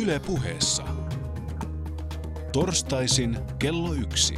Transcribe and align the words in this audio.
Yle 0.00 0.18
puheessa. 0.18 0.82
Torstaisin 2.52 3.38
kello 3.58 3.94
yksi. 3.94 4.34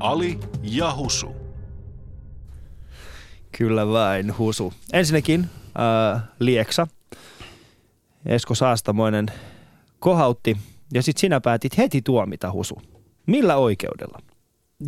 Ali 0.00 0.40
ja 0.62 0.94
Husu. 0.96 1.36
Kyllä 3.58 3.88
vain, 3.88 4.38
Husu. 4.38 4.72
Ensinnäkin 4.92 5.50
äh, 6.14 6.22
Lieksa. 6.38 6.86
Esko 8.26 8.54
Saastamoinen 8.54 9.26
kohautti 9.98 10.56
ja 10.94 11.02
sitten 11.02 11.20
sinä 11.20 11.40
päätit 11.40 11.78
heti 11.78 12.02
tuomita 12.02 12.52
Husu. 12.52 12.82
Millä 13.26 13.56
oikeudella? 13.56 14.18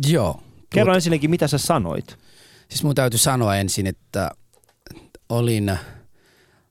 Joo. 0.09 0.43
Kerro 0.69 0.93
Tuot- 0.93 0.95
ensinnäkin, 0.95 1.29
mitä 1.29 1.47
sä 1.47 1.57
sanoit. 1.57 2.17
Siis 2.69 2.83
mun 2.83 2.95
täytyy 2.95 3.19
sanoa 3.19 3.55
ensin, 3.55 3.87
että 3.87 4.31
olin 5.29 5.77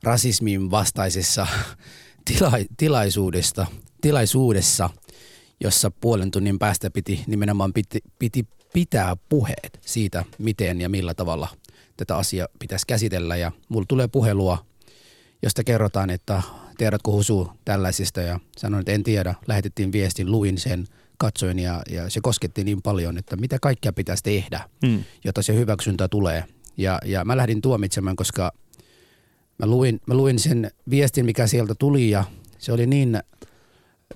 rasismin 0.03 0.71
vastaisessa 0.71 1.47
tila, 2.25 2.53
tilaisuudesta, 2.77 3.67
tilaisuudessa, 4.01 4.91
jossa 5.61 5.91
puolen 5.91 6.31
tunnin 6.31 6.59
päästä 6.59 6.91
piti 6.91 7.25
nimenomaan 7.27 7.73
piti, 7.73 8.01
piti 8.19 8.47
pitää 8.73 9.17
puheet 9.29 9.81
siitä, 9.81 10.25
miten 10.39 10.81
ja 10.81 10.89
millä 10.89 11.15
tavalla 11.15 11.49
tätä 11.97 12.17
asiaa 12.17 12.49
pitäisi 12.59 12.87
käsitellä. 12.87 13.37
Ja 13.37 13.53
mulla 13.69 13.87
tulee 13.89 14.09
puhelua, 14.09 14.67
josta 15.43 15.65
kerrotaan, 15.65 16.11
että 16.11 16.43
tiedätkö 16.79 17.11
Husu 17.11 17.51
tällaisista 17.65 18.21
ja 18.21 18.41
sanoin, 18.57 18.81
että 18.81 18.93
en 18.93 19.03
tiedä. 19.03 19.35
Lähetettiin 19.47 19.93
viestin, 19.93 20.31
luin 20.31 20.59
sen, 20.59 20.87
katsoin 21.19 21.59
ja, 21.59 21.83
ja 21.91 22.11
se 22.11 22.21
kosketti 22.21 22.65
niin 22.65 22.83
paljon, 22.83 23.19
että 23.19 23.37
mitä 23.37 23.59
kaikkea 23.63 23.93
pitäisi 23.93 24.23
tehdä 24.23 24.69
Hmm. 24.87 25.05
jotta 25.25 25.43
se 25.43 25.55
hyväksyntä 25.55 26.09
tulee. 26.09 26.45
Ja, 26.77 26.99
ja 27.05 27.25
mä 27.25 27.37
lähdin 27.37 27.63
tuomitsemaan, 27.63 28.17
koska 28.17 28.53
mä 29.59 29.67
luin, 29.67 30.01
mä 30.07 30.15
luin 30.15 30.39
sen 30.39 30.71
viestin, 30.91 31.25
mikä 31.25 31.47
sieltä 31.47 31.75
tuli 31.79 32.11
ja 32.11 32.25
se 32.59 32.73
oli 32.73 32.87
niin 32.87 33.21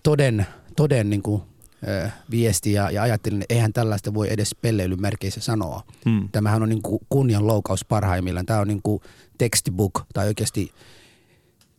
toden, 0.03 0.47
toden 0.77 1.11
niin 1.11 1.23
kuin, 1.23 1.43
ö, 1.89 2.11
viesti 2.31 2.73
ja, 2.73 2.91
ja 2.91 3.03
ajattelin, 3.03 3.43
että 3.43 3.55
eihän 3.55 3.73
tällaista 3.73 4.15
voi 4.15 4.33
edes 4.33 4.55
pelleilymerkeissä 4.63 5.41
sanoa. 5.41 5.83
Hmm. 6.05 6.29
Tämähän 6.33 6.63
on 6.63 6.69
niin 6.69 6.83
kuin 6.83 6.99
kunnian 7.09 7.47
loukaus 7.47 7.85
parhaimmillaan. 7.85 8.47
Tämä 8.47 8.61
on 8.61 8.69
niin 8.69 8.83
kuin 8.83 9.03
textbook 9.39 10.03
tai 10.15 10.27
oikeasti 10.27 10.71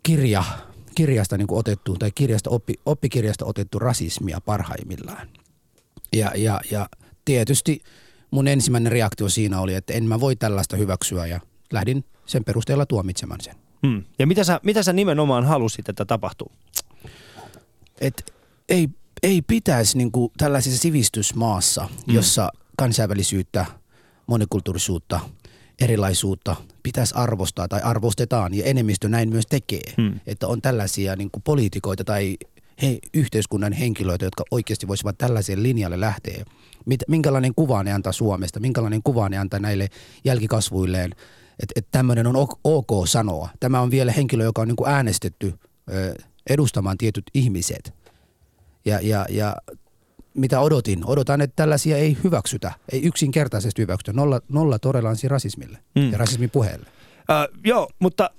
kirja, 0.03 0.43
kirjasta 0.95 1.37
niin 1.37 1.47
kuin 1.47 1.59
otettu 1.59 1.95
tai 1.95 2.11
kirjasta, 2.15 2.49
oppi, 2.49 2.73
oppikirjasta 2.85 3.45
otettu 3.45 3.79
rasismia 3.79 4.41
parhaimmillaan. 4.41 5.27
Ja, 6.13 6.31
ja, 6.35 6.61
ja 6.71 6.89
tietysti 7.25 7.81
mun 8.31 8.47
ensimmäinen 8.47 8.91
reaktio 8.91 9.29
siinä 9.29 9.61
oli, 9.61 9.73
että 9.73 9.93
en 9.93 10.03
mä 10.03 10.19
voi 10.19 10.35
tällaista 10.35 10.77
hyväksyä 10.77 11.25
ja 11.25 11.39
lähdin 11.71 12.03
sen 12.25 12.43
perusteella 12.43 12.85
tuomitsemaan 12.85 13.41
sen. 13.41 13.55
Hmm. 13.87 14.03
Ja 14.19 14.27
mitä 14.27 14.43
sä, 14.43 14.59
mitä 14.63 14.83
sä 14.83 14.93
nimenomaan 14.93 15.45
halusit, 15.45 15.89
että 15.89 16.05
tapahtuu? 16.05 16.51
Et 18.01 18.33
ei, 18.69 18.89
ei 19.23 19.41
pitäisi 19.41 19.97
niin 19.97 20.11
kuin 20.11 20.31
tällaisessa 20.37 20.81
sivistysmaassa, 20.81 21.89
Mm. 22.07 22.13
jossa 22.13 22.51
kansainvälisyyttä, 22.77 23.65
monikulttuurisuutta, 24.27 25.19
erilaisuutta 25.81 26.55
pitäisi 26.83 27.15
arvostaa 27.17 27.67
tai 27.67 27.81
arvostetaan 27.81 28.53
ja 28.53 28.65
enemmistö 28.65 29.09
näin 29.09 29.29
myös 29.29 29.45
tekee. 29.45 29.93
Hmm. 29.97 30.19
Että 30.27 30.47
on 30.47 30.61
tällaisia 30.61 31.15
niin 31.15 31.31
kuin 31.31 31.43
poliitikoita 31.43 32.03
tai 32.03 32.37
he, 32.81 32.99
yhteiskunnan 33.13 33.73
henkilöitä, 33.73 34.25
jotka 34.25 34.43
oikeasti 34.51 34.87
voisivat 34.87 35.17
tällaiseen 35.17 35.63
linjalle 35.63 35.99
lähteä. 35.99 36.45
Mit, 36.85 37.03
minkälainen 37.07 37.55
kuva 37.55 37.83
ne 37.83 37.93
antaa 37.93 38.13
Suomesta, 38.13 38.59
minkälainen 38.59 39.03
kuva 39.03 39.29
ne 39.29 39.37
antaa 39.37 39.59
näille 39.59 39.89
jälkikasvuilleen, 40.25 41.11
että 41.59 41.73
et 41.75 41.87
tämmöinen 41.91 42.27
on 42.27 42.47
ok, 42.63 43.07
sanoa. 43.07 43.49
Tämä 43.59 43.81
on 43.81 43.91
vielä 43.91 44.11
henkilö, 44.11 44.43
joka 44.43 44.61
on 44.61 44.67
niin 44.67 44.75
kuin 44.75 44.89
äänestetty 44.89 45.53
ö, 45.93 46.15
edustamaan 46.49 46.97
tietyt 46.97 47.23
ihmiset. 47.33 47.93
Ja, 48.85 48.99
ja, 49.01 49.25
ja 49.29 49.55
mitä 50.33 50.59
odotin? 50.59 51.05
Odotan, 51.05 51.41
että 51.41 51.55
tällaisia 51.55 51.97
ei 51.97 52.17
hyväksytä, 52.23 52.71
ei 52.91 53.01
yksinkertaisesti 53.03 53.81
hyväksytä. 53.81 54.13
Nolla, 54.13 54.41
nolla 54.49 54.79
toleranssi 54.79 55.27
rasismille 55.27 55.77
Mm. 55.95 56.01
mm. 56.01 56.11
ja 56.11 56.17
rasismin 56.17 56.49
puheelle. 56.49 56.85
Äh, 57.31 57.47
joo, 57.65 57.89
mutta 57.99 58.29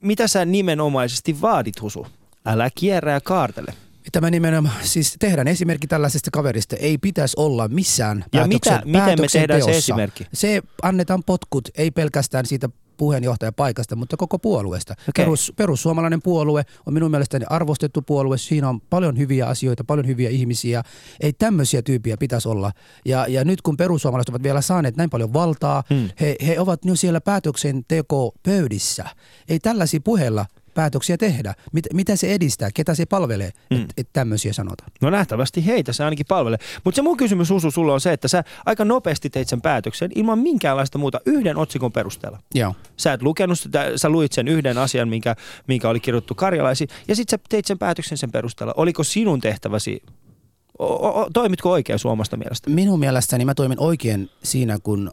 mitä 0.00 0.28
sä 0.28 0.44
nimenomaisesti 0.44 1.40
vaadit, 1.40 1.82
Husu? 1.82 2.06
Älä 2.46 2.70
kierrä 2.74 3.12
ja 3.12 3.20
kaartele. 3.20 3.74
Tämä 4.12 4.30
nimenomaan, 4.30 4.74
siis 4.82 5.16
tehdään 5.18 5.48
esimerkki 5.48 5.86
tällaisesta 5.86 6.30
kaverista. 6.30 6.76
Ei 6.76 6.98
pitäisi 6.98 7.34
olla 7.36 7.68
missään 7.68 8.24
Ja 8.32 8.46
mitä, 8.46 8.82
miten 8.84 9.20
me 9.20 9.26
tehdään 9.32 9.62
se 9.62 9.70
esimerkki? 9.70 10.26
Se 10.32 10.62
annetaan 10.82 11.22
potkut, 11.26 11.68
ei 11.74 11.90
pelkästään 11.90 12.46
siitä 12.46 12.68
puheenjohtajapaikasta, 13.00 13.96
mutta 13.96 14.16
koko 14.16 14.38
puolueesta. 14.38 14.94
Okei. 15.08 15.24
Perus, 15.24 15.52
perussuomalainen 15.56 16.22
puolue 16.22 16.62
on 16.86 16.94
minun 16.94 17.10
mielestäni 17.10 17.44
arvostettu 17.50 18.02
puolue. 18.02 18.38
Siinä 18.38 18.68
on 18.68 18.80
paljon 18.80 19.18
hyviä 19.18 19.46
asioita, 19.46 19.84
paljon 19.84 20.06
hyviä 20.06 20.30
ihmisiä. 20.30 20.82
Ei 21.20 21.32
tämmöisiä 21.32 21.82
tyyppiä 21.82 22.16
pitäisi 22.16 22.48
olla. 22.48 22.72
Ja, 23.04 23.26
ja 23.28 23.44
nyt 23.44 23.62
kun 23.62 23.76
perussuomalaiset 23.76 24.28
ovat 24.28 24.42
vielä 24.42 24.60
saaneet 24.60 24.96
näin 24.96 25.10
paljon 25.10 25.32
valtaa, 25.32 25.82
Hmm. 25.90 26.08
he, 26.20 26.36
he 26.46 26.60
ovat 26.60 26.84
nyt 26.84 27.00
siellä 27.00 27.20
päätöksenteko-pöydissä. 27.20 29.04
Ei 29.48 29.58
tällaisia 29.58 30.00
puheella 30.04 30.46
päätöksiä 30.74 31.16
tehdä. 31.16 31.54
Mit, 31.72 31.84
mitä 31.92 32.16
se 32.16 32.34
edistää, 32.34 32.68
ketä 32.74 32.94
se 32.94 33.06
palvelee, 33.06 33.50
mm. 33.70 33.80
että 33.80 33.94
et 33.96 34.08
tämmöisiä 34.12 34.52
sanotaan. 34.52 34.90
No 35.00 35.10
nähtävästi 35.10 35.66
heitä 35.66 35.92
se 35.92 36.04
ainakin 36.04 36.26
palvelee. 36.28 36.58
Mutta 36.84 36.96
se 36.96 37.02
mun 37.02 37.16
kysymys 37.16 37.50
Husu 37.50 37.70
sulle 37.70 37.92
on 37.92 38.00
se, 38.00 38.12
että 38.12 38.28
sä 38.28 38.44
aika 38.66 38.84
nopeasti 38.84 39.30
teit 39.30 39.48
sen 39.48 39.60
päätöksen 39.60 40.10
ilman 40.14 40.38
minkäänlaista 40.38 40.98
muuta 40.98 41.20
yhden 41.26 41.56
otsikon 41.56 41.92
perusteella. 41.92 42.38
Joo. 42.54 42.74
Sä 42.96 43.12
et 43.12 43.22
lukenut 43.22 43.58
sitä, 43.58 43.92
sä 43.96 44.08
luit 44.08 44.32
sen 44.32 44.48
yhden 44.48 44.78
asian, 44.78 45.08
minkä, 45.08 45.36
minkä 45.66 45.88
oli 45.88 46.00
kirjoittu 46.00 46.34
karjalaisiin, 46.34 46.88
ja 47.08 47.16
sitten 47.16 47.38
sä 47.38 47.44
teit 47.48 47.66
sen 47.66 47.78
päätöksen 47.78 48.18
sen 48.18 48.32
perusteella. 48.32 48.74
Oliko 48.76 49.04
sinun 49.04 49.40
tehtäväsi, 49.40 50.02
o, 50.78 51.20
o, 51.20 51.30
toimitko 51.32 51.70
oikein 51.70 51.98
suomasta 51.98 52.36
mielestä? 52.36 52.70
Minun 52.70 53.00
mielestäni 53.00 53.44
mä 53.44 53.54
toimin 53.54 53.80
oikein 53.80 54.30
siinä, 54.42 54.78
kun 54.82 55.10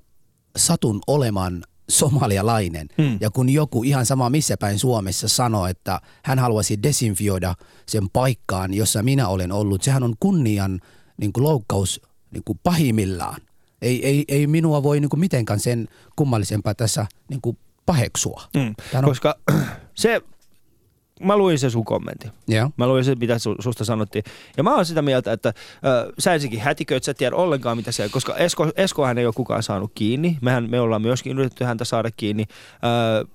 satun 0.57 1.01
olemaan 1.07 1.63
somalialainen. 1.89 2.87
Hmm. 3.01 3.17
Ja 3.21 3.29
kun 3.31 3.49
joku 3.49 3.83
ihan 3.83 4.05
sama 4.05 4.29
missä 4.29 4.57
päin 4.57 4.79
Suomessa 4.79 5.27
sanoo, 5.27 5.67
että 5.67 5.99
hän 6.23 6.39
haluaisi 6.39 6.83
desinfioida 6.83 7.55
sen 7.87 8.09
paikkaan, 8.09 8.73
jossa 8.73 9.03
minä 9.03 9.27
olen 9.27 9.51
ollut, 9.51 9.81
sehän 9.83 10.03
on 10.03 10.13
kunnian 10.19 10.79
niin 11.17 11.33
kuin 11.33 11.43
loukkaus 11.43 12.01
niin 12.31 12.43
kuin 12.45 12.59
pahimmillaan. 12.63 13.41
Ei, 13.81 14.05
ei, 14.05 14.25
ei 14.27 14.47
minua 14.47 14.83
voi 14.83 14.99
niin 14.99 15.09
kuin 15.09 15.19
mitenkään 15.19 15.59
sen 15.59 15.87
kummallisempaa 16.15 16.75
tässä 16.75 17.05
niin 17.29 17.41
kuin 17.41 17.57
paheksua. 17.85 18.43
Mm. 18.55 18.75
On- 18.97 19.03
Koska 19.03 19.35
se, 19.93 20.21
mä 21.19 21.37
luin 21.37 21.59
sen 21.59 21.71
sun 21.71 21.85
kommentin. 21.85 22.31
Joo. 22.47 22.69
Mä 22.77 22.87
luin 22.87 23.03
sen, 23.03 23.19
mitä 23.19 23.39
su, 23.39 23.55
susta 23.59 23.85
sanottiin. 23.85 24.23
Ja 24.57 24.63
mä 24.63 24.75
oon 24.75 24.85
sitä 24.85 25.01
mieltä, 25.01 25.31
että 25.31 25.53
ö, 25.85 26.13
sä 26.19 26.33
ensinnäkin 26.33 26.61
hätiköit, 26.61 27.03
sä 27.03 27.11
et 27.11 27.17
tiedä 27.17 27.35
ollenkaan 27.35 27.77
mitä 27.77 27.91
siellä, 27.91 28.11
koska 28.11 28.35
Esko, 28.35 28.71
Eskohan 28.75 29.17
ei 29.17 29.25
ole 29.25 29.33
kukaan 29.33 29.63
saanut 29.63 29.91
kiinni. 29.95 30.37
Mehän, 30.41 30.69
me 30.69 30.79
ollaan 30.79 31.01
myöskin 31.01 31.39
yritetty 31.39 31.63
häntä 31.63 31.85
saada 31.85 32.09
kiinni. 32.17 32.45
Ö, 33.23 33.27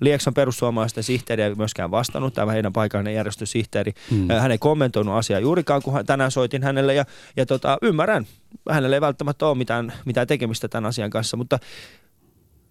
Lieksan 0.00 0.34
perussuomalaisten 0.34 1.04
sihteeri 1.04 1.42
ei 1.42 1.54
myöskään 1.54 1.90
vastannut, 1.90 2.34
tämä 2.34 2.52
heidän 2.52 2.72
paikallinen 2.72 3.14
järjestösihteeri. 3.14 3.92
Mm. 4.10 4.28
Hän 4.28 4.50
ei 4.50 4.58
kommentoinut 4.58 5.14
asiaa 5.14 5.40
juurikaan, 5.40 5.82
kun 5.82 5.92
hän, 5.94 6.06
tänään 6.06 6.30
soitin 6.30 6.62
hänelle 6.62 6.94
ja, 6.94 7.04
ja 7.36 7.46
tota, 7.46 7.78
ymmärrän, 7.82 8.26
hänelle 8.70 8.96
ei 8.96 9.00
välttämättä 9.00 9.46
ole 9.46 9.58
mitään, 9.58 9.92
mitään 10.04 10.26
tekemistä 10.26 10.68
tämän 10.68 10.88
asian 10.88 11.10
kanssa, 11.10 11.36
mutta 11.36 11.58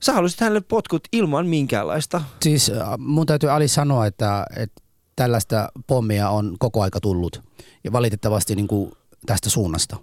sä 0.04 0.14
halusit 0.14 0.40
hänelle 0.40 0.62
potkut 0.62 1.02
ilman 1.14 1.48
minkäänlaista. 1.48 2.22
Siis 2.42 2.70
äh, 2.70 2.88
mun 2.98 3.26
täytyy 3.26 3.50
Ali 3.52 3.68
sanoa, 3.68 4.06
että, 4.06 4.46
että 4.56 4.82
tällaista 5.16 5.70
pommia 5.88 6.30
on 6.30 6.56
koko 6.60 6.82
aika 6.82 7.00
tullut 7.02 7.44
ja 7.84 7.92
valitettavasti 7.92 8.56
niin 8.56 8.68
kuin 8.68 8.92
tästä 9.26 9.50
suunnasta. 9.50 9.98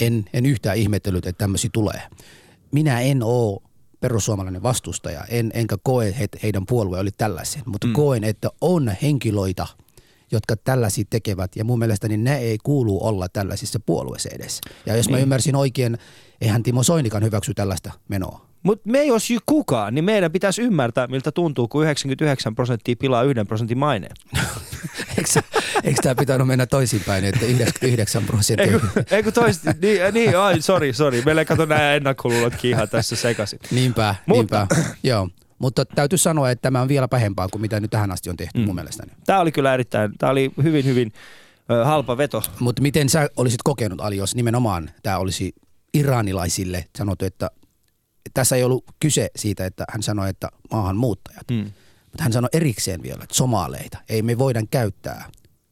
En, 0.00 0.24
en 0.32 0.46
yhtään 0.46 0.76
ihmetellyt, 0.76 1.26
että 1.26 1.38
tämmöisiä 1.38 1.70
tulee. 1.72 2.02
Minä 2.72 3.00
en 3.00 3.22
ole 3.22 3.60
perussuomalainen 4.00 4.62
vastustaja, 4.62 5.24
en, 5.28 5.50
enkä 5.54 5.76
koe, 5.82 6.14
että 6.20 6.38
heidän 6.42 6.66
puolue 6.66 6.98
oli 6.98 7.10
tällaisen, 7.10 7.62
mutta 7.66 7.86
Mm. 7.86 7.92
koen, 7.92 8.24
että 8.24 8.50
on 8.60 8.92
henkilöitä, 9.02 9.66
jotka 10.32 10.56
tällaisia 10.56 11.04
tekevät 11.10 11.56
ja 11.56 11.64
mun 11.64 11.78
mielestäni 11.78 12.16
ne 12.16 12.36
ei 12.38 12.58
kuulu 12.62 13.04
olla 13.06 13.28
tällaisissa 13.28 13.80
puolueissa 13.80 14.28
edes. 14.32 14.60
Ja 14.86 14.96
jos 14.96 15.06
niin. 15.06 15.12
mä 15.12 15.16
Niin. 15.16 15.22
ymmärsin 15.22 15.56
oikein, 15.56 15.98
eihän 16.40 16.62
Timo 16.62 16.82
Soinikan 16.82 17.22
hyväksy 17.22 17.54
tällaista 17.54 17.92
menoa. 18.08 18.45
Mutta 18.66 18.90
me 18.90 19.04
jos 19.04 19.30
ju- 19.30 19.40
kukaan, 19.46 19.94
niin 19.94 20.04
meidän 20.04 20.32
pitäisi 20.32 20.62
ymmärtää, 20.62 21.06
miltä 21.06 21.32
tuntuu, 21.32 21.68
kun 21.68 21.82
99 21.82 22.54
prosenttia 22.54 22.96
pilaa 22.98 23.22
yhden 23.22 23.46
prosentin 23.46 23.78
maineen. 23.78 24.16
Eikö, 25.18 25.42
eikö 25.84 26.02
tämä 26.02 26.14
pitänyt 26.14 26.46
mennä 26.46 26.66
toisinpäin, 26.66 27.24
että 27.24 27.46
99 27.46 28.24
prosenttia? 28.24 28.66
Eikö, 28.72 29.04
eikö 29.10 29.32
toista? 29.32 29.74
Niin, 29.82 30.14
niin 30.14 30.38
ai, 30.38 30.60
sorry, 30.60 30.92
sorry. 30.92 31.22
Meillä 31.24 31.40
ei 31.40 31.46
kato 31.46 31.64
nämä 31.64 31.94
ennakkoluulotkin 31.94 32.70
ihan 32.70 32.88
tässä 32.88 33.16
sekaisin. 33.16 33.58
Niinpä, 33.70 34.14
Mutta- 34.26 34.66
niinpä. 34.70 34.84
Joo. 35.02 35.28
Mutta 35.58 35.84
täytyy 35.84 36.18
sanoa, 36.18 36.50
että 36.50 36.62
tämä 36.62 36.80
on 36.80 36.88
vielä 36.88 37.08
pahempaa 37.08 37.48
kuin 37.48 37.62
mitä 37.62 37.80
nyt 37.80 37.90
tähän 37.90 38.12
asti 38.12 38.30
on 38.30 38.36
tehty 38.36 38.58
mm. 38.58 38.64
mun 38.64 38.74
mielestäni. 38.74 39.12
Tämä 39.26 39.40
oli 39.40 39.52
kyllä 39.52 39.74
erittäin, 39.74 40.12
tämä 40.18 40.32
oli 40.32 40.50
hyvin, 40.62 40.84
hyvin 40.84 41.12
ö, 41.70 41.84
halpa 41.84 42.16
veto. 42.16 42.42
Mutta 42.60 42.82
miten 42.82 43.08
sä 43.08 43.30
olisit 43.36 43.62
kokenut, 43.64 44.00
Ali, 44.00 44.16
jos 44.16 44.34
nimenomaan 44.34 44.90
tämä 45.02 45.18
olisi 45.18 45.54
iranilaisille 45.94 46.84
sanottu, 46.98 47.24
että 47.24 47.50
tässä 48.34 48.56
ei 48.56 48.64
ollut 48.64 48.84
kyse 49.00 49.30
siitä, 49.36 49.66
että 49.66 49.84
hän 49.90 50.02
sanoi, 50.02 50.30
että 50.30 50.48
maahanmuuttajat. 50.70 51.50
Mm. 51.50 51.70
Mutta 52.04 52.22
hän 52.22 52.32
sanoi 52.32 52.48
erikseen 52.52 53.02
vielä, 53.02 53.22
että 53.22 53.34
somaaleita 53.36 53.98
ei 54.08 54.22
me 54.22 54.38
voida 54.38 54.62
käyttää 54.70 55.30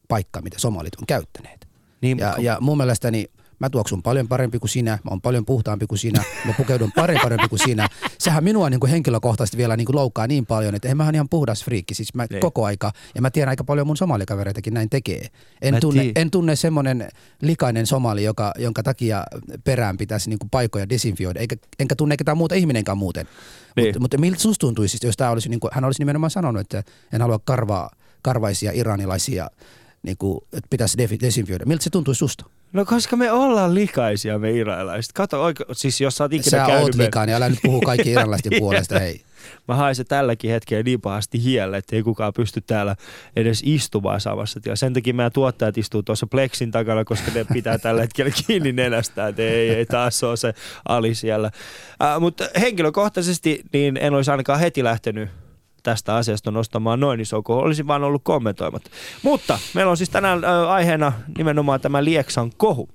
paikkaa, 0.08 0.42
mitä 0.42 0.58
somalit 0.58 0.94
on 0.94 1.06
käyttäneet. 1.06 1.68
Niin, 2.00 2.18
Ja, 2.18 2.34
ja 2.38 2.56
mun 2.60 2.76
mielestäni 2.76 3.30
mä 3.58 3.70
tuoksun 3.70 4.02
paljon 4.02 4.28
parempi 4.28 4.58
kuin 4.58 4.70
sinä, 4.70 4.90
mä 4.90 5.10
oon 5.10 5.20
paljon 5.20 5.44
puhtaampi 5.44 5.86
kuin 5.86 5.98
sinä, 5.98 6.22
mä 6.44 6.52
pukeudun 6.56 6.92
paljon 6.96 7.18
parempi 7.22 7.48
kuin 7.48 7.58
sinä. 7.58 7.88
Sehän 8.18 8.44
minua 8.44 8.70
niin 8.70 8.80
kuin 8.80 8.90
henkilökohtaisesti 8.90 9.56
vielä 9.56 9.76
niin 9.76 9.84
kuin 9.86 9.96
loukkaa 9.96 10.26
niin 10.26 10.46
paljon, 10.46 10.74
että 10.74 10.88
en 10.88 10.96
mä 10.96 11.10
ihan 11.14 11.28
puhdas 11.28 11.64
friikki, 11.64 11.94
siis 11.94 12.14
mä 12.14 12.26
Niin. 12.30 12.40
koko 12.40 12.64
aika, 12.64 12.92
ja 13.14 13.22
mä 13.22 13.30
tiedän 13.30 13.48
aika 13.48 13.64
paljon 13.64 13.86
mun 13.86 13.96
somalikavereitakin 13.96 14.74
näin 14.74 14.90
tekee. 14.90 15.26
En 15.62 15.74
Mä 15.74 15.80
tunne, 15.80 16.02
tii- 16.02 16.12
en 16.16 16.30
tunne 16.30 16.56
semmoinen 16.56 17.08
likainen 17.42 17.86
somali, 17.86 18.24
joka, 18.24 18.52
jonka 18.58 18.82
takia 18.82 19.24
perään 19.64 19.96
pitäisi 19.96 20.28
niin 20.30 20.38
kuin 20.38 20.50
paikkoja 20.50 20.88
desinfioida, 20.88 21.40
eikä, 21.40 21.56
enkä 21.78 21.96
tunne 21.96 22.16
ketään 22.16 22.36
muuta 22.38 22.54
ihminenkään 22.54 22.98
muuten. 22.98 23.26
Niin. 23.76 23.86
Mutta, 23.86 24.00
mutta 24.00 24.18
miltä 24.18 24.40
susta 24.40 24.60
tuntuisi, 24.60 25.06
jos 25.06 25.16
tää 25.16 25.30
olisi, 25.30 25.48
niin 25.48 25.60
kuin, 25.60 25.70
hän 25.74 25.84
olisi 25.84 26.00
nimenomaan 26.00 26.30
sanonut, 26.30 26.60
että 26.60 26.82
en 27.12 27.20
halua 27.20 27.38
karvaa, 27.44 27.90
karvaisia 28.22 28.72
iranilaisia, 28.74 29.50
niin 30.02 30.16
kuin, 30.16 30.40
että 30.52 30.66
pitäisi 30.70 31.20
desinfioida. 31.20 31.66
Miltä 31.66 31.84
se 31.84 31.90
tuntuisi 31.90 32.18
susta? 32.18 32.44
No 32.74 32.84
koska 32.84 33.16
me 33.16 33.30
ollaan 33.32 33.74
likaisia 33.74 34.38
me 34.38 34.50
iranilaiset. 34.50 35.12
Kato, 35.12 35.42
oike, 35.42 35.64
siis 35.72 36.00
jos 36.00 36.16
sä 36.16 36.24
oot 36.24 36.32
ikinä 36.32 36.50
Sä 36.50 36.56
käynyt... 36.56 36.82
oot 36.82 36.94
me- 36.94 37.04
likainen, 37.04 37.34
älä 37.34 37.48
nyt 37.48 37.58
puhu 37.62 37.80
kaikki 37.80 38.10
iranilaisten 38.12 38.52
puolesta, 38.58 38.98
hei. 38.98 39.20
Mä 39.68 39.74
haisen 39.74 40.06
tälläkin 40.06 40.50
hetkellä 40.50 40.82
niin 40.82 41.00
pahasti 41.00 41.44
hielle, 41.44 41.76
että 41.76 41.96
ei 41.96 42.02
kukaan 42.02 42.32
pysty 42.32 42.60
täällä 42.60 42.96
edes 43.36 43.62
istumaan 43.64 44.20
samassa 44.20 44.60
tilassa. 44.60 44.86
Sen 44.86 44.92
takia 44.94 45.14
meidän 45.14 45.32
tuottajat 45.32 45.78
istuu 45.78 46.02
tuossa 46.02 46.26
Plexin 46.26 46.70
takana, 46.70 47.04
koska 47.04 47.30
ne 47.34 47.44
pitää 47.52 47.78
tällä 47.78 48.00
hetkellä 48.00 48.32
kiinni 48.46 48.72
nenästään, 48.72 49.28
että 49.30 49.42
ei, 49.42 49.70
ei 49.70 49.86
taas 49.86 50.24
ole 50.24 50.36
se 50.36 50.54
ali 50.88 51.14
siellä. 51.14 51.50
Äh, 52.02 52.20
mutta 52.20 52.48
henkilökohtaisesti 52.60 53.62
niin 53.72 53.96
en 53.96 54.14
olisi 54.14 54.30
ainakaan 54.30 54.60
heti 54.60 54.84
lähtenyt 54.84 55.28
tästä 55.84 56.16
asiasta 56.16 56.50
nostamaan 56.50 57.00
noin 57.00 57.20
iso 57.20 57.42
kohu. 57.42 57.60
Olisin 57.60 57.86
vaan 57.86 58.04
ollut 58.04 58.24
kommentoimatta. 58.24 58.90
Mutta 59.22 59.58
meillä 59.74 59.90
on 59.90 59.96
siis 59.96 60.10
tänään 60.10 60.44
aiheena 60.68 61.12
nimenomaan 61.38 61.80
tämä 61.80 62.04
Lieksan 62.04 62.52
kohu. 62.56 62.88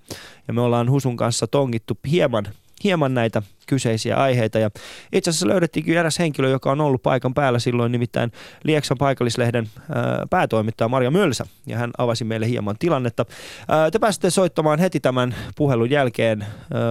Ja 0.47 0.53
me 0.53 0.61
ollaan 0.61 0.89
Husun 0.89 1.17
kanssa 1.17 1.47
tongittu 1.47 1.97
hieman, 2.11 2.45
hieman 2.83 3.13
näitä 3.13 3.41
kyseisiä 3.67 4.17
aiheita. 4.17 4.59
Ja 4.59 4.69
itse 5.13 5.29
asiassa 5.29 5.47
löydettiinkin 5.47 5.97
eräs 5.97 6.19
henkilö, 6.19 6.49
joka 6.49 6.71
on 6.71 6.81
ollut 6.81 7.03
paikan 7.03 7.33
päällä 7.33 7.59
silloin, 7.59 7.91
nimittäin 7.91 8.31
Lieksan 8.63 8.97
paikallislehden 8.97 9.69
äh, 9.77 9.83
päätoimittaja 10.29 10.87
Maria 10.87 11.11
Mölsä. 11.11 11.45
Ja 11.67 11.77
hän 11.77 11.91
avasi 11.97 12.23
meille 12.23 12.49
hieman 12.49 12.75
tilannetta. 12.79 13.25
Äh, 13.61 13.91
te 13.91 13.99
pääsette 13.99 14.29
soittamaan 14.29 14.79
heti 14.79 14.99
tämän 14.99 15.35
puhelun 15.55 15.89
jälkeen. 15.89 16.41
Äh, 16.41 16.47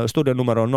studion 0.07 0.37
numero 0.37 0.63
on 0.63 0.73
020690001 0.73 0.77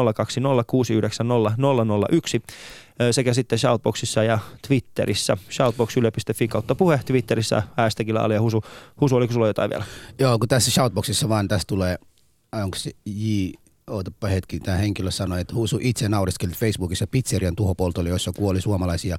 sekä 3.11 3.33
sitten 3.33 3.59
Shoutboxissa 3.59 4.23
ja 4.23 4.39
Twitterissä. 4.67 5.37
Shoutbox.yle.fi 5.51 6.47
kautta 6.47 6.75
puhe 6.75 6.99
Twitterissä 7.05 7.63
hashtagillä 7.77 8.21
Ali 8.21 8.33
ja 8.33 8.41
Husu. 8.41 8.63
Husu, 9.01 9.15
oliko 9.15 9.33
sulla 9.33 9.47
jotain 9.47 9.69
vielä? 9.69 9.85
Joo, 10.19 10.39
kun 10.39 10.47
tässä 10.47 10.71
shoutboxissa 10.71 11.29
vaan 11.29 11.47
tässä 11.47 11.67
tulee, 11.67 11.97
onko 12.53 12.77
se 12.77 12.91
J, 13.05 13.49
ootapa 13.89 14.28
hetki, 14.28 14.60
tämä 14.60 14.78
henkilö 14.78 15.12
sanoi, 15.12 15.42
että 15.42 15.56
Huusu 15.56 15.80
itse 15.81 16.10
nauriskeli 16.10 16.51
Facebookissa 16.51 17.07
pizzerian 17.07 17.56
tuhopoltolle, 17.56 18.10
jossa 18.10 18.31
kuoli 18.31 18.62
suomalaisia. 18.62 19.18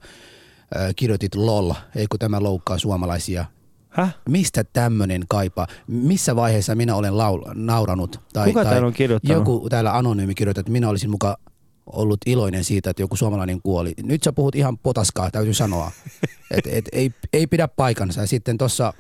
Äh, 0.76 0.94
kirjoitit 0.96 1.34
lol, 1.34 1.72
eikö 1.96 2.18
tämä 2.18 2.42
loukkaa 2.42 2.78
suomalaisia? 2.78 3.44
Häh? 3.88 4.14
Mistä 4.28 4.64
tämmöinen 4.64 5.22
kaipaa? 5.28 5.66
Missä 5.86 6.36
vaiheessa 6.36 6.74
minä 6.74 6.94
olen 6.96 7.12
laul- 7.12 7.50
nauranut? 7.54 8.20
Tai, 8.32 8.48
Kuka 8.48 8.64
tai 8.64 8.82
on 8.82 8.92
kirjoittanut? 8.92 9.40
Joku 9.40 9.68
täällä 9.70 9.96
anonyymi 9.96 10.34
kirjoittaa, 10.34 10.60
että 10.60 10.72
minä 10.72 10.88
olisin 10.88 11.10
muka 11.10 11.38
ollut 11.86 12.20
iloinen 12.26 12.64
siitä, 12.64 12.90
että 12.90 13.02
joku 13.02 13.16
suomalainen 13.16 13.62
kuoli. 13.62 13.94
Nyt 14.02 14.22
sä 14.22 14.32
puhut 14.32 14.54
ihan 14.54 14.78
potaskaa, 14.78 15.30
täytyy 15.30 15.54
sanoa. 15.54 15.90
et, 16.56 16.66
et, 16.66 16.88
ei, 16.92 17.10
ei 17.32 17.46
pidä 17.46 17.68
paikansa. 17.68 18.20
Ja 18.20 18.26
sitten 18.26 18.58
tuossa 18.58 18.92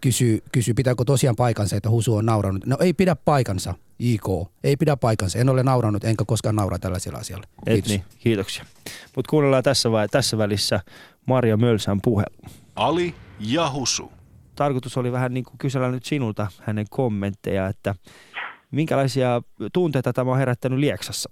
kysy, 0.00 0.42
kysy, 0.52 0.74
pitääkö 0.74 1.04
tosiaan 1.04 1.36
paikansa, 1.36 1.76
että 1.76 1.90
Husu 1.90 2.16
on 2.16 2.26
nauranut. 2.26 2.66
No 2.66 2.76
ei 2.80 2.92
pidä 2.92 3.16
paikansa, 3.16 3.74
IK. 3.98 4.24
Ei 4.64 4.76
pidä 4.76 4.96
paikansa. 4.96 5.38
En 5.38 5.48
ole 5.48 5.62
naurannut, 5.62 6.04
enkä 6.04 6.24
koskaan 6.26 6.56
naura 6.56 6.78
tällaisella 6.78 7.18
asialla. 7.18 7.46
Et 7.66 7.72
Kiitos. 7.74 7.90
niin, 7.90 8.04
kiitoksia. 8.18 8.64
Mutta 9.16 9.30
kuunnellaan 9.30 9.62
tässä, 9.62 9.90
vai, 9.90 10.08
tässä 10.08 10.38
välissä 10.38 10.80
Maria 11.26 11.56
Mölsän 11.56 12.00
puhelu. 12.02 12.36
Ali 12.76 13.14
ja 13.40 13.70
Husu. 13.70 14.12
Tarkoitus 14.54 14.96
oli 14.96 15.12
vähän 15.12 15.34
niin 15.34 15.44
kuin 15.44 15.58
kysellä 15.58 15.90
nyt 15.90 16.04
sinulta 16.04 16.46
hänen 16.62 16.86
kommentteja, 16.90 17.68
että 17.68 17.94
minkälaisia 18.70 19.42
tunteita 19.72 20.12
tämä 20.12 20.30
on 20.30 20.38
herättänyt 20.38 20.78
Lieksassa? 20.78 21.30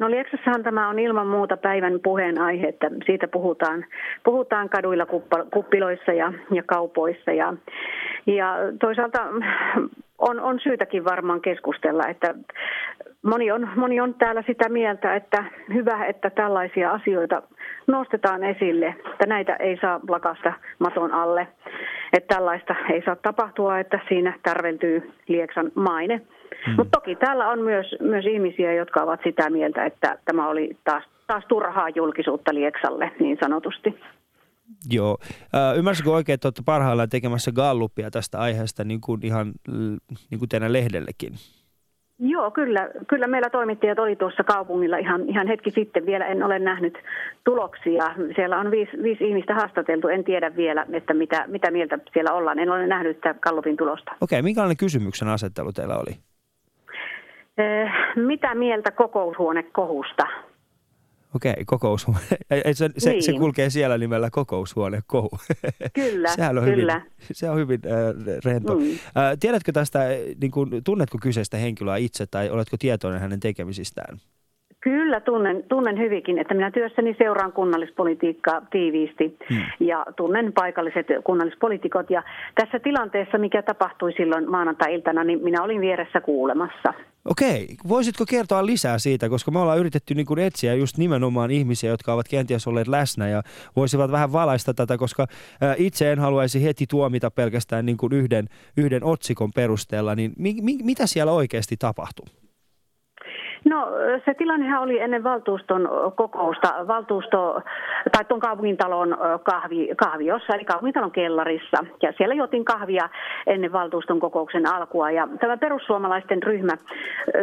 No 0.00 0.10
Lieksassahan 0.10 0.62
tämä 0.62 0.88
on 0.88 0.98
ilman 0.98 1.26
muuta 1.26 1.56
päivän 1.56 2.00
puheenaihe, 2.02 2.68
että 2.68 2.90
siitä 3.06 3.28
puhutaan, 3.28 3.84
puhutaan 4.24 4.68
kaduilla, 4.68 5.06
kuppiloissa 5.54 6.12
ja, 6.12 6.32
ja 6.52 6.62
kaupoissa. 6.66 7.32
Ja, 7.32 7.54
ja 8.26 8.56
toisaalta 8.80 9.26
on, 10.18 10.40
on 10.40 10.60
syytäkin 10.62 11.04
varmaan 11.04 11.40
keskustella, 11.40 12.06
että 12.08 12.34
moni 13.22 13.50
on, 13.52 13.68
moni 13.76 14.00
on 14.00 14.14
täällä 14.14 14.42
sitä 14.46 14.68
mieltä, 14.68 15.16
että 15.16 15.44
hyvä, 15.74 16.06
että 16.06 16.30
tällaisia 16.30 16.90
asioita 16.90 17.42
nostetaan 17.86 18.44
esille, 18.44 18.94
että 19.12 19.26
näitä 19.26 19.56
ei 19.56 19.78
saa 19.80 20.00
lakasta 20.08 20.52
maton 20.78 21.12
alle, 21.12 21.48
että 22.12 22.34
tällaista 22.34 22.74
ei 22.92 23.02
saa 23.04 23.16
tapahtua, 23.16 23.78
että 23.78 24.00
siinä 24.08 24.32
tärveltyy 24.42 25.10
Lieksan 25.28 25.72
maine. 25.74 26.20
Hmm. 26.66 26.74
Mutta 26.76 27.00
toki 27.00 27.16
täällä 27.16 27.48
on 27.48 27.62
myös, 27.62 27.86
myös 28.00 28.26
ihmisiä, 28.26 28.72
jotka 28.72 29.02
ovat 29.02 29.20
sitä 29.24 29.50
mieltä, 29.50 29.84
että 29.84 30.18
tämä 30.24 30.48
oli 30.48 30.76
taas, 30.84 31.04
taas 31.26 31.44
turhaa 31.48 31.88
julkisuutta 31.88 32.54
Lieksalle 32.54 33.12
niin 33.20 33.38
sanotusti. 33.40 33.94
Joo. 34.90 35.18
Äh, 35.54 35.78
ymmärsikö 35.78 36.10
oikein, 36.10 36.34
että 36.34 36.48
olette 36.48 36.62
parhaillaan 36.64 37.08
tekemässä 37.08 37.52
gallupia 37.52 38.10
tästä 38.10 38.38
aiheesta 38.38 38.84
niin 38.84 39.00
kuin 39.00 39.20
ihan 39.24 39.52
niin 40.30 40.38
kuin 40.38 40.48
teidän 40.48 40.72
lehdellekin? 40.72 41.32
Joo, 42.22 42.50
kyllä, 42.50 42.88
kyllä 43.08 43.26
meillä 43.26 43.50
toimittajat 43.50 43.98
oli 43.98 44.16
tuossa 44.16 44.44
kaupungilla 44.44 44.96
ihan, 44.96 45.28
ihan 45.28 45.46
hetki 45.46 45.70
sitten. 45.70 46.06
Vielä 46.06 46.26
en 46.26 46.42
ole 46.42 46.58
nähnyt 46.58 46.98
tuloksia. 47.44 48.14
Siellä 48.36 48.58
on 48.58 48.70
viisi, 48.70 49.02
viisi 49.02 49.28
ihmistä 49.28 49.54
haastateltu. 49.54 50.08
En 50.08 50.24
tiedä 50.24 50.56
vielä, 50.56 50.86
että 50.92 51.14
mitä, 51.14 51.44
mitä 51.46 51.70
mieltä 51.70 51.98
siellä 52.12 52.32
ollaan. 52.32 52.58
En 52.58 52.70
ole 52.70 52.86
nähnyt 52.86 53.16
sitä 53.16 53.34
Kallupin 53.34 53.76
tulosta. 53.76 54.12
Okei, 54.20 54.42
minkälainen 54.42 54.76
kysymyksen 54.76 55.28
asettelu 55.28 55.72
teillä 55.72 55.96
oli? 55.96 56.16
Eh, 57.58 57.90
mitä 58.16 58.54
mieltä 58.54 58.90
kokoushuonekohusta? 58.90 60.26
Okei, 61.36 61.64
kokoushuone. 61.66 62.20
Se, 62.72 62.88
se, 62.98 63.10
Niin. 63.10 63.22
se 63.22 63.32
kulkee 63.32 63.70
siellä 63.70 63.98
nimellä 63.98 64.28
kokoushuone 64.32 65.00
kohu. 65.06 65.30
Kyllä, 65.94 66.28
Sehän 66.28 66.58
on 66.58 66.64
kyllä. 66.64 66.94
Hyvin, 66.94 67.10
se 67.32 67.50
on 67.50 67.56
hyvin 67.56 67.80
äh, 67.86 68.36
rento. 68.44 68.74
Mm. 68.74 68.82
Äh, 68.82 69.36
tiedätkö 69.40 69.72
tästä, 69.72 70.00
äh, 70.02 70.08
niin 70.40 70.50
kuin, 70.50 70.70
tunnetko 70.84 71.18
kyseistä 71.22 71.56
henkilöä 71.56 71.96
itse 71.96 72.26
tai 72.26 72.50
oletko 72.50 72.76
tietoinen 72.80 73.20
hänen 73.20 73.40
tekemisistään? 73.40 74.16
Kyllä 74.80 75.20
tunnen, 75.20 75.64
tunnen 75.68 75.98
hyvinkin, 75.98 76.38
että 76.38 76.54
minä 76.54 76.70
työssäni 76.70 77.14
seuraan 77.18 77.52
kunnallispolitiikkaa 77.52 78.62
tiiviisti 78.70 79.36
Hmm. 79.50 79.62
ja 79.80 80.06
tunnen 80.16 80.52
paikalliset 80.52 81.06
kunnallispoliitikot. 81.24 82.10
Ja 82.10 82.22
tässä 82.54 82.78
tilanteessa, 82.78 83.38
mikä 83.38 83.62
tapahtui 83.62 84.12
silloin 84.12 84.50
maanantai-iltana, 84.50 85.24
niin 85.24 85.42
minä 85.44 85.62
olin 85.62 85.80
vieressä 85.80 86.20
kuulemassa. 86.20 86.94
Okei, 87.24 87.76
voisitko 87.88 88.26
kertoa 88.26 88.66
lisää 88.66 88.98
siitä, 88.98 89.28
koska 89.28 89.50
me 89.50 89.58
ollaan 89.58 89.78
yritetty 89.78 90.14
niin 90.14 90.26
kuin 90.26 90.38
etsiä 90.38 90.74
just 90.74 90.98
nimenomaan 90.98 91.50
ihmisiä, 91.50 91.90
jotka 91.90 92.12
ovat 92.14 92.28
kenties 92.28 92.66
olleet 92.66 92.88
läsnä 92.88 93.28
ja 93.28 93.42
voisivat 93.76 94.10
vähän 94.10 94.32
valaista 94.32 94.74
tätä, 94.74 94.98
koska 94.98 95.22
äh, 95.22 95.74
itse 95.78 96.12
en 96.12 96.18
haluaisi 96.18 96.62
heti 96.62 96.86
tuomita 96.86 97.30
pelkästään 97.30 97.86
niin 97.86 97.96
kuin 97.96 98.12
yhden, 98.12 98.48
yhden 98.76 99.04
otsikon 99.04 99.52
perusteella, 99.52 100.14
niin 100.14 100.32
mi, 100.38 100.56
mi, 100.62 100.78
mitä 100.82 101.06
siellä 101.06 101.32
oikeasti 101.32 101.76
tapahtui? 101.76 102.39
No 103.70 103.88
se 104.24 104.34
tilannehan 104.34 104.82
oli 104.82 105.00
ennen 105.00 105.24
valtuuston 105.24 105.88
kokousta, 106.14 106.74
valtuusto, 106.88 107.62
tai 108.12 108.24
tuon 108.24 108.40
kaupungintalon 108.40 109.16
kahvi, 109.42 109.88
kahviossa, 109.96 110.54
eli 110.54 110.64
kaupungintalon 110.64 111.10
kellarissa. 111.10 111.84
Ja 112.02 112.12
siellä 112.16 112.34
juotiin 112.34 112.64
kahvia 112.64 113.08
ennen 113.46 113.72
valtuuston 113.72 114.20
kokouksen 114.20 114.74
alkua. 114.74 115.10
Ja 115.10 115.28
tämä 115.40 115.56
perussuomalaisten 115.56 116.42
ryhmä 116.42 116.72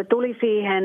tuli 0.10 0.38
siihen 0.39 0.84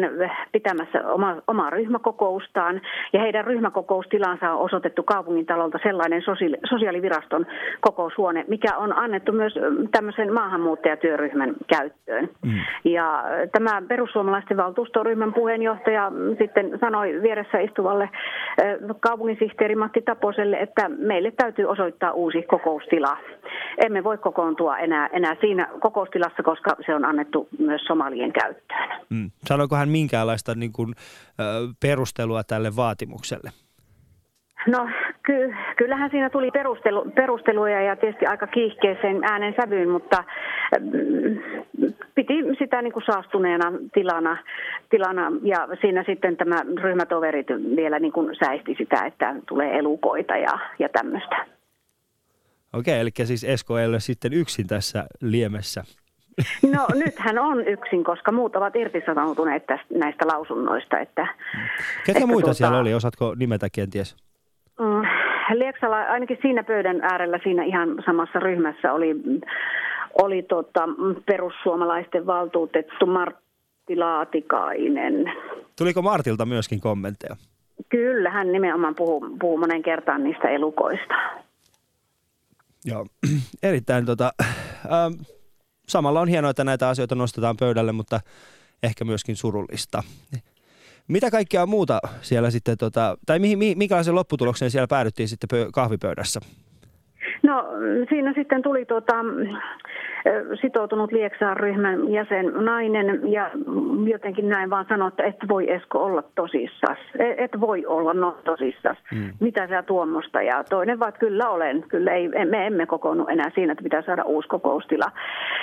pitämässä 0.52 1.08
oma, 1.08 1.36
omaa 1.46 1.70
ryhmäkokoustaan. 1.70 2.80
Ja 3.12 3.20
heidän 3.20 3.44
ryhmäkokoustilansa 3.44 4.52
on 4.52 4.58
osoitettu 4.58 5.02
kaupungintalolta 5.02 5.78
sellainen 5.82 6.22
sosiaali, 6.22 6.56
sosiaaliviraston 6.70 7.46
kokoushuone, 7.80 8.44
mikä 8.48 8.76
on 8.76 8.98
annettu 8.98 9.32
myös 9.32 9.54
tämmöisen 9.90 10.32
maahanmuuttajatyöryhmän 10.32 11.54
käyttöön. 11.66 12.28
Mm. 12.44 12.60
Ja 12.84 13.24
tämä 13.52 13.82
perussuomalaisten 13.88 14.56
valtuustoryhmän 14.56 15.31
puheenjohtaja 15.34 16.12
sitten 16.38 16.78
sanoi 16.80 17.22
vieressä 17.22 17.58
istuvalle 17.58 18.08
kaupunginsihteeri 19.00 19.74
Matti 19.74 20.02
Taposelle, 20.02 20.56
että 20.56 20.88
meille 20.88 21.30
täytyy 21.30 21.64
osoittaa 21.64 22.12
uusi 22.12 22.42
kokoustila. 22.42 23.16
Emme 23.84 24.04
voi 24.04 24.18
kokoontua 24.18 24.78
enää, 24.78 25.06
enää 25.12 25.36
siinä 25.40 25.68
kokoustilassa, 25.80 26.42
koska 26.42 26.76
se 26.86 26.94
on 26.94 27.04
annettu 27.04 27.48
myös 27.58 27.82
somalien 27.84 28.32
käyttöön. 28.32 28.88
Mm. 29.10 29.30
Sanoiko 29.44 29.76
hän 29.76 29.88
minkäänlaista 29.88 30.54
niin 30.54 30.72
kuin, 30.72 30.94
perustelua 31.80 32.42
tälle 32.44 32.76
vaatimukselle? 32.76 33.50
No 34.66 34.88
Ky- 35.26 35.54
kyllähän 35.76 36.10
siinä 36.10 36.30
tuli 36.30 36.50
perustelu, 36.50 37.10
perusteluja 37.14 37.82
ja 37.82 37.96
tietysti 37.96 38.26
aika 38.26 38.46
kiihkeeseen 38.46 39.24
äänen 39.24 39.54
sävyyn, 39.60 39.88
mutta 39.88 40.24
mm, 40.80 41.38
piti 42.14 42.34
sitä 42.58 42.82
niin 42.82 42.92
kuin 42.92 43.04
saastuneena 43.06 43.72
tilana, 43.94 44.36
tilana 44.90 45.32
ja 45.42 45.68
siinä 45.80 46.04
sitten 46.06 46.36
tämä 46.36 46.56
ryhmätoverit 46.82 47.46
vielä 47.76 47.98
niin 47.98 48.12
kuin 48.12 48.36
säisti 48.44 48.74
sitä, 48.78 49.04
että 49.06 49.34
tulee 49.48 49.78
elukoita 49.78 50.36
ja, 50.36 50.58
ja 50.78 50.88
tämmöistä. 50.88 51.46
Okei, 52.72 53.00
eli 53.00 53.10
siis 53.24 53.44
Esko 53.44 53.78
ei 53.78 53.86
ole 53.86 54.00
sitten 54.00 54.32
yksin 54.32 54.66
tässä 54.66 55.04
liemessä. 55.20 55.84
No 56.72 56.86
nythän 56.94 57.38
on 57.38 57.68
yksin, 57.68 58.04
koska 58.04 58.32
muut 58.32 58.56
ovat 58.56 58.76
irtisanoutuneet 58.76 59.66
tästä, 59.66 59.86
näistä 59.98 60.26
lausunnoista. 60.26 60.98
Että, 60.98 61.26
Ketä 62.06 62.18
että 62.18 62.26
muita 62.26 62.44
tuota- 62.44 62.54
siellä 62.54 62.78
oli? 62.78 62.94
Osaatko 62.94 63.34
nimetä 63.34 63.68
kenties? 63.72 64.16
Mm, 64.82 65.02
Lieksala, 65.58 65.96
ainakin 65.96 66.38
siinä 66.42 66.64
pöydän 66.64 67.00
äärellä, 67.00 67.38
siinä 67.42 67.64
ihan 67.64 67.88
samassa 68.06 68.38
ryhmässä 68.38 68.92
oli, 68.92 69.14
oli 70.22 70.42
tota, 70.42 70.88
perussuomalaisten 71.26 72.26
valtuutettu 72.26 73.06
Martti 73.06 73.96
Laatikainen. 73.96 75.32
Tuliko 75.78 76.02
Martilta 76.02 76.46
myöskin 76.46 76.80
kommentteja? 76.80 77.36
Kyllä, 77.88 78.30
hän 78.30 78.52
nimenomaan 78.52 78.94
puhuu, 78.94 79.36
puhuu 79.40 79.58
monen 79.58 79.82
kertaan 79.82 80.24
niistä 80.24 80.48
elukoista. 80.48 81.14
Joo, 82.84 83.06
erittäin 83.62 84.06
tota, 84.06 84.32
ähm, 84.42 85.12
samalla 85.88 86.20
on 86.20 86.28
hienoa, 86.28 86.50
että 86.50 86.64
näitä 86.64 86.88
asioita 86.88 87.14
nostetaan 87.14 87.56
pöydälle, 87.56 87.92
mutta 87.92 88.20
ehkä 88.82 89.04
myöskin 89.04 89.36
surullista. 89.36 90.02
Mitä 91.08 91.30
kaikkea 91.30 91.66
muuta 91.66 91.98
siellä 92.20 92.50
sitten, 92.50 92.78
tota, 92.78 93.16
tai 93.26 93.38
mihin, 93.38 93.58
minkälaisen 93.78 94.14
lopputulokseen 94.14 94.70
siellä 94.70 94.86
päädyttiin 94.86 95.28
sitten 95.28 95.48
pö- 95.54 95.70
kahvipöydässä? 95.72 96.40
No 97.42 97.64
siinä 98.08 98.32
sitten 98.34 98.62
tuli 98.62 98.84
ö, 98.84 99.20
sitoutunut 100.60 101.12
Lieksaan 101.12 101.56
ryhmän 101.56 102.12
jäsen 102.12 102.52
nainen 102.54 103.32
ja 103.32 103.50
jotenkin 104.06 104.48
näin 104.48 104.70
vaan 104.70 104.86
sanoi, 104.88 105.08
että 105.08 105.22
et 105.22 105.36
voi 105.48 105.72
Esko 105.72 106.04
olla 106.04 106.22
tosissas. 106.34 106.98
E- 107.18 107.44
Et 107.44 107.60
voi 107.60 107.86
olla 107.86 108.14
no 108.14 108.36
tosissas. 108.44 108.98
Mm. 109.12 109.32
Mitä 109.40 109.66
sä 109.66 109.82
tuommoista? 109.82 110.42
Ja 110.42 110.64
toinen 110.64 110.98
vaan, 110.98 111.08
että 111.08 111.18
kyllä 111.18 111.48
olen. 111.48 111.84
Kyllä 111.88 112.12
ei, 112.12 112.28
me 112.28 112.66
emme 112.66 112.86
kokoonnu 112.86 113.26
enää 113.26 113.50
siinä, 113.54 113.72
että 113.72 113.82
pitää 113.84 114.02
saada 114.02 114.22
uusi 114.22 114.48
kokoustila. 114.48 115.06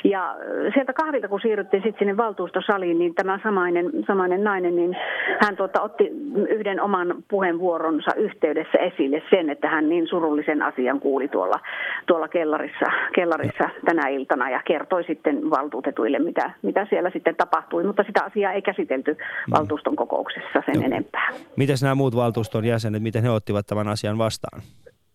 Ja 0.03 0.35
sieltä 0.73 0.93
kahvilta 0.93 1.27
kun 1.27 1.41
siirryttiin 1.41 1.83
sitten 1.83 1.99
sinne 1.99 2.17
valtuustosaliin, 2.17 2.99
niin 2.99 3.15
tämä 3.15 3.39
samainen, 3.43 3.91
samainen 4.07 4.43
nainen, 4.43 4.75
niin 4.75 4.97
hän 5.41 5.55
tuota, 5.55 5.81
otti 5.81 6.11
yhden 6.49 6.81
oman 6.81 7.15
puheenvuoronsa 7.27 8.15
yhteydessä 8.15 8.77
esille 8.77 9.21
sen, 9.29 9.49
että 9.49 9.69
hän 9.69 9.89
niin 9.89 10.07
surullisen 10.07 10.61
asian 10.61 10.99
kuuli 10.99 11.27
tuolla, 11.27 11.59
tuolla 12.07 12.27
kellarissa, 12.27 12.85
kellarissa 13.15 13.69
tänä 13.85 14.07
iltana 14.07 14.48
ja 14.49 14.61
kertoi 14.67 15.03
sitten 15.03 15.49
valtuutetuille, 15.49 16.19
mitä, 16.19 16.51
mitä 16.61 16.87
siellä 16.89 17.09
sitten 17.09 17.35
tapahtui, 17.35 17.83
mutta 17.83 18.03
sitä 18.03 18.23
asiaa 18.23 18.53
ei 18.53 18.61
käsitelty 18.61 19.17
valtuuston 19.51 19.95
kokouksessa 19.95 20.63
sen 20.65 20.75
Joo. 20.75 20.83
enempää. 20.83 21.29
Miten 21.55 21.75
nämä 21.81 21.95
muut 21.95 22.15
valtuuston 22.15 22.65
jäsenet, 22.65 23.03
miten 23.03 23.23
he 23.23 23.29
ottivat 23.29 23.67
tämän 23.67 23.87
asian 23.87 24.17
vastaan? 24.17 24.61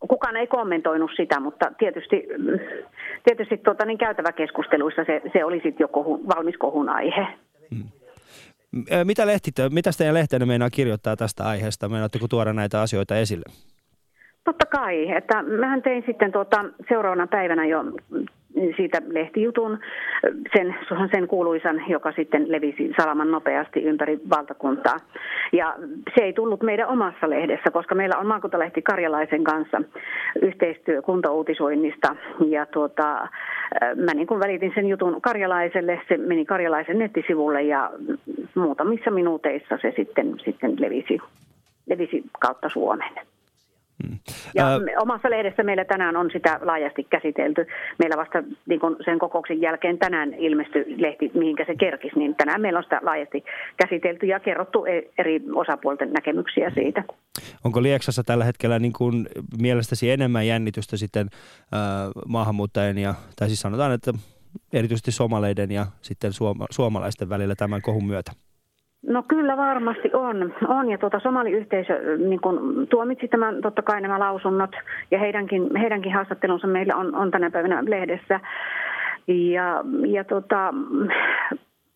Kukaan 0.09 0.37
ei 0.37 0.47
kommentoinut 0.47 1.11
sitä, 1.17 1.41
mutta 1.41 1.73
tietysti, 1.79 2.27
tietysti 3.25 3.57
tuota, 3.57 3.85
niin 3.85 3.99
käytäväkeskusteluissa 3.99 5.05
se, 5.05 5.23
se 5.33 5.45
oli 5.45 5.57
sitten 5.57 5.85
jo 5.85 5.89
kohu, 5.89 6.21
valmis 6.37 6.57
kohun 6.59 6.89
aihe. 6.89 7.27
Ö, 8.93 9.05
Mitä, 9.05 9.27
lehti, 9.27 9.51
mitä 9.71 9.91
teidän 9.99 10.15
lehtenne 10.15 10.47
meinaa 10.47 10.71
kirjoittaa 10.71 11.17
tästä 11.17 11.45
aiheesta? 11.45 11.89
Meinaatteko 11.89 12.29
tuoda 12.29 12.53
näitä 12.53 12.81
asioita 12.81 13.17
esille? 13.17 13.45
Totta 14.45 14.67
kai, 14.67 15.11
että 15.17 15.43
mähän 15.43 15.83
tein 15.83 16.03
sitten 16.07 16.33
tuota 16.33 16.65
seuraavana 16.89 17.27
päivänä 17.27 17.67
jo 17.67 17.85
siitä 18.77 19.03
lehtijutun, 19.09 19.79
sen, 20.57 20.75
sen 21.13 21.29
kuuluisan, 21.29 21.83
joka 21.89 22.13
sitten 22.13 22.53
levisi 22.53 22.93
salaman 23.01 23.31
nopeasti 23.31 23.83
ympäri 23.83 24.19
valtakuntaa. 24.31 24.97
Ja 25.53 25.75
se 26.15 26.25
ei 26.25 26.33
tullut 26.33 26.63
meidän 26.63 26.89
omassa 26.89 27.31
lehdessä, 27.31 27.71
koska 27.71 27.95
meillä 27.95 28.19
on 28.19 28.27
maakuntalehti 28.27 28.83
Karjalaisen 28.83 29.45
kanssa 29.45 29.83
yhteistyö 30.43 31.03
kuntouutisoinnista. 31.03 32.17
Ja 32.49 32.67
tuota, 32.67 33.29
mä 33.97 34.15
niin 34.15 34.27
kuin 34.27 34.41
välitin 34.41 34.73
sen 34.75 34.87
jutun 34.89 35.21
Karjalaiselle, 35.21 36.01
se 36.09 36.17
meni 36.17 36.45
Karjalaisen 36.45 36.99
nettisivulle 36.99 37.63
ja 37.63 37.91
muutamissa 38.55 39.11
minuuteissa 39.11 39.79
se 39.83 39.93
sitten, 39.97 40.35
sitten 40.45 40.77
levisi, 40.81 41.19
levisi 41.87 42.25
kautta 42.41 42.69
Suomen. 42.69 43.34
Ja 44.55 44.67
Ää- 44.67 44.79
omassa 45.01 45.31
lehdessä 45.31 45.63
meillä 45.63 45.85
tänään 45.85 46.17
on 46.17 46.31
sitä 46.33 46.61
laajasti 46.63 47.05
käsitelty. 47.05 47.67
Meillä 47.99 48.17
vasta 48.17 48.43
niin 48.67 48.81
kun 48.81 48.97
sen 49.05 49.19
kokouksen 49.19 49.61
jälkeen 49.61 49.99
tänään 49.99 50.35
ilmestyi 50.35 51.03
lehti, 51.03 51.31
mihinkä 51.35 51.65
se 51.65 51.75
kerkisi, 51.75 52.19
niin 52.19 52.35
tänään 52.35 52.61
meillä 52.61 52.79
on 52.79 52.83
sitä 52.83 53.01
laajasti 53.03 53.45
käsitelty 53.77 54.27
ja 54.27 54.41
kerrottu 54.41 54.85
e- 54.85 55.11
eri 55.19 55.43
osapuolten 55.55 56.13
näkemyksiä 56.13 56.71
siitä. 56.71 57.05
Onko 57.65 57.83
Lieksassa 57.83 58.23
tällä 58.25 58.45
hetkellä 58.45 58.79
niin 58.79 58.93
kuin 58.93 59.29
mielestäsi 59.61 60.11
enemmän 60.11 60.47
jännitystä 60.47 60.97
sitten 60.97 61.27
äh, 61.33 61.81
maahanmuuttajien 62.29 62.99
ja, 62.99 63.15
tai 63.39 63.49
siis 63.49 63.61
sanotaan, 63.61 63.93
että 63.93 64.13
erityisesti 64.73 65.13
somaleiden 65.13 65.71
ja 65.71 65.87
sitten 66.03 66.33
suoma, 66.33 66.67
suomalaisten 66.71 67.29
välillä 67.29 67.55
tämän 67.55 67.83
kohun 67.83 68.07
myötä? 68.07 68.33
No 69.07 69.23
kyllä 69.29 69.57
varmasti 69.57 70.11
on. 70.13 70.55
on. 70.69 70.91
Ja 70.91 70.99
tuota, 70.99 71.21
somaliyhteisö 71.21 72.17
niin 72.19 72.41
kun, 72.41 72.87
tuomitsi 72.91 73.29
tämän, 73.29 73.61
totta 73.61 73.83
kai 73.83 74.01
nämä 74.01 74.19
lausunnot 74.19 74.71
ja 75.11 75.19
heidänkin, 75.19 75.77
heidänkin 75.77 76.15
haastattelunsa 76.15 76.67
meillä 76.67 76.97
on, 76.97 77.15
on 77.15 77.31
tänä 77.31 77.51
päivänä 77.51 77.83
lehdessä. 77.87 78.41
Ja, 79.27 79.85
ja 80.07 80.25
tota, 80.25 80.75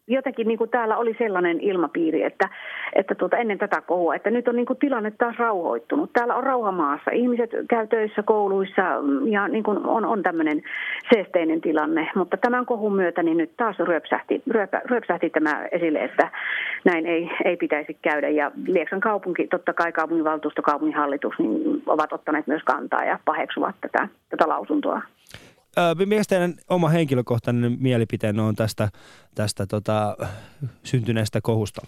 jotenkin 0.08 0.48
niin 0.48 0.58
kuin 0.58 0.70
täällä 0.70 0.96
oli 0.96 1.14
sellainen 1.18 1.60
ilmapiiri, 1.60 2.22
että, 2.22 2.48
että 2.92 3.14
tuota, 3.14 3.36
ennen 3.36 3.58
tätä 3.58 3.80
kohua, 3.80 4.14
että 4.14 4.30
nyt 4.30 4.48
on 4.48 4.56
niin 4.56 4.66
kuin 4.66 4.78
tilanne 4.78 5.10
taas 5.10 5.38
rauhoittunut. 5.38 6.12
Täällä 6.12 6.34
on 6.34 6.44
rauha 6.44 6.72
maassa. 6.72 7.10
Ihmiset 7.10 7.50
käy 7.68 7.86
töissä, 7.86 8.22
kouluissa 8.22 8.82
ja 9.30 9.48
niin 9.48 9.64
kuin 9.64 9.78
on, 9.78 10.04
on 10.04 10.22
tämmöinen 10.22 10.62
seesteinen 11.14 11.60
tilanne. 11.60 12.10
Mutta 12.14 12.36
tämän 12.36 12.66
kohun 12.66 12.94
myötä 12.94 13.22
niin 13.22 13.36
nyt 13.36 13.50
taas 13.56 13.78
ryöpsähti, 13.78 14.42
ryöpä, 14.50 14.82
ryöpsähti 14.84 15.30
tämä 15.30 15.66
esille, 15.72 15.98
että 15.98 16.30
näin 16.84 17.06
ei, 17.06 17.30
ei 17.44 17.56
pitäisi 17.56 17.98
käydä. 18.02 18.28
Ja 18.28 18.50
Lieksan 18.66 19.00
kaupunki, 19.00 19.46
totta 19.46 19.72
kai 19.72 19.92
kaupunginvaltuusto, 19.92 20.62
kaupunginhallitus, 20.62 21.38
niin 21.38 21.82
ovat 21.86 22.12
ottaneet 22.12 22.46
myös 22.46 22.62
kantaa 22.62 23.04
ja 23.04 23.18
paheksuvat 23.24 23.74
tätä, 23.80 24.08
tätä 24.30 24.48
lausuntoa. 24.48 25.02
Mikä 26.06 26.23
teidän 26.28 26.54
oma 26.70 26.88
henkilökohtainen 26.88 27.76
mielipiteenne 27.80 28.42
on 28.42 28.54
tästä, 28.54 28.88
tästä 29.35 29.66
tota, 29.66 30.16
syntyneestä 30.82 31.40
kohusta? 31.42 31.87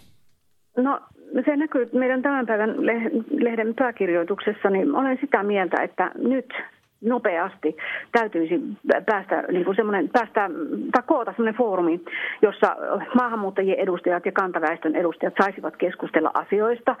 No 0.77 0.99
se 1.45 1.55
näkyy 1.55 1.89
meidän 1.93 2.21
tämän 2.21 2.45
päivän 2.45 2.69
leh- 2.69 3.43
lehden 3.43 3.75
pääkirjoituksessa, 3.75 4.69
niin 4.69 4.95
olen 4.95 5.17
sitä 5.21 5.43
mieltä, 5.43 5.83
että 5.83 6.11
nyt 6.15 6.53
nopeasti 7.01 7.77
täytyisi 8.11 8.61
päästä, 9.05 9.43
niin 9.51 9.65
kuin 9.65 9.75
semmoinen, 9.75 10.09
päästä 10.09 10.49
tai 10.91 11.03
koota 11.05 11.31
semmoinen 11.31 11.57
foorumi, 11.57 12.01
jossa 12.41 12.75
maahanmuuttajien 13.15 13.79
edustajat 13.79 14.25
ja 14.25 14.31
kantaväestön 14.31 14.95
edustajat 14.95 15.33
saisivat 15.41 15.77
keskustella 15.77 16.31
asioista, 16.33 16.95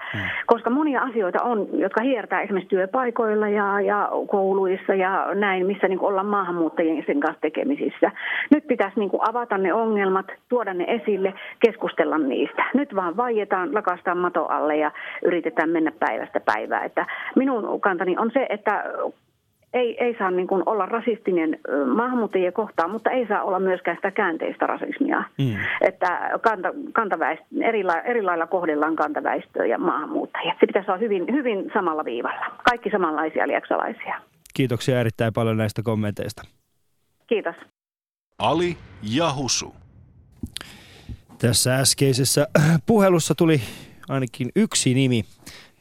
koska 0.45 0.69
monia 0.69 1.01
asioita 1.01 1.43
on, 1.43 1.67
jotka 1.73 2.01
hiertää 2.03 2.41
esimerkiksi 2.41 2.69
työpaikoilla 2.69 3.47
ja, 3.47 3.81
ja 3.81 4.09
kouluissa 4.27 4.93
ja 4.93 5.27
näin, 5.35 5.65
missä 5.65 5.87
niin 5.87 5.99
ollaan 6.01 6.25
maahanmuuttajien 6.25 7.03
sen 7.05 7.19
kanssa 7.19 7.41
tekemisissä. 7.41 8.11
Nyt 8.51 8.67
pitäisi 8.67 8.99
niin 8.99 9.09
kuin 9.09 9.29
avata 9.29 9.57
ne 9.57 9.73
ongelmat, 9.73 10.25
tuoda 10.49 10.73
ne 10.73 10.85
esille, 10.87 11.33
keskustella 11.59 12.17
niistä. 12.17 12.63
Nyt 12.73 12.95
vaan 12.95 13.17
vaietaan, 13.17 13.73
lakastaan 13.73 14.17
mato 14.17 14.45
alle 14.45 14.77
ja 14.77 14.91
yritetään 15.25 15.69
mennä 15.69 15.91
päivästä 15.99 16.39
päivää. 16.39 16.83
Että 16.83 17.05
minun 17.35 17.81
kantani 17.81 18.15
on 18.17 18.31
se, 18.33 18.45
että 18.49 18.83
ei, 19.73 20.03
ei 20.03 20.15
saa 20.17 20.31
niin 20.31 20.47
kuin 20.47 20.63
olla 20.65 20.85
rasistinen 20.85 21.59
maahanmuuttajia 21.95 22.51
kohtaan, 22.51 22.91
mutta 22.91 23.09
ei 23.11 23.27
saa 23.27 23.43
olla 23.43 23.59
myöskään 23.59 23.97
sitä 23.97 24.11
käänteistä 24.11 24.67
rasismia. 24.67 25.23
Mm. 25.37 25.55
Että 25.81 26.39
kanta, 26.41 26.69
kantaväestö, 26.93 27.45
eri, 27.61 27.83
la- 27.83 28.01
eri 28.01 28.21
lailla 28.21 28.47
kohdellaan 28.47 28.95
kantaväestöä 28.95 29.65
ja 29.65 29.77
maahanmuuttajia. 29.77 30.55
Se 30.59 30.67
pitäisi 30.67 30.91
olla 30.91 30.99
hyvin, 30.99 31.25
hyvin 31.31 31.71
samalla 31.73 32.05
viivalla. 32.05 32.45
Kaikki 32.69 32.89
samanlaisia 32.89 33.47
lieksalaisia. 33.47 34.21
Kiitoksia 34.53 34.99
erittäin 34.99 35.33
paljon 35.33 35.57
näistä 35.57 35.81
kommenteista. 35.83 36.41
Kiitos. 37.27 37.55
Ali 38.39 38.77
ja 39.15 39.33
Husu. 39.35 39.75
Tässä 41.41 41.75
äskeisessä 41.75 42.47
puhelussa 42.85 43.35
tuli 43.35 43.61
ainakin 44.09 44.49
yksi 44.55 44.93
nimi 44.93 45.23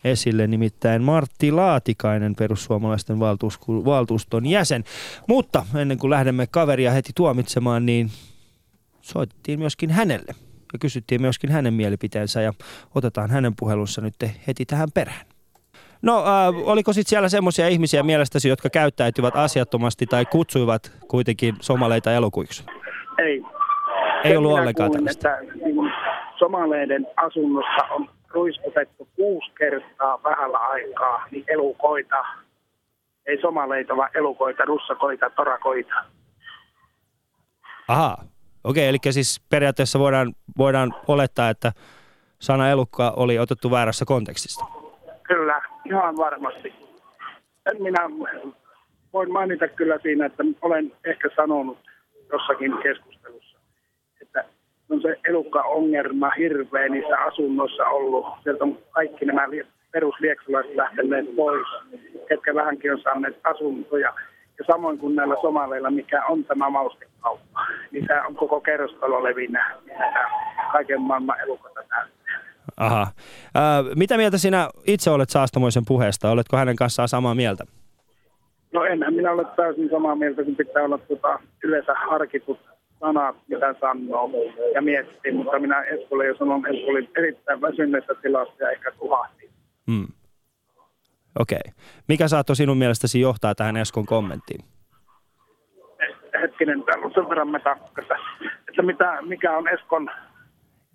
esille, 0.04 0.46
nimittäin 0.46 1.02
Martti 1.02 1.52
Laatikainen, 1.52 2.34
perussuomalaisten 2.34 3.16
valtuusku- 3.16 3.84
valtuuston 3.84 4.46
jäsen. 4.46 4.84
Mutta 5.28 5.66
ennen 5.74 5.98
kuin 5.98 6.10
lähdemme 6.10 6.46
kaveria 6.46 6.90
heti 6.90 7.12
tuomitsemaan, 7.16 7.86
niin 7.86 8.10
soitettiin 9.00 9.58
myöskin 9.58 9.90
hänelle 9.90 10.34
ja 10.72 10.78
kysyttiin 10.78 11.20
myöskin 11.20 11.50
hänen 11.50 11.74
mielipiteensä 11.74 12.40
ja 12.42 12.52
otetaan 12.94 13.30
hänen 13.30 13.52
puhelunsa 13.58 14.00
nyt 14.00 14.14
heti 14.46 14.66
tähän 14.66 14.88
perään. 14.94 15.26
No 16.02 16.18
äh, 16.18 16.68
oliko 16.68 16.92
sitten 16.92 17.10
siellä 17.10 17.28
semmoisia 17.28 17.68
ihmisiä 17.68 18.02
mielestäsi, 18.02 18.48
jotka 18.48 18.70
käyttäytyvät 18.70 19.36
asiattomasti 19.36 20.06
tai 20.06 20.24
kutsuivat 20.24 20.92
kuitenkin 21.08 21.54
somaleita 21.60 22.12
elokuiksi? 22.12 22.64
Ei. 23.18 23.42
Ei 24.24 24.36
ollut 24.36 24.52
ollenkaan 24.52 24.90
kuulin, 24.90 25.04
tällaista. 25.04 25.38
että 25.38 25.64
niin 25.66 25.92
somaleiden 26.38 27.06
asunnossa 27.16 27.84
on 27.90 28.08
ruiskutettu 28.30 29.08
kuusi 29.16 29.50
kertaa 29.58 30.22
vähällä 30.22 30.58
aikaa 30.58 31.26
niin 31.30 31.44
elukoita. 31.48 32.24
Ei 33.26 33.40
somaleita, 33.40 33.96
vaan 33.96 34.10
elukoita, 34.14 34.64
russakoita, 34.64 35.30
torakoita. 35.30 35.94
Aha, 37.88 38.16
okei, 38.64 38.88
eli 38.88 38.98
siis 39.10 39.40
periaatteessa 39.48 39.98
voidaan, 39.98 40.32
voidaan 40.58 40.94
olettaa, 41.08 41.50
että 41.50 41.72
sana 42.38 42.70
elukka 42.70 43.12
oli 43.16 43.38
otettu 43.38 43.70
väärässä 43.70 44.04
kontekstissa. 44.04 44.64
Kyllä, 45.22 45.62
ihan 45.84 46.16
varmasti. 46.16 46.74
En 47.66 47.82
minä 47.82 48.10
voin 49.12 49.32
mainita 49.32 49.68
kyllä 49.68 49.98
siinä, 50.02 50.26
että 50.26 50.42
olen 50.62 50.92
ehkä 51.04 51.28
sanonut 51.36 51.78
jossakin 52.32 52.72
keskustelussa, 52.82 53.19
on 54.90 55.02
se 55.02 55.16
elukka-ongelma 55.28 56.30
hirveä 56.30 56.88
niissä 56.88 57.18
asunnoissa 57.18 57.84
ollut. 57.84 58.26
Sieltä 58.42 58.64
on 58.64 58.78
kaikki 58.90 59.24
nämä 59.24 59.50
li- 59.50 59.66
peruslieksalaiset 59.92 60.76
lähteneet 60.76 61.36
pois, 61.36 61.66
ketkä 62.28 62.54
vähänkin 62.54 62.92
on 62.92 63.00
saaneet 63.00 63.40
asuntoja. 63.44 64.14
Ja 64.58 64.64
samoin 64.66 64.98
kuin 64.98 65.16
näillä 65.16 65.36
somaleilla, 65.40 65.90
mikä 65.90 66.26
on 66.26 66.44
tämä 66.44 66.70
maustekauppa, 66.70 67.60
niin 67.90 68.06
tämä 68.06 68.26
on 68.26 68.34
koko 68.34 68.60
kerrostalo 68.60 69.24
levinnä, 69.24 69.74
kaiken 70.72 71.00
maailman 71.00 71.40
elukata 71.40 71.74
täyttää. 71.74 72.40
Aha. 72.76 73.02
Äh, 73.02 73.96
mitä 73.96 74.16
mieltä 74.16 74.38
sinä 74.38 74.68
itse 74.86 75.10
olet 75.10 75.28
Saastamoisen 75.28 75.82
puheesta? 75.88 76.30
Oletko 76.30 76.56
hänen 76.56 76.76
kanssaan 76.76 77.08
samaa 77.08 77.34
mieltä? 77.34 77.64
No 78.72 78.84
enhän 78.84 79.14
minä 79.14 79.32
ole 79.32 79.44
täysin 79.56 79.90
samaa 79.90 80.16
mieltä, 80.16 80.44
kun 80.44 80.56
pitää 80.56 80.82
olla 80.84 80.98
tuota, 80.98 81.38
yleensä 81.64 81.94
harkitut 81.94 82.58
sanat, 83.00 83.36
mitä 83.48 83.74
sanoo 83.80 84.30
ja 84.74 84.82
miettii, 84.82 85.32
mutta 85.32 85.58
minä 85.58 85.82
Eskolle 85.82 86.26
jo 86.26 86.36
sanon, 86.38 86.66
että 86.66 86.90
olin 86.90 87.10
erittäin 87.16 87.60
väsyneessä 87.60 88.14
tilassa 88.22 88.64
ja 88.64 88.70
ehkä 88.70 88.90
tuhahti. 88.98 89.50
Hmm. 89.90 90.08
Okei. 91.38 91.58
Okay. 91.62 91.72
Mikä 92.08 92.28
saattoi 92.28 92.56
sinun 92.56 92.78
mielestäsi 92.78 93.20
johtaa 93.20 93.54
tähän 93.54 93.76
Eskon 93.76 94.06
kommenttiin? 94.06 94.64
Hetkinen, 96.42 96.82
täällä 96.82 97.06
on 97.06 97.12
sen 97.14 97.28
verran 97.28 97.48
metakkata, 97.48 98.14
että 98.68 98.82
mitä, 98.82 99.18
mikä 99.22 99.56
on 99.56 99.68
Eskon, 99.68 100.10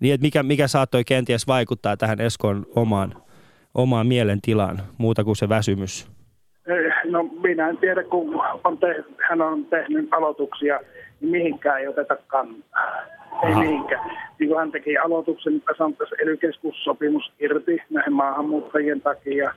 Niin, 0.00 0.14
että 0.14 0.24
mikä, 0.24 0.42
mikä 0.42 0.68
saattoi 0.68 1.04
kenties 1.04 1.46
vaikuttaa 1.46 1.96
tähän 1.96 2.20
Eskon 2.20 2.66
omaan, 2.76 3.14
omaan 3.74 4.06
mielentilaan, 4.06 4.78
muuta 4.98 5.24
kuin 5.24 5.36
se 5.36 5.48
väsymys? 5.48 6.16
eh, 6.66 6.92
no 7.10 7.22
minä 7.22 7.68
en 7.68 7.76
tiedä, 7.76 8.02
kun 8.02 8.42
on 8.64 8.78
te, 8.78 9.04
hän 9.28 9.40
on 9.40 9.64
tehnyt 9.64 10.08
aloituksia, 10.12 10.80
mihinkään 11.20 11.80
ei 11.80 11.88
oteta 11.88 12.16
kantaa. 12.26 13.02
Ei 13.42 13.52
Aha. 13.52 13.60
mihinkään. 13.60 14.10
Niin 14.38 14.48
kuin 14.48 14.58
hän 14.58 14.72
teki 14.72 14.98
aloituksen, 14.98 15.56
että 15.56 15.72
sanottaisiin 15.78 16.20
ely 16.20 16.38
sopimus 16.84 17.32
irti 17.38 17.78
näiden 17.90 18.12
maahanmuuttajien 18.12 19.00
takia. 19.00 19.54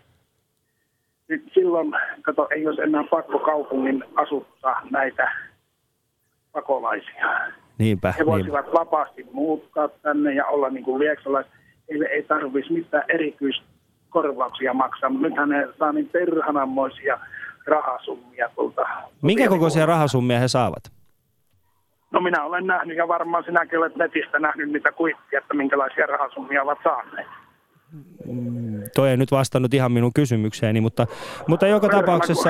Niin 1.29 1.43
silloin, 1.53 1.91
kato, 2.21 2.47
ei 2.51 2.67
olisi 2.67 2.81
enää 2.81 3.03
pakko 3.03 3.39
kaupungin 3.39 4.03
asuttaa 4.15 4.81
näitä 4.91 5.31
pakolaisia. 6.51 7.25
Niinpä, 7.77 8.11
He 8.11 8.17
niinpä. 8.17 8.31
voisivat 8.31 8.65
vapaasti 8.73 9.27
muuttaa 9.33 9.87
tänne 9.87 10.33
ja 10.33 10.45
olla 10.45 10.69
niin 10.69 10.83
kuin 10.83 10.99
lieksalaiset. 10.99 11.51
Heille 11.89 12.05
ei 12.05 12.23
tarvitsisi 12.23 12.73
mitään 12.73 13.03
erityiskorvauksia 13.09 14.73
maksaa. 14.73 15.09
Nythän 15.09 15.49
ne 15.49 15.67
saa 15.79 15.91
niin 15.91 16.09
perhananmoisia 16.09 17.19
rahasummia 17.67 18.49
tuolta. 18.55 18.81
Minkä 19.21 19.47
kokoisia 19.47 19.85
rahasummia 19.85 20.39
he 20.39 20.47
saavat? 20.47 20.98
No 22.11 22.19
minä 22.21 22.43
olen 22.43 22.67
nähnyt 22.67 22.97
ja 22.97 23.07
varmaan 23.07 23.43
sinäkin 23.43 23.79
olet 23.79 23.95
netistä 23.95 24.39
nähnyt 24.39 24.71
niitä 24.71 24.91
kuittia, 24.91 25.39
että 25.39 25.53
minkälaisia 25.53 26.05
rahasummia 26.05 26.63
ovat 26.63 26.77
saaneet. 26.83 27.27
Toi 28.95 29.09
ei 29.09 29.17
nyt 29.17 29.31
vastannut 29.31 29.73
ihan 29.73 29.91
minun 29.91 30.13
kysymykseeni, 30.13 30.81
mutta, 30.81 31.07
mutta 31.47 31.67
joka, 31.67 31.89
tapauksessa, 31.89 32.49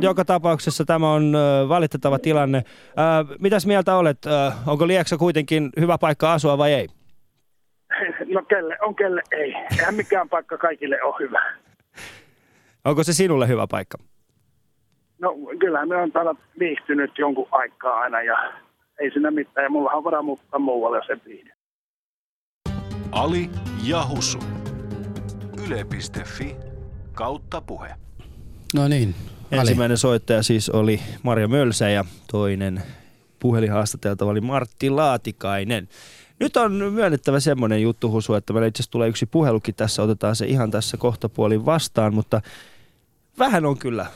joka 0.00 0.24
tapauksessa 0.24 0.84
tämä 0.84 1.12
on 1.12 1.32
valitettava 1.68 2.18
tilanne. 2.18 2.58
Ö, 2.58 3.36
mitäs 3.40 3.66
mieltä 3.66 3.96
olet? 3.96 4.26
Ö, 4.26 4.30
onko 4.66 4.86
Lieksa 4.86 5.16
kuitenkin 5.16 5.70
hyvä 5.80 5.98
paikka 5.98 6.32
asua 6.32 6.58
vai 6.58 6.72
ei? 6.72 6.88
No 8.34 8.42
kelle 8.42 8.76
on, 8.82 8.94
kelle 8.94 9.22
ei. 9.32 9.54
Eihän 9.78 9.94
mikään 9.94 10.28
paikka 10.28 10.58
kaikille 10.58 11.02
ole 11.02 11.14
hyvä. 11.20 11.42
Onko 12.84 13.04
se 13.04 13.12
sinulle 13.12 13.48
hyvä 13.48 13.66
paikka? 13.70 13.98
No 15.18 15.34
kyllähän 15.60 15.88
me 15.88 15.96
on 15.96 16.12
täällä 16.12 16.34
viihtynyt 16.58 17.18
jonkun 17.18 17.48
aikaa 17.50 18.00
aina 18.00 18.22
ja 18.22 18.52
ei 19.00 19.10
siinä 19.10 19.30
mitään. 19.30 19.64
Ja 19.64 19.70
mulla 19.70 19.90
on 19.90 20.04
varaa 20.04 20.22
muuttaa 20.22 20.58
muualle, 20.58 20.96
jos 20.96 21.10
en 21.10 21.20
viihdy. 21.24 21.50
Ali 23.12 23.50
ja 23.84 24.06
Husu. 24.08 24.38
Yle.fi 25.66 26.56
kautta 27.12 27.60
puhe. 27.60 27.94
No 28.74 28.88
niin. 28.88 29.14
Ali. 29.52 29.60
Ensimmäinen 29.60 29.98
soittaja 29.98 30.42
siis 30.42 30.70
oli 30.70 31.00
Marja 31.22 31.48
Mölsä 31.48 31.88
ja 31.88 32.04
toinen 32.32 32.82
puhelinhaastateltava 33.38 34.30
oli 34.30 34.40
Martti 34.40 34.90
Laatikainen. 34.90 35.88
Nyt 36.40 36.56
on 36.56 36.72
myönnettävä 36.72 37.40
semmoinen 37.40 37.82
juttu, 37.82 38.10
Husu, 38.10 38.34
että 38.34 38.52
meillä 38.52 38.66
itse 38.66 38.80
asiassa 38.80 38.90
tulee 38.90 39.08
yksi 39.08 39.26
puhelukin 39.26 39.74
tässä, 39.74 40.02
otetaan 40.02 40.36
se 40.36 40.46
ihan 40.46 40.70
tässä 40.70 40.96
kohtapuolin 40.96 41.66
vastaan, 41.66 42.14
mutta 42.14 42.40
vähän 43.38 43.66
on 43.66 43.78
kyllä. 43.78 44.06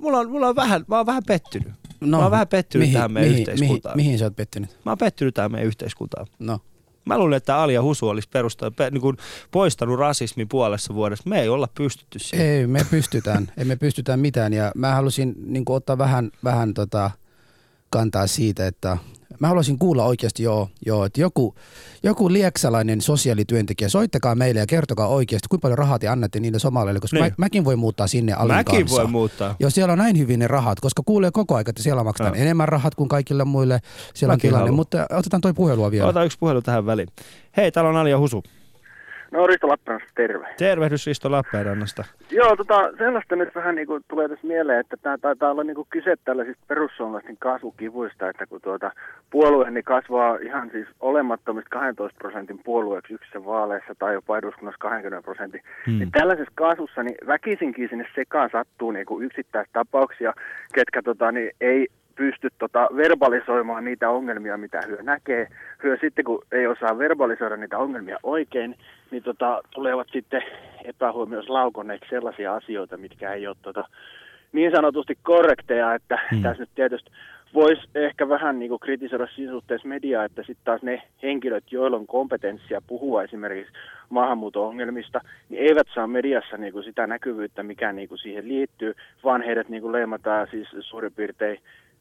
Mulla 0.00 0.18
on, 0.18 0.30
mulla 0.30 0.48
on 0.48 0.56
vähän, 0.56 0.84
mä 0.88 0.96
oon 0.96 1.06
vähän 1.06 1.22
pettynyt. 1.26 1.72
No, 2.00 2.18
mä 2.18 2.22
oon 2.22 2.30
vähän 2.30 2.48
pettynyt 2.48 2.92
tähän 2.92 3.12
meidän 3.12 3.30
mihin, 3.30 3.40
yhteiskuntaan. 3.40 3.96
Mihin, 3.96 4.08
mihin 4.08 4.18
sä 4.18 4.24
oot 4.24 4.36
pettynyt? 4.36 4.70
Mä 4.84 4.90
oon 4.90 4.98
pettynyt 4.98 5.34
tähän 5.34 5.52
meidän 5.52 5.66
yhteiskuntaan. 5.66 6.26
No. 6.38 6.60
Mä 7.04 7.18
luulen, 7.18 7.36
että 7.36 7.58
Ali 7.58 7.74
ja 7.74 7.82
Husu 7.82 8.08
olisi 8.08 8.28
perusta, 8.28 8.70
pe, 8.70 8.90
niin 8.90 9.00
kuin 9.00 9.16
poistanut 9.50 9.98
rasismin 9.98 10.48
puolessa 10.48 10.94
vuodessa. 10.94 11.28
Me 11.28 11.40
ei 11.40 11.48
olla 11.48 11.68
pystytty 11.74 12.18
siihen. 12.18 12.46
Ei, 12.46 12.66
me 12.66 12.86
pystytään. 12.90 13.52
Emme 13.56 13.76
pystytään 13.76 14.20
mitään. 14.20 14.52
Ja 14.52 14.72
mä 14.74 14.94
halusin 14.94 15.34
niin 15.46 15.64
ottaa 15.68 15.98
vähän, 15.98 16.30
vähän 16.44 16.74
tota, 16.74 17.10
kantaa 17.90 18.26
siitä, 18.26 18.66
että 18.66 18.98
mä 19.40 19.46
haluaisin 19.48 19.78
kuulla 19.78 20.04
oikeasti 20.04 20.42
joo, 20.42 20.68
joo 20.86 21.04
että 21.04 21.20
joku, 21.20 21.54
joku 22.02 22.32
lieksalainen 22.32 23.00
sosiaalityöntekijä, 23.00 23.88
soittakaa 23.88 24.34
meille 24.34 24.60
ja 24.60 24.66
kertokaa 24.66 25.08
oikeasti, 25.08 25.48
kuinka 25.48 25.62
paljon 25.62 25.78
rahaa 25.78 25.98
te 25.98 26.08
annatte 26.08 26.40
niille 26.40 26.58
somaleille, 26.58 27.00
koska 27.00 27.16
Niin. 27.16 27.24
mä, 27.24 27.34
mäkin 27.38 27.64
voi 27.64 27.76
muuttaa 27.76 28.06
sinne 28.06 28.32
Alin 28.32 28.54
Mäkin 28.56 28.78
kanssa. 28.80 28.96
voi 29.02 29.06
muuttaa. 29.10 29.54
Jos 29.60 29.74
siellä 29.74 29.92
on 29.92 29.98
näin 29.98 30.18
hyvin 30.18 30.38
ne 30.38 30.46
rahat, 30.46 30.80
koska 30.80 31.02
kuulee 31.06 31.30
koko 31.30 31.54
ajan, 31.54 31.64
että 31.68 31.82
siellä 31.82 32.04
maksetaan 32.04 32.34
Joo. 32.34 32.42
enemmän 32.42 32.68
rahat 32.68 32.94
kuin 32.94 33.08
kaikille 33.08 33.44
muille. 33.44 33.80
Siellä 34.14 34.32
on 34.32 34.36
Mäkin 34.36 34.48
tilanne, 34.48 34.62
haluan. 34.62 34.74
mutta 34.76 35.06
otetaan 35.10 35.40
toi 35.40 35.52
puhelua 35.54 35.90
vielä. 35.90 36.08
Ota 36.08 36.24
yksi 36.24 36.38
puhelu 36.38 36.62
tähän 36.62 36.86
väliin. 36.86 37.08
Hei, 37.56 37.72
täällä 37.72 37.90
on 37.90 37.96
Ali 37.96 38.10
ja 38.10 38.18
Husu. 38.18 38.42
No 39.30 39.46
Risto 39.46 39.68
Lappeenrannasta, 39.68 40.14
terve. 40.14 40.46
Tervehdys 40.58 41.06
Risto 41.06 41.30
Lappeenrannasta. 41.30 42.04
Joo, 42.30 42.56
tota, 42.56 42.90
sellaista 42.98 43.36
nyt 43.36 43.54
vähän 43.54 43.74
niin 43.74 43.86
kuin 43.86 44.04
tulee 44.08 44.28
tässä 44.28 44.46
mieleen, 44.46 44.80
että 44.80 44.96
tämä 44.96 45.18
taitaa 45.18 45.50
olla 45.50 45.64
niin 45.64 45.74
kuin 45.74 45.86
kyse 45.90 46.14
tällaisista 46.24 46.64
perussuomalaisten 46.68 47.36
kasvukivuista, 47.36 48.28
että 48.28 48.46
kun 48.46 48.60
tuota 48.60 48.90
puolue 49.30 49.70
niin 49.70 49.84
kasvaa 49.84 50.36
ihan 50.36 50.70
siis 50.70 50.86
olemattomista 51.00 51.70
12 51.70 52.18
prosentin 52.18 52.60
puolueeksi 52.64 53.14
yksissä 53.14 53.44
vaaleissa 53.44 53.94
tai 53.98 54.14
jopa 54.14 54.38
eduskunnassa 54.38 54.78
20 54.78 55.24
prosentin, 55.24 55.62
hmm. 55.86 55.98
niin 55.98 56.10
tällaisessa 56.10 56.52
kasvussa 56.54 57.02
niin 57.02 57.16
väkisinkin 57.26 57.88
sinne 57.88 58.06
sekaan 58.14 58.50
sattuu 58.52 58.90
niin 58.90 59.06
kuin 59.06 59.24
yksittäistapauksia, 59.24 60.34
ketkä 60.74 61.02
tota, 61.02 61.32
niin 61.32 61.50
ei 61.60 61.86
pysty 62.18 62.48
tota, 62.58 62.88
verbalisoimaan 62.96 63.84
niitä 63.84 64.10
ongelmia, 64.10 64.56
mitä 64.56 64.80
hyö 64.86 65.02
näkee. 65.02 65.48
Hyö 65.82 65.96
sitten, 66.00 66.24
kun 66.24 66.42
ei 66.52 66.66
osaa 66.66 66.98
verbalisoida 66.98 67.56
niitä 67.56 67.78
ongelmia 67.78 68.18
oikein, 68.22 68.74
niin 69.10 69.22
tota, 69.22 69.60
tulevat 69.74 70.06
sitten 70.12 70.42
epähuomioissa 70.84 71.52
laukonneeksi 71.52 72.10
sellaisia 72.10 72.54
asioita, 72.54 72.96
mitkä 72.96 73.32
ei 73.32 73.46
ole 73.46 73.56
tota, 73.62 73.84
niin 74.52 74.72
sanotusti 74.74 75.18
korrekteja, 75.22 75.94
että 75.94 76.18
Hmm. 76.30 76.42
tässä 76.42 76.62
nyt 76.62 76.70
tietysti 76.74 77.10
voisi 77.54 77.82
ehkä 77.94 78.28
vähän 78.28 78.58
niin 78.58 78.68
kuin 78.68 78.80
kritisoida 78.80 79.26
siinä 79.26 79.52
suhteessa 79.52 79.88
mediaa, 79.88 80.24
että 80.24 80.42
sitten 80.42 80.64
taas 80.64 80.82
ne 80.82 81.02
henkilöt, 81.22 81.72
joilla 81.72 81.96
on 81.96 82.06
kompetenssia 82.06 82.82
puhua 82.86 83.22
esimerkiksi 83.22 83.72
maahanmuuton 84.08 84.66
ongelmista, 84.66 85.20
niin 85.48 85.62
eivät 85.62 85.86
saa 85.94 86.06
mediassa 86.06 86.56
niin 86.56 86.72
kuin 86.72 86.84
sitä 86.84 87.06
näkyvyyttä, 87.06 87.62
mikä 87.62 87.92
niin 87.92 88.08
kuin 88.08 88.18
siihen 88.18 88.48
liittyy, 88.48 88.94
vaan 89.24 89.42
heidät 89.42 89.68
niin 89.68 89.82
kuin 89.82 89.92
leimataan 89.92 90.48
siis 90.50 90.68
suurin 90.80 91.12
piirtein 91.12 91.58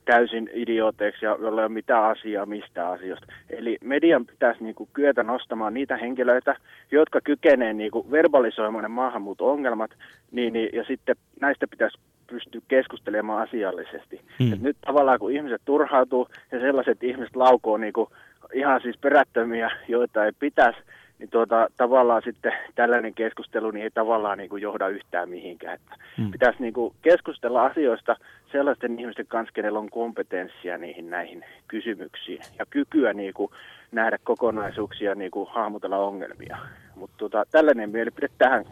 täysin 0.07 0.49
idiooteiksi 0.53 1.25
ja 1.25 1.37
jolla 1.41 1.61
ei 1.61 1.65
ole 1.65 1.73
mitään 1.73 2.03
asiaa 2.03 2.45
mistä 2.45 2.89
asioista. 2.89 3.27
Eli 3.49 3.77
median 3.83 4.25
pitäisi 4.25 4.63
niin 4.63 4.75
kuin 4.75 4.89
kyetä 4.93 5.23
nostamaan 5.23 5.73
niitä 5.73 5.97
henkilöitä, 5.97 6.55
jotka 6.91 7.21
kykenee 7.23 7.73
niin 7.73 7.91
kuin 7.91 8.11
verbalisoimaan 8.11 8.83
ne 8.83 8.87
maahanmuuton 8.87 9.51
ongelmat, 9.51 9.91
niin, 10.31 10.53
niin, 10.53 10.69
ja 10.73 10.83
sitten 10.83 11.15
näistä 11.41 11.67
pitäisi 11.67 11.97
pystyä 12.27 12.61
keskustelemaan 12.67 13.41
asiallisesti. 13.41 14.21
Hmm. 14.39 14.53
Et 14.53 14.61
nyt 14.61 14.77
tavallaan 14.85 15.19
kun 15.19 15.31
ihmiset 15.31 15.61
turhautuu 15.65 16.27
ja 16.51 16.59
sellaiset 16.59 17.03
ihmiset 17.03 17.35
laukoo 17.35 17.77
niin 17.77 17.93
kuin 17.93 18.09
ihan 18.53 18.81
siis 18.81 18.97
perättömiä, 18.97 19.71
joita 19.87 20.25
ei 20.25 20.31
pitäisi, 20.39 20.79
niin 21.19 21.29
tuota, 21.29 21.67
tavallaan 21.77 22.21
sitten 22.25 22.53
tällainen 22.75 23.13
keskustelu 23.13 23.71
niin 23.71 23.83
ei 23.83 23.91
tavallaan 23.91 24.37
niin 24.37 24.49
kuin 24.49 24.61
johda 24.61 24.87
yhtään 24.87 25.29
mihinkään. 25.29 25.75
Että 25.75 25.95
hmm. 26.17 26.31
Pitäisi 26.31 26.61
niin 26.61 26.73
kuin 26.73 26.93
keskustella 27.01 27.65
asioista 27.65 28.15
sellaisten 28.51 28.99
ihmisten 28.99 29.27
kanssa, 29.27 29.53
kenellä 29.53 29.79
on 29.79 29.89
kompetenssia 29.89 30.77
niihin 30.77 31.09
näihin 31.09 31.45
kysymyksiin 31.67 32.41
ja 32.59 32.65
kykyä 32.69 33.13
niin 33.13 33.33
kuin 33.33 33.51
nähdä 33.91 34.17
kokonaisuuksia, 34.23 35.15
niin 35.15 35.31
kuin 35.31 35.49
hahmotella 35.51 35.97
ongelmia. 35.97 36.57
Mutta 36.95 37.17
tuota, 37.17 37.43
tällainen 37.51 37.89
mielipide 37.89 38.27
tähän. 38.37 38.65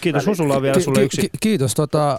Kiitos, 0.00 0.24
Susulla 0.24 0.56
on 0.56 0.62
vielä 0.62 0.80
sulle 0.80 1.02
yksi. 1.02 1.20
Ki- 1.20 1.28
kiitos. 1.40 1.74
Tota, 1.74 2.18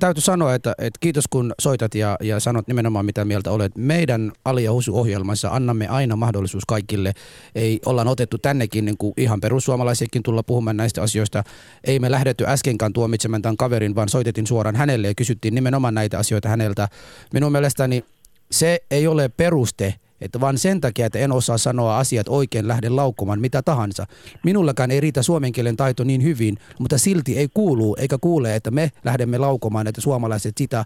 täytyy 0.00 0.22
sanoa, 0.22 0.54
että, 0.54 0.74
että 0.78 0.98
kiitos 1.00 1.24
kun 1.30 1.54
soitat 1.58 1.94
ja, 1.94 2.16
ja 2.22 2.40
sanot 2.40 2.66
nimenomaan 2.66 3.06
mitä 3.06 3.24
mieltä 3.24 3.50
olet. 3.50 3.72
Meidän 3.76 4.32
Ali 4.44 4.64
ja 4.64 4.72
Husu-ohjelmassa 4.72 5.48
annamme 5.48 5.88
aina 5.88 6.16
mahdollisuus 6.16 6.64
kaikille. 6.64 7.12
Ei 7.54 7.80
ollaan 7.86 8.08
otettu 8.08 8.38
tännekin 8.38 8.84
niin 8.84 8.98
kuin 8.98 9.14
ihan 9.16 9.40
perussuomalaisiakin 9.40 10.22
tulla 10.22 10.42
puhumaan 10.42 10.76
näistä 10.76 11.02
asioista. 11.02 11.44
Ei 11.84 11.98
me 11.98 12.10
lähdetty 12.10 12.44
äskenkään 12.46 12.92
tuomitsemaan 12.92 13.42
tämän 13.42 13.56
kaverin, 13.56 13.94
vaan 13.94 14.08
soitettiin 14.08 14.46
suoraan 14.46 14.76
hänelle 14.76 15.06
ja 15.06 15.14
kysyttiin 15.14 15.54
nimenomaan 15.54 15.94
näitä 15.94 16.18
asioita 16.18 16.48
häneltä. 16.48 16.88
Minun 17.32 17.52
mielestäni 17.52 18.04
se 18.50 18.80
ei 18.90 19.06
ole 19.06 19.28
peruste– 19.28 19.94
että 20.20 20.40
vaan 20.40 20.58
sen 20.58 20.80
takia, 20.80 21.06
että 21.06 21.18
en 21.18 21.32
osaa 21.32 21.58
sanoa 21.58 21.98
asiat 21.98 22.28
oikein, 22.28 22.68
lähden 22.68 22.96
laukkomaan 22.96 23.40
mitä 23.40 23.62
tahansa. 23.62 24.06
Minullakaan 24.44 24.90
ei 24.90 25.00
riitä 25.00 25.22
suomen 25.22 25.52
kielen 25.52 25.76
taito 25.76 26.04
niin 26.04 26.22
hyvin, 26.22 26.56
mutta 26.78 26.98
silti 26.98 27.38
ei 27.38 27.48
kuulu 27.54 27.96
eikä 27.98 28.18
kuule, 28.20 28.56
että 28.56 28.70
me 28.70 28.90
lähdemme 29.04 29.38
laukomaan, 29.38 29.86
että 29.86 30.00
suomalaiset 30.00 30.56
sitä 30.58 30.84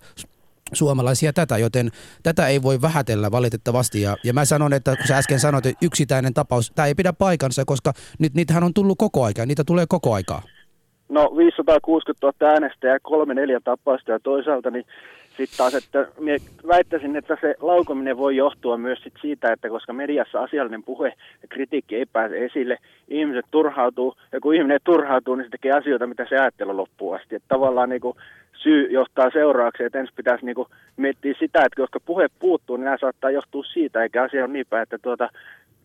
suomalaisia 0.73 1.33
tätä, 1.33 1.59
joten 1.59 1.91
tätä 2.23 2.49
ei 2.49 2.63
voi 2.63 2.83
vähätellä 2.83 3.31
valitettavasti. 3.31 4.03
Ja, 4.03 4.17
ja 4.25 4.33
mä 4.33 4.45
sanon, 4.45 4.73
että 4.73 4.97
kun 4.97 5.07
sä 5.07 5.17
äsken 5.17 5.41
sanoit, 5.41 5.67
että 5.67 5.87
yksittäinen 5.87 6.35
tapaus, 6.35 6.73
tämä 6.75 6.87
ei 6.87 6.95
pidä 6.95 7.13
paikansa, 7.13 7.65
koska 7.65 7.93
nyt 8.19 8.35
niitähän 8.35 8.65
on 8.65 8.75
tullut 8.75 8.99
koko 8.99 9.25
aika, 9.25 9.47
niitä 9.47 9.65
tulee 9.65 9.85
koko 9.89 10.15
aikaa. 10.15 10.43
No 11.09 11.33
560 11.37 12.27
000 12.27 12.53
äänestäjää, 12.53 12.99
kolme 13.03 13.35
neljä 13.35 13.61
tapausta 13.65 14.13
ja 14.13 14.21
toisaalta 14.21 14.71
niin 14.71 14.85
sitten 15.41 15.59
taas, 15.59 15.75
että 15.75 16.07
väittäisin, 16.69 17.17
että 17.17 17.37
se 17.41 17.55
laukominen 17.61 18.17
voi 18.17 18.37
johtua 18.37 18.77
myös 18.77 19.03
sit 19.03 19.15
siitä, 19.21 19.53
että 19.53 19.69
koska 19.69 19.93
mediassa 19.93 20.41
asiallinen 20.41 20.83
puhe 20.83 21.09
ja 21.43 21.49
kritiikki 21.49 21.97
ei 21.97 22.07
pääse 22.07 22.45
esille, 22.45 22.79
ihmiset 23.09 23.47
turhautuu, 23.51 24.15
ja 24.33 24.41
kun 24.41 24.55
ihminen 24.55 24.81
turhautuu, 24.85 25.35
niin 25.35 25.45
se 25.45 25.51
tekee 25.51 25.73
asioita, 25.73 26.07
mitä 26.07 26.27
se 26.29 26.39
ajattelu 26.39 26.77
loppuun 26.77 27.17
asti. 27.17 27.37
Että 27.37 27.49
tavallaan 27.49 27.89
niin 27.89 28.01
kuin 28.01 28.17
syy 28.53 28.91
johtaa 28.91 29.31
seuraukseen, 29.31 29.87
että 29.87 29.99
ensin 29.99 30.17
pitäisi 30.17 30.47
niin 30.47 30.55
kuin 30.55 30.69
miettiä 30.97 31.35
sitä, 31.39 31.59
että 31.59 31.83
koska 31.83 32.01
puhe 32.01 32.27
puuttuu, 32.39 32.77
niin 32.77 32.85
nämä 32.85 32.97
saattaa 33.01 33.31
johtua 33.31 33.65
siitä, 33.65 34.03
eikä 34.03 34.23
asia 34.23 34.45
ole 34.45 34.53
niin 34.53 34.67
päin, 34.71 34.83
että 34.83 34.99
tuota, 34.99 35.29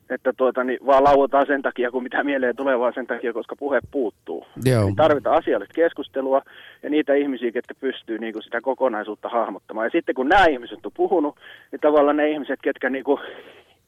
että 0.09 0.33
tuota, 0.37 0.63
niin 0.63 0.79
vaan 0.85 1.03
lauotaan 1.03 1.45
sen 1.45 1.61
takia, 1.61 1.91
kun 1.91 2.03
mitä 2.03 2.23
mieleen 2.23 2.55
tulee, 2.55 2.79
vaan 2.79 2.93
sen 2.93 3.07
takia, 3.07 3.33
koska 3.33 3.55
puhe 3.55 3.79
puuttuu. 3.91 4.45
Joo. 4.65 4.85
Niin 4.85 4.95
tarvitaan 4.95 5.37
asiallista 5.37 5.73
keskustelua 5.73 6.41
ja 6.83 6.89
niitä 6.89 7.13
ihmisiä, 7.13 7.51
ketkä 7.51 7.73
pystyy 7.79 8.17
niin 8.19 8.33
kuin 8.33 8.43
sitä 8.43 8.61
kokonaisuutta 8.61 9.29
hahmottamaan. 9.29 9.85
Ja 9.85 9.91
sitten 9.91 10.15
kun 10.15 10.29
nämä 10.29 10.45
ihmiset 10.45 10.85
on 10.85 10.91
puhunut, 10.97 11.35
niin 11.71 11.79
tavallaan 11.79 12.17
ne 12.17 12.31
ihmiset, 12.31 12.59
ketkä 12.61 12.89
niin 12.89 13.03
kuin 13.03 13.19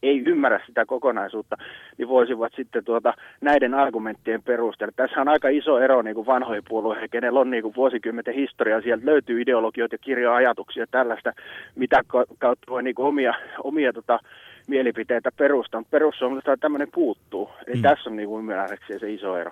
ei 0.03 0.23
ymmärrä 0.25 0.59
sitä 0.67 0.85
kokonaisuutta, 0.85 1.57
niin 1.97 2.07
voisivat 2.07 2.53
sitten 2.55 2.85
tuota, 2.85 3.13
näiden 3.41 3.73
argumenttien 3.73 4.43
perusteella. 4.43 4.93
Tässä 4.95 5.21
on 5.21 5.27
aika 5.27 5.49
iso 5.49 5.79
ero 5.79 6.01
niin 6.01 6.15
kuin 6.15 6.27
vanhoihin 6.27 6.63
puolueihin, 6.69 7.09
kenellä 7.09 7.39
on 7.39 7.49
niin 7.49 7.63
kuin 7.63 7.75
vuosikymmenten 7.75 8.33
historiaa. 8.33 8.81
Sieltä 8.81 9.05
löytyy 9.05 9.41
ideologioita 9.41 9.95
ja 9.95 9.99
kirja-ajatuksia 9.99 10.85
tällaista, 10.91 11.33
mitä 11.75 12.01
kautta 12.39 12.71
voi 12.71 12.83
niin 12.83 12.95
kuin 12.95 13.05
omia, 13.05 13.33
omia 13.63 13.93
tota, 13.93 14.19
mielipiteitä 14.67 15.31
perustan. 15.37 15.85
Perussuomalaisilta 15.85 16.57
tämmöinen 16.57 16.87
puuttuu. 16.93 17.49
Eli 17.67 17.75
mm. 17.75 17.81
tässä 17.81 18.09
on 18.09 18.15
niin 18.15 18.29
kuin 18.29 18.39
ymmärräkseen 18.39 18.99
se 18.99 19.13
iso 19.13 19.37
ero. 19.37 19.51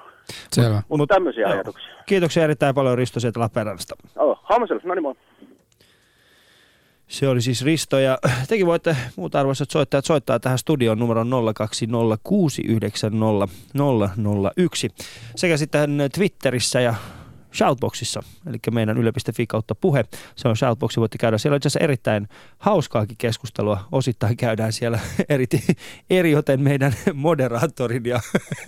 Selvä. 0.51 0.75
Mutta 0.75 0.97
Mut, 0.97 1.09
tämmöisiä 1.09 1.41
joo. 1.41 1.53
ajatuksia. 1.53 1.93
Kiitoksia 2.05 2.43
erittäin 2.43 2.75
paljon 2.75 2.97
Risto 2.97 3.19
sieltä 3.19 3.39
Lappeenrannasta. 3.39 3.95
Oh, 4.15 4.39
Hammasella, 4.43 4.81
no 4.85 4.95
niin 4.95 5.03
moi. 5.03 5.15
Se 7.07 7.27
oli 7.27 7.41
siis 7.41 7.65
Risto 7.65 7.99
ja 7.99 8.17
tekin 8.47 8.65
voitte 8.65 8.95
muut 9.15 9.35
arvoisat 9.35 9.71
soittajat 9.71 10.05
soittaa 10.05 10.39
tähän 10.39 10.57
studion 10.57 10.99
numero 10.99 11.23
020690001 11.23 11.27
sekä 15.35 15.57
sitten 15.57 15.97
Twitterissä 16.15 16.81
ja 16.81 16.95
Shoutboxissa, 17.55 18.23
eli 18.47 18.57
meidän 18.71 18.97
yle.fi 18.97 19.47
kautta 19.47 19.75
puhe. 19.75 20.05
Se 20.35 20.47
on 20.47 20.57
Shoutboxi, 20.57 20.99
voitte 20.99 21.17
käydä. 21.17 21.37
Siellä 21.37 21.53
on 21.53 21.57
itse 21.57 21.67
asiassa 21.67 21.83
erittäin 21.83 22.27
hauskaakin 22.57 23.17
keskustelua. 23.17 23.87
Osittain 23.91 24.37
käydään 24.37 24.73
siellä 24.73 24.99
eri, 25.29 25.45
eri 26.09 26.31
joten 26.31 26.61
meidän 26.61 26.95
moderaattorin 27.13 28.05
ja 28.05 28.19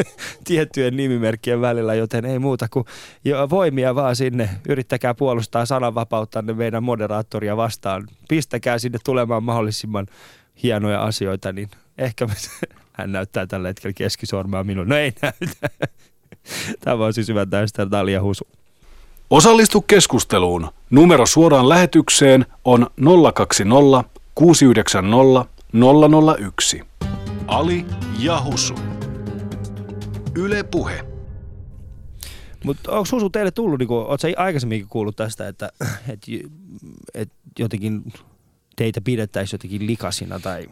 tiettyjen 0.48 0.98
nimimerkkien 0.98 1.62
välillä, 1.62 1.94
joten 1.96 2.26
ei 2.26 2.40
muuta 2.40 2.68
kuin 2.70 2.86
voimia 3.50 3.96
vaan 3.96 4.16
sinne. 4.16 4.50
Yrittäkää 4.70 5.14
puolustaa 5.14 5.66
sananvapautta 5.66 6.42
meidän 6.42 6.84
moderaattoria 6.84 7.58
vastaan. 7.58 8.08
Pistäkää 8.30 8.80
sinne 8.80 9.00
tulemaan 9.06 9.44
mahdollisimman 9.44 10.08
hienoja 10.64 11.04
asioita, 11.04 11.52
niin 11.52 11.70
ehkä 11.98 12.26
me, 12.26 12.34
hän 12.94 13.12
näyttää 13.12 13.48
tällä 13.48 13.68
hetkellä 13.68 13.94
keskisormaa 13.94 14.64
minun. 14.64 14.90
No 14.90 14.96
ei 14.96 15.14
näytä. 15.22 15.88
Tämä 16.80 17.06
on 17.06 17.14
siis 17.14 17.28
hyvä 17.28 17.46
täystä 17.46 17.86
Talia 17.86 18.22
Husu. 18.22 18.57
Osallistu 19.30 19.82
keskusteluun. 19.82 20.70
Numero 20.90 21.26
suoraan 21.26 21.70
lähetykseen 21.70 22.46
on 22.66 22.88
020 23.34 24.10
690 24.36 25.46
001. 26.44 26.82
Ali 27.48 27.86
Jahusu. 28.20 28.76
Yle 30.36 30.64
Puhe. 30.64 31.06
Mutta 32.64 32.92
onko 32.92 33.06
Susu 33.06 33.30
teille 33.30 33.52
tullut, 33.52 33.80
niin 33.80 33.90
oletko 33.92 34.28
aikaisemminkin 34.38 34.90
kuullut 34.90 35.16
tästä, 35.16 35.48
että 35.48 35.72
et, 36.10 36.20
et 37.14 37.30
jotenkin 37.60 38.14
teitä 38.76 39.02
pidettäisiin 39.02 39.58
jotenkin 39.58 39.88
likasina 39.88 40.40
tai... 40.40 40.68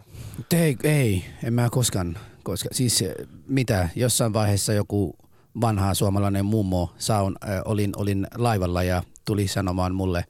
Ei, 0.54 0.78
ei, 0.84 1.26
en 1.44 1.54
mä 1.54 1.70
koskaan, 1.70 2.18
koska 2.44 2.70
siis 2.72 3.04
mitä, 3.48 3.90
jossain 3.96 4.34
vaiheessa 4.34 4.74
joku 4.74 5.16
vanha 5.62 5.94
suomalainen 5.94 6.46
mummo 6.46 6.94
saun, 6.98 7.36
äh, 7.44 7.62
olin, 7.66 7.92
olin 7.98 8.28
laivalla 8.36 8.84
ja 8.84 9.04
tuli 9.26 9.48
sanomaan 9.48 9.96
mulle, 9.96 10.26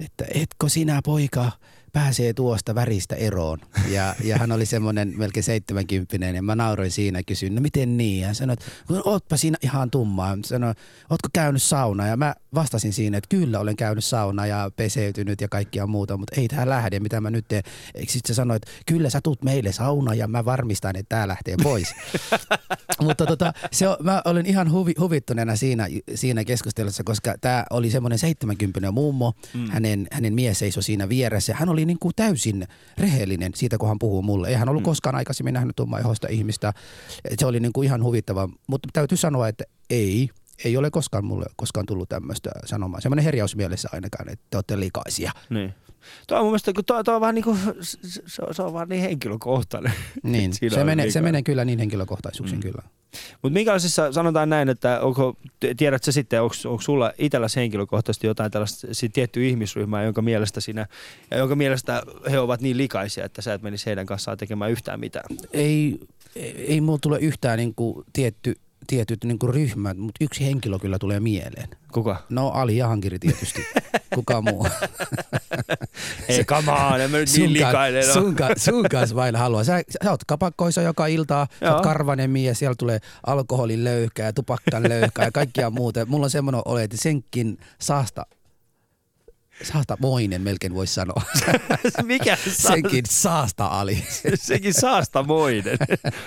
että 0.00 0.24
etkö 0.34 0.68
sinä 0.68 1.00
poika 1.04 1.52
pääsee 1.92 2.32
tuosta 2.32 2.74
väristä 2.74 3.16
eroon. 3.16 3.58
Ja, 3.88 4.14
ja 4.24 4.38
hän 4.38 4.52
oli 4.52 4.66
semmoinen 4.66 5.14
melkein 5.16 5.44
seitsemänkymppinen 5.44 6.34
ja 6.34 6.42
mä 6.42 6.54
nauroin 6.54 6.90
siinä 6.90 7.18
ja 7.18 7.22
kysyin, 7.22 7.54
no 7.54 7.60
miten 7.60 7.96
niin? 7.96 8.26
Hän 8.26 8.34
sanoi, 8.34 8.52
että 8.52 8.66
ootpa 9.04 9.36
siinä 9.36 9.58
ihan 9.62 9.90
tummaa. 9.90 10.28
Hän 10.28 10.44
sanoi, 10.44 10.74
ootko 11.10 11.28
käynyt 11.32 11.62
sauna? 11.62 12.06
Ja 12.06 12.16
mä 12.16 12.34
vastasin 12.54 12.92
siinä, 12.92 13.18
että 13.18 13.28
kyllä 13.28 13.60
olen 13.60 13.76
käynyt 13.76 14.04
sauna 14.04 14.46
ja 14.46 14.70
peseytynyt 14.76 15.40
ja 15.40 15.48
kaikkia 15.48 15.86
muuta, 15.86 16.16
mutta 16.16 16.40
ei 16.40 16.48
tää 16.48 16.68
lähde, 16.68 17.00
mitä 17.00 17.20
mä 17.20 17.30
nyt 17.30 17.44
teen. 17.48 17.62
Sitten 17.96 18.20
se 18.24 18.34
sanoi, 18.34 18.56
että 18.56 18.70
kyllä 18.86 19.10
sä 19.10 19.20
tuut 19.20 19.42
meille 19.42 19.72
sauna 19.72 20.14
ja 20.14 20.28
mä 20.28 20.44
varmistan, 20.44 20.96
että 20.96 21.16
tää 21.16 21.28
lähtee 21.28 21.56
pois. 21.62 21.94
mutta 23.06 23.26
tota, 23.26 23.52
se 23.72 23.88
on, 23.88 23.96
mä 24.00 24.22
olen 24.24 24.46
ihan 24.46 24.72
huvi, 24.72 24.94
huvittuneena 25.00 25.56
siinä, 25.56 25.86
siinä 26.14 26.44
keskustelussa, 26.44 27.04
koska 27.04 27.34
tämä 27.40 27.64
oli 27.70 27.90
semmoinen 27.90 28.18
70 28.18 28.92
mummo, 28.92 29.34
mm. 29.54 29.70
hänen, 29.70 30.06
hänen 30.12 30.34
mies 30.34 30.58
seisoi 30.58 30.82
siinä 30.82 31.08
vieressä. 31.08 31.54
Hän 31.54 31.68
oli 31.68 31.84
niin 31.88 31.98
kuin 31.98 32.12
täysin 32.16 32.66
rehellinen 32.98 33.52
siitä, 33.54 33.78
kun 33.78 33.88
hän 33.88 33.98
puhuu 33.98 34.22
mulle. 34.22 34.48
Ei 34.48 34.54
hän 34.54 34.68
ollut 34.68 34.82
mm. 34.82 34.84
koskaan 34.84 35.14
aikaisemmin 35.14 35.54
nähnyt 35.54 35.76
tummaihoista 35.76 36.28
ihmistä. 36.30 36.72
Se 37.38 37.46
oli 37.46 37.60
niin 37.60 37.72
kuin 37.72 37.86
ihan 37.86 38.02
huvittava, 38.02 38.48
mutta 38.66 38.88
täytyy 38.92 39.18
sanoa, 39.18 39.48
että 39.48 39.64
ei, 39.90 40.30
ei 40.64 40.76
ole 40.76 40.90
koskaan 40.90 41.24
mulle 41.24 41.46
koskaan 41.56 41.86
tullut 41.86 42.08
tämmöistä 42.08 42.50
sanomaa. 42.64 43.00
Semmoinen 43.00 43.24
herjaus 43.24 43.56
mielessä 43.56 43.88
ainakaan, 43.92 44.28
että 44.28 44.46
te 44.50 44.56
olette 44.56 44.80
likaisia. 44.80 45.32
Niin. 45.50 45.74
Tuo 46.26 46.38
on 46.38 46.44
mun 46.44 46.50
mielestä, 46.50 46.72
kun 46.72 46.84
tuo, 46.84 47.04
tuo 47.04 47.14
on 47.14 47.20
vähän 47.20 47.34
niin 47.34 47.44
kuin, 47.44 47.58
se, 47.80 48.42
on, 48.42 48.54
se 48.54 48.62
on 48.62 48.72
vaan 48.72 48.88
niin 48.88 49.02
henkilökohtainen. 49.02 49.92
Niin, 50.22 50.52
se 50.54 50.84
menee, 50.84 51.10
se 51.10 51.20
menee 51.20 51.42
kyllä 51.42 51.64
niin 51.64 51.78
henkilökohtaisuuksiin 51.78 52.58
mm. 52.58 52.62
kyllä. 52.62 52.82
Mutta 53.42 53.54
minkälaisissa, 53.54 54.12
sanotaan 54.12 54.48
näin, 54.48 54.68
että 54.68 55.00
onko, 55.00 55.36
tiedätkö 55.76 56.12
sitten, 56.12 56.42
onko, 56.42 56.54
onko 56.64 56.82
sulla 56.82 57.12
itselläsi 57.18 57.60
henkilökohtaisesti 57.60 58.26
jotain 58.26 58.50
tällaista 58.50 58.86
tiettyä 59.12 59.42
ihmisryhmää, 59.42 60.04
jonka 60.04 60.22
mielestä 60.22 60.60
sinä, 60.60 60.86
ja 61.30 61.36
jonka 61.36 61.56
mielestä 61.56 62.02
he 62.30 62.38
ovat 62.38 62.60
niin 62.60 62.76
likaisia, 62.76 63.24
että 63.24 63.42
sä 63.42 63.54
et 63.54 63.62
menisi 63.62 63.86
heidän 63.86 64.06
kanssaan 64.06 64.38
tekemään 64.38 64.70
yhtään 64.70 65.00
mitään? 65.00 65.36
Ei, 65.52 65.98
ei, 66.36 66.64
ei 66.66 66.80
mulla 66.80 66.98
tule 67.02 67.18
yhtään 67.18 67.58
niin 67.58 67.74
kuin 67.74 68.04
tietty 68.12 68.54
tietyt 68.86 69.24
niin 69.24 69.38
kuin 69.38 69.54
ryhmät, 69.54 69.96
mutta 69.96 70.24
yksi 70.24 70.46
henkilö 70.46 70.78
kyllä 70.78 70.98
tulee 70.98 71.20
mieleen. 71.20 71.68
Kuka? 71.92 72.16
No 72.28 72.48
Ali 72.48 72.76
Jahankiri 72.76 73.18
tietysti. 73.18 73.66
Kuka 74.14 74.40
muu? 74.42 74.66
Ei, 76.28 76.44
come 76.44 76.72
on, 76.72 77.00
en 77.00 77.10
mä 77.10 77.16
nyt 77.16 77.28
niin 77.36 77.52
likainen 77.52 78.04
sun, 78.04 78.12
sun, 78.14 78.34
sun 78.56 78.84
kanssa 78.90 79.16
vain 79.16 79.36
haluaa. 79.36 79.64
Sä, 79.64 79.82
sä 80.04 80.10
oot 80.10 80.24
kapakkoissa 80.24 80.82
joka 80.82 81.06
ilta, 81.06 81.46
sä 81.60 81.74
oot 81.74 81.82
karvanen 81.82 82.30
mies, 82.30 82.58
siellä 82.58 82.74
tulee 82.78 82.98
alkoholin 83.26 83.84
löyhkää, 83.84 84.32
tupakkan 84.32 84.88
löyhkää 84.88 85.24
ja 85.24 85.32
kaikkia 85.32 85.70
muuta. 85.70 86.06
Mulla 86.06 86.24
on 86.24 86.30
semmoinen 86.30 86.62
olo, 86.64 86.78
että 86.78 86.96
senkin 86.96 87.58
saasta 87.80 88.26
saastamoinen 89.62 90.42
melkein 90.42 90.74
voisi 90.74 90.94
sanoa. 90.94 91.22
Mikä 92.02 92.38
Senkin 92.68 93.04
saasta 93.08 93.66
Ali. 93.66 94.04
Sekin 94.34 94.74
saastamoinen. 94.74 95.78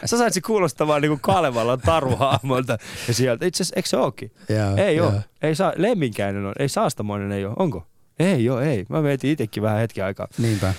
Sä 0.05 0.17
sait 0.17 0.33
se 0.33 0.41
kuulostamaan 0.41 1.01
niinku 1.01 1.19
Kalevalan 1.21 1.81
taruhahmolta. 1.81 2.77
Ja 3.07 3.13
sieltä, 3.13 3.45
itse 3.45 3.63
asiassa, 3.63 3.75
eikö 3.75 3.89
se 3.89 3.97
ookin? 3.97 4.31
Joo, 4.49 4.75
ei 4.77 4.95
joo. 4.95 5.07
oo. 5.07 5.21
Ei 5.41 5.55
saa, 5.55 5.73
lemminkäinen 5.75 6.45
on. 6.45 6.53
Ei 6.59 6.69
saastamoinen 6.69 7.31
ei 7.31 7.45
oo. 7.45 7.53
Onko? 7.59 7.87
Ei 8.19 8.45
joo, 8.45 8.59
ei. 8.59 8.85
Mä 8.89 9.01
mietin 9.01 9.31
itsekin 9.31 9.63
vähän 9.63 9.79
hetken 9.79 10.05
aikaa. 10.05 10.27
Niinpä. 10.37 10.73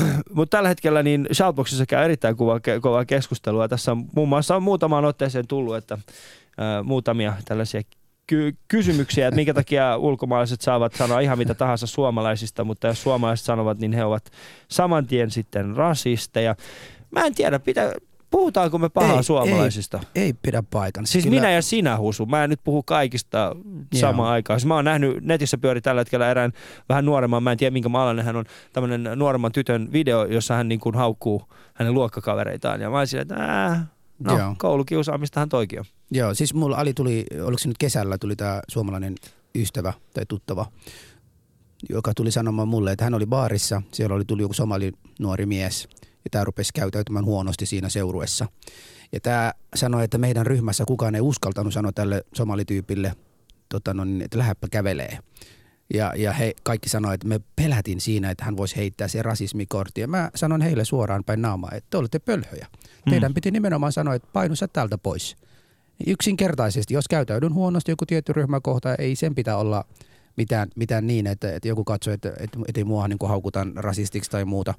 Uh, 0.00 0.02
mutta 0.34 0.56
tällä 0.56 0.68
hetkellä 0.68 1.02
niin 1.02 1.28
Shoutboxissa 1.32 1.86
käy 1.86 2.04
erittäin 2.04 2.36
kuva, 2.36 2.60
ke, 2.60 2.80
kovaa 2.80 3.04
keskustelua. 3.04 3.68
Tässä 3.68 3.92
on 3.92 4.04
muun 4.16 4.28
muassa 4.28 4.56
on 4.56 4.62
muutamaan 4.62 5.04
otteeseen 5.04 5.46
tullut, 5.46 5.76
että 5.76 5.94
uh, 5.94 6.84
muutamia 6.84 7.32
tällaisia 7.44 7.82
ky- 8.26 8.56
kysymyksiä, 8.68 9.28
että 9.28 9.36
minkä 9.36 9.54
takia 9.54 9.96
ulkomaalaiset 9.96 10.60
saavat 10.60 10.94
sanoa 10.94 11.20
ihan 11.20 11.38
mitä 11.38 11.54
tahansa 11.54 11.86
suomalaisista, 11.86 12.64
mutta 12.64 12.86
jos 12.86 13.02
suomalaiset 13.02 13.46
sanovat, 13.46 13.78
niin 13.78 13.92
he 13.92 14.04
ovat 14.04 14.30
saman 14.68 15.06
tien 15.06 15.30
sitten 15.30 15.76
rasisteja. 15.76 16.56
Mä 17.10 17.20
en 17.20 17.34
tiedä, 17.34 17.58
pitää, 17.58 17.92
puhutaanko 18.30 18.78
me 18.78 18.88
pahaa 18.88 19.16
Ei, 19.16 19.22
suomalaisista? 19.22 20.00
Ei, 20.14 20.22
ei 20.22 20.32
pidä 20.32 20.62
paikan. 20.70 21.06
Siis 21.06 21.26
minä 21.26 21.50
ja 21.50 21.62
sinä, 21.62 21.98
Husu. 21.98 22.26
Mä 22.26 22.44
en 22.44 22.50
nyt 22.50 22.60
puhu 22.64 22.82
kaikista 22.82 23.56
samaan 23.94 24.26
Joo. 24.26 24.32
aikaan. 24.32 24.60
Siis 24.60 24.66
mä 24.66 24.74
oon 24.74 24.84
nähnyt, 24.84 25.24
netissä 25.24 25.58
pyöri 25.58 25.80
tällä 25.80 26.00
hetkellä 26.00 26.30
erään 26.30 26.52
vähän 26.88 27.04
nuoremman, 27.04 27.42
mä 27.42 27.52
en 27.52 27.58
tiedä 27.58 27.72
minkä 27.72 27.88
maalainen 27.88 28.24
hän 28.24 28.36
on, 28.36 28.44
tämmönen 28.72 29.18
nuoremman 29.18 29.52
tytön 29.52 29.88
video, 29.92 30.24
jossa 30.24 30.54
hän 30.54 30.68
niin 30.68 30.80
kuin 30.80 30.94
haukkuu 30.94 31.42
hänen 31.74 31.94
luokkakavereitaan. 31.94 32.80
Ja 32.80 32.90
mä 32.90 32.98
olisin, 32.98 33.20
että 33.20 33.34
ää, 33.34 33.86
no, 34.24 34.38
Joo. 34.38 34.54
koulukiusaamistahan 34.58 35.48
toikin 35.48 35.78
on. 35.78 35.84
Joo, 36.10 36.34
siis 36.34 36.54
mulla 36.54 36.76
Ali 36.76 36.94
tuli, 36.94 37.26
oliko 37.42 37.58
se 37.58 37.68
nyt 37.68 37.78
kesällä, 37.78 38.18
tuli 38.18 38.36
tämä 38.36 38.60
suomalainen 38.68 39.14
ystävä 39.54 39.92
tai 40.14 40.26
tuttava, 40.26 40.66
joka 41.90 42.14
tuli 42.14 42.30
sanomaan 42.30 42.68
mulle, 42.68 42.92
että 42.92 43.04
hän 43.04 43.14
oli 43.14 43.26
baarissa, 43.26 43.82
siellä 43.92 44.14
oli 44.14 44.24
tuli 44.24 44.42
joku 44.42 44.54
somali 44.54 44.92
nuori 45.20 45.46
mies 45.46 45.88
ja 46.24 46.30
tämä 46.30 46.44
rupesi 46.44 46.72
käytäytymään 46.74 47.24
huonosti 47.24 47.66
siinä 47.66 47.88
seuruessa. 47.88 48.46
Ja 49.12 49.20
tämä 49.20 49.52
sanoi, 49.74 50.04
että 50.04 50.18
meidän 50.18 50.46
ryhmässä 50.46 50.84
kukaan 50.84 51.14
ei 51.14 51.20
uskaltanut 51.20 51.72
sanoa 51.72 51.92
tälle 51.92 52.24
somalityypille, 52.34 53.14
tota, 53.68 53.94
no, 53.94 54.04
niin, 54.04 54.22
että 54.22 54.38
lähdepä 54.38 54.68
kävelee. 54.70 55.18
Ja, 55.94 56.12
ja 56.16 56.32
he 56.32 56.52
kaikki 56.62 56.88
sanoivat, 56.88 57.14
että 57.14 57.28
me 57.28 57.40
pelätin 57.56 58.00
siinä, 58.00 58.30
että 58.30 58.44
hän 58.44 58.56
voisi 58.56 58.76
heittää 58.76 59.08
se 59.08 59.22
rasismikortti. 59.22 60.00
Ja 60.00 60.08
mä 60.08 60.30
sanon 60.34 60.60
heille 60.60 60.84
suoraan 60.84 61.24
päin 61.24 61.42
naamaa, 61.42 61.70
että 61.74 61.86
te 61.90 61.96
olette 61.96 62.18
pölhöjä. 62.18 62.66
Teidän 63.10 63.34
piti 63.34 63.50
nimenomaan 63.50 63.92
sanoa, 63.92 64.14
että 64.14 64.28
painu 64.32 64.56
sä 64.56 64.68
täältä 64.68 64.98
pois. 64.98 65.36
Yksinkertaisesti, 66.06 66.94
jos 66.94 67.08
käytäydyn 67.08 67.54
huonosti 67.54 67.92
joku 67.92 68.06
tietty 68.06 68.32
ryhmäkohta, 68.32 68.94
ei 68.94 69.16
sen 69.16 69.34
pitää 69.34 69.56
olla 69.56 69.84
mitään, 70.36 70.68
mitään 70.76 71.06
niin, 71.06 71.26
että, 71.26 71.52
että 71.52 71.68
joku 71.68 71.84
katsoo, 71.84 72.14
että, 72.14 72.28
että, 72.28 72.58
että 72.68 72.80
ei 72.80 72.84
mua 72.84 73.08
niin 73.08 73.18
haukutaan 73.28 73.72
rasistiksi 73.76 74.30
tai 74.30 74.44
muuta. 74.44 74.74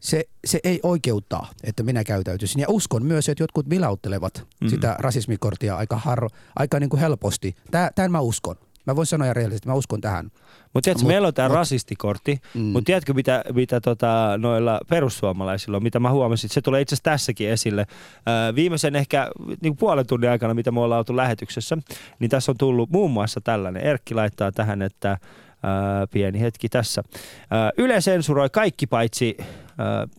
Se, 0.00 0.24
se 0.44 0.60
ei 0.64 0.80
oikeuttaa, 0.82 1.50
että 1.64 1.82
minä 1.82 2.04
käytäytyisin. 2.04 2.60
Ja 2.60 2.66
uskon 2.68 3.06
myös, 3.06 3.28
että 3.28 3.42
jotkut 3.42 3.70
vilauttelevat 3.70 4.46
mm. 4.60 4.68
sitä 4.68 4.96
rasismikorttia 4.98 5.76
aika, 5.76 5.96
har, 5.96 6.28
aika 6.56 6.80
niin 6.80 6.90
kuin 6.90 7.00
helposti. 7.00 7.54
Tää, 7.70 7.90
tämän 7.94 8.12
mä 8.12 8.20
uskon. 8.20 8.56
Mä 8.86 8.96
voin 8.96 9.06
sanoa 9.06 9.32
rehellisesti, 9.32 9.68
mä 9.68 9.74
uskon 9.74 10.00
tähän. 10.00 10.30
Mutta 10.74 10.84
tiedätkö, 10.84 11.02
Mut- 11.04 11.08
meillä 11.08 11.28
on 11.28 11.34
tämä 11.34 11.48
mut- 11.48 11.54
rasistikortti, 11.54 12.40
Mm. 12.54 12.60
mutta 12.60 12.86
tiedätkö 12.86 13.14
mitä, 13.14 13.44
mitä 13.54 13.80
tota, 13.80 14.34
noilla 14.38 14.80
perussuomalaisilla 14.88 15.76
on, 15.76 15.82
mitä 15.82 16.00
mä 16.00 16.10
huomasin, 16.10 16.50
se 16.50 16.60
tulee 16.60 16.80
itse 16.80 16.94
asiassa 16.94 17.10
tässäkin 17.10 17.48
esille. 17.50 17.86
Ää, 18.26 18.54
viimeisen 18.54 18.96
ehkä 18.96 19.30
niin 19.62 19.76
puolen 19.76 20.06
tunnin 20.06 20.30
aikana, 20.30 20.54
mitä 20.54 20.70
me 20.70 20.80
ollaan 20.80 20.98
oltu 20.98 21.16
lähetyksessä, 21.16 21.78
niin 22.18 22.30
tässä 22.30 22.52
on 22.52 22.58
tullut 22.58 22.90
muun 22.90 23.10
muassa 23.10 23.40
tällainen. 23.40 23.82
Erkki 23.82 24.14
laittaa 24.14 24.52
tähän, 24.52 24.82
että 24.82 25.08
ää, 25.62 26.06
pieni 26.06 26.40
hetki 26.40 26.68
tässä. 26.68 27.02
Ää, 27.50 27.70
Yle 27.78 28.00
sensuroi 28.00 28.50
kaikki 28.50 28.86
paitsi 28.86 29.36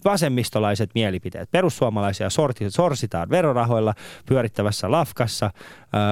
vasemmistolaiset 0.06 0.90
mielipiteet. 0.96 1.52
Perussuomalaisia 1.52 2.28
sorsitaan 2.70 3.30
verorahoilla 3.30 3.94
pyörittävässä 4.26 4.92
lafkassa. 4.92 5.52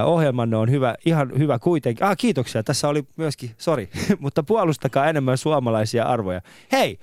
Ohjelmanne 0.05 0.57
on 0.57 0.71
hyvä, 0.71 0.95
ihan 1.05 1.31
hyvä 1.37 1.59
kuitenkin. 1.59 2.05
Ah, 2.05 2.17
kiitoksia. 2.17 2.63
Tässä 2.63 2.87
oli 2.87 3.03
myöskin, 3.15 3.51
sori, 3.57 3.89
mutta 4.19 4.43
puolustakaa 4.43 5.09
enemmän 5.09 5.37
suomalaisia 5.37 6.03
arvoja. 6.03 6.41
Hei, 6.71 6.99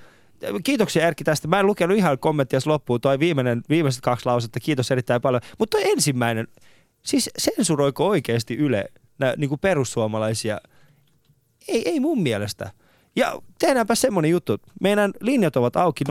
Kiitoksia 0.65 1.07
Erkki 1.07 1.25
tästä. 1.25 1.49
Mä 1.49 1.61
en 1.61 1.67
lukenut 1.67 1.97
ihan 1.97 2.19
kommenttia 2.19 2.61
loppuun. 2.67 3.01
Toi 3.01 3.19
viimeinen, 3.19 3.63
viimeiset 3.69 4.01
kaksi 4.01 4.27
lausetta, 4.27 4.61
kiitos 4.61 4.91
erittäin 4.91 5.21
paljon. 5.21 5.41
Mutta 5.59 5.79
ensimmäinen, 5.81 6.49
siis 7.03 7.31
sensuroiko 7.39 8.07
oikeasti 8.07 8.55
Yle 8.55 8.85
nää, 9.19 9.35
niin 9.37 9.49
kuin 9.49 9.61
perussuomalaisia? 9.61 10.61
Ei, 11.69 11.89
ei 11.89 12.01
mun 12.01 12.23
mielestä. 12.23 12.71
Ja 13.16 13.38
tehdäänpä 13.59 13.94
semmonen 13.94 14.31
juttu. 14.31 14.57
Meidän 14.81 15.12
linjat 15.20 15.57
ovat 15.57 15.76
auki 15.76 16.05
020690001 16.05 16.11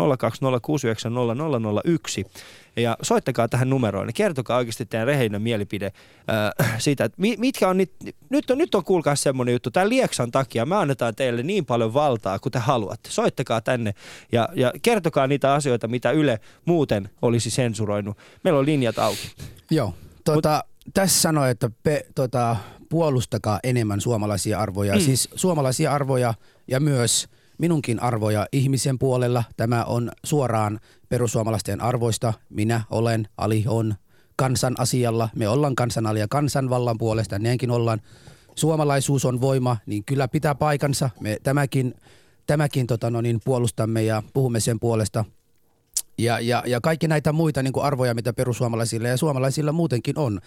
ja 2.76 2.98
soittakaa 3.02 3.48
tähän 3.48 3.70
numeroon 3.70 4.08
ja 4.08 4.14
kertokaa 4.14 4.58
oikeasti 4.58 4.86
teidän 4.86 5.08
rehellinen 5.08 5.42
mielipide 5.42 5.86
äh, 5.86 6.80
siitä, 6.80 7.06
että 7.06 7.22
mi- 7.22 7.36
mitkä 7.38 7.68
on, 7.70 7.78
nyt, 7.78 7.92
nyt 8.30 8.52
on, 8.52 8.58
nyt 8.58 8.76
on 8.76 8.84
kuulkaa 8.84 9.16
semmonen 9.16 9.52
juttu. 9.52 9.72
Tämän 9.72 9.90
Lieksan 9.90 10.32
takia 10.32 10.66
me 10.66 10.76
annetaan 10.76 11.16
teille 11.16 11.44
niin 11.44 11.66
paljon 11.66 11.94
valtaa 11.94 12.40
kuin 12.40 12.52
te 12.52 12.60
haluatte. 12.60 13.10
Soittakaa 13.10 13.62
tänne 13.62 13.94
ja, 14.32 14.50
ja 14.56 14.74
kertokaa 14.82 15.28
niitä 15.28 15.54
asioita, 15.54 15.88
mitä 15.88 16.12
Yle 16.12 16.40
muuten 16.66 17.10
olisi 17.22 17.50
sensuroinut. 17.50 18.18
Meillä 18.44 18.60
on 18.60 18.66
linjat 18.66 19.00
auki. 19.00 19.32
Joo. 19.72 19.94
Tota, 20.24 20.64
tässä 20.94 21.22
sanoi, 21.22 21.52
että 21.52 21.70
pe, 21.84 22.06
tota, 22.16 22.56
puolustakaa 22.90 23.60
enemmän 23.64 24.02
suomalaisia 24.02 24.60
arvoja. 24.60 24.96
Mm. 24.96 25.02
Siis 25.02 25.30
suomalaisia 25.36 25.92
arvoja 25.92 26.34
ja 26.68 26.80
myös 26.80 27.28
minunkin 27.58 28.00
arvoja 28.00 28.46
ihmisen 28.52 29.00
puolella. 29.00 29.44
Tämä 29.58 29.84
on 29.84 30.12
suoraan 30.24 30.80
perussuomalaisten 31.10 31.82
arvoista. 31.82 32.34
Minä 32.50 32.82
olen, 32.90 33.28
Ali 33.38 33.64
on 33.68 33.96
kansan 34.36 34.76
asialla. 34.78 35.30
Me 35.36 35.50
ollaan 35.50 35.76
kansan 35.76 36.08
alia 36.08 36.28
kansanvallan 36.30 36.98
puolesta, 36.98 37.40
näinkin 37.40 37.72
ollaan. 37.72 38.02
Suomalaisuus 38.56 39.26
on 39.26 39.42
voima, 39.42 39.78
niin 39.86 40.04
kyllä 40.06 40.28
pitää 40.28 40.56
paikansa. 40.56 41.10
Me 41.20 41.38
tämäkin, 41.44 41.94
tämäkin 42.48 42.88
tota, 42.88 43.10
no 43.10 43.22
niin, 43.22 43.40
puolustamme 43.46 44.04
ja 44.04 44.24
puhumme 44.34 44.60
sen 44.60 44.80
puolesta. 44.80 45.26
Ja, 46.18 46.40
ja, 46.40 46.64
ja 46.66 46.82
kaikki 46.82 47.08
näitä 47.08 47.32
muita 47.32 47.64
niin 47.64 47.74
kuin 47.74 47.84
arvoja, 47.84 48.14
mitä 48.14 48.34
perussuomalaisilla 48.34 49.08
ja 49.08 49.18
suomalaisilla 49.18 49.72
muutenkin 49.72 50.20
on. 50.20 50.40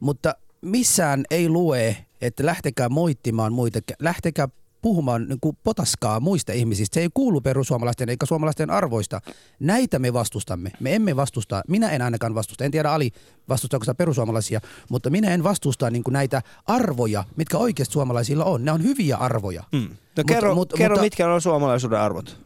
Mutta 0.00 0.34
missään 0.60 1.24
ei 1.30 1.48
lue, 1.48 1.96
että 2.20 2.46
lähtekää 2.46 2.88
moittimaan 2.88 3.52
muita, 3.52 3.78
lähtekää 3.98 4.48
puhumaan 4.82 5.28
niin 5.28 5.38
kuin 5.40 5.58
potaskaa 5.64 6.20
muista 6.20 6.52
ihmisistä. 6.52 6.94
Se 6.94 7.00
ei 7.00 7.08
kuulu 7.14 7.40
perussuomalaisten 7.40 8.08
eikä 8.08 8.26
suomalaisten 8.26 8.70
arvoista. 8.70 9.20
Näitä 9.60 9.98
me 9.98 10.12
vastustamme. 10.12 10.72
Me 10.80 10.94
emme 10.94 11.16
vastusta, 11.16 11.62
minä 11.68 11.90
en 11.90 12.02
ainakaan 12.02 12.34
vastusta. 12.34 12.64
En 12.64 12.70
tiedä 12.70 12.92
Ali, 12.92 13.10
vastustaako 13.48 13.84
sitä 13.84 13.94
perussuomalaisia, 13.94 14.60
mutta 14.90 15.10
minä 15.10 15.34
en 15.34 15.42
vastusta 15.42 15.90
niin 15.90 16.04
kuin 16.04 16.12
näitä 16.12 16.42
arvoja, 16.66 17.24
mitkä 17.36 17.58
oikeasti 17.58 17.92
suomalaisilla 17.92 18.44
on. 18.44 18.64
Ne 18.64 18.72
on 18.72 18.82
hyviä 18.82 19.16
arvoja. 19.16 19.64
Mm. 19.72 19.88
No 20.16 20.24
kerro, 20.26 20.54
mutta, 20.54 20.76
kerro 20.76 20.94
mutta, 20.94 21.04
mitkä 21.04 21.32
on 21.32 21.40
suomalaisuuden 21.40 22.00
arvot. 22.00 22.36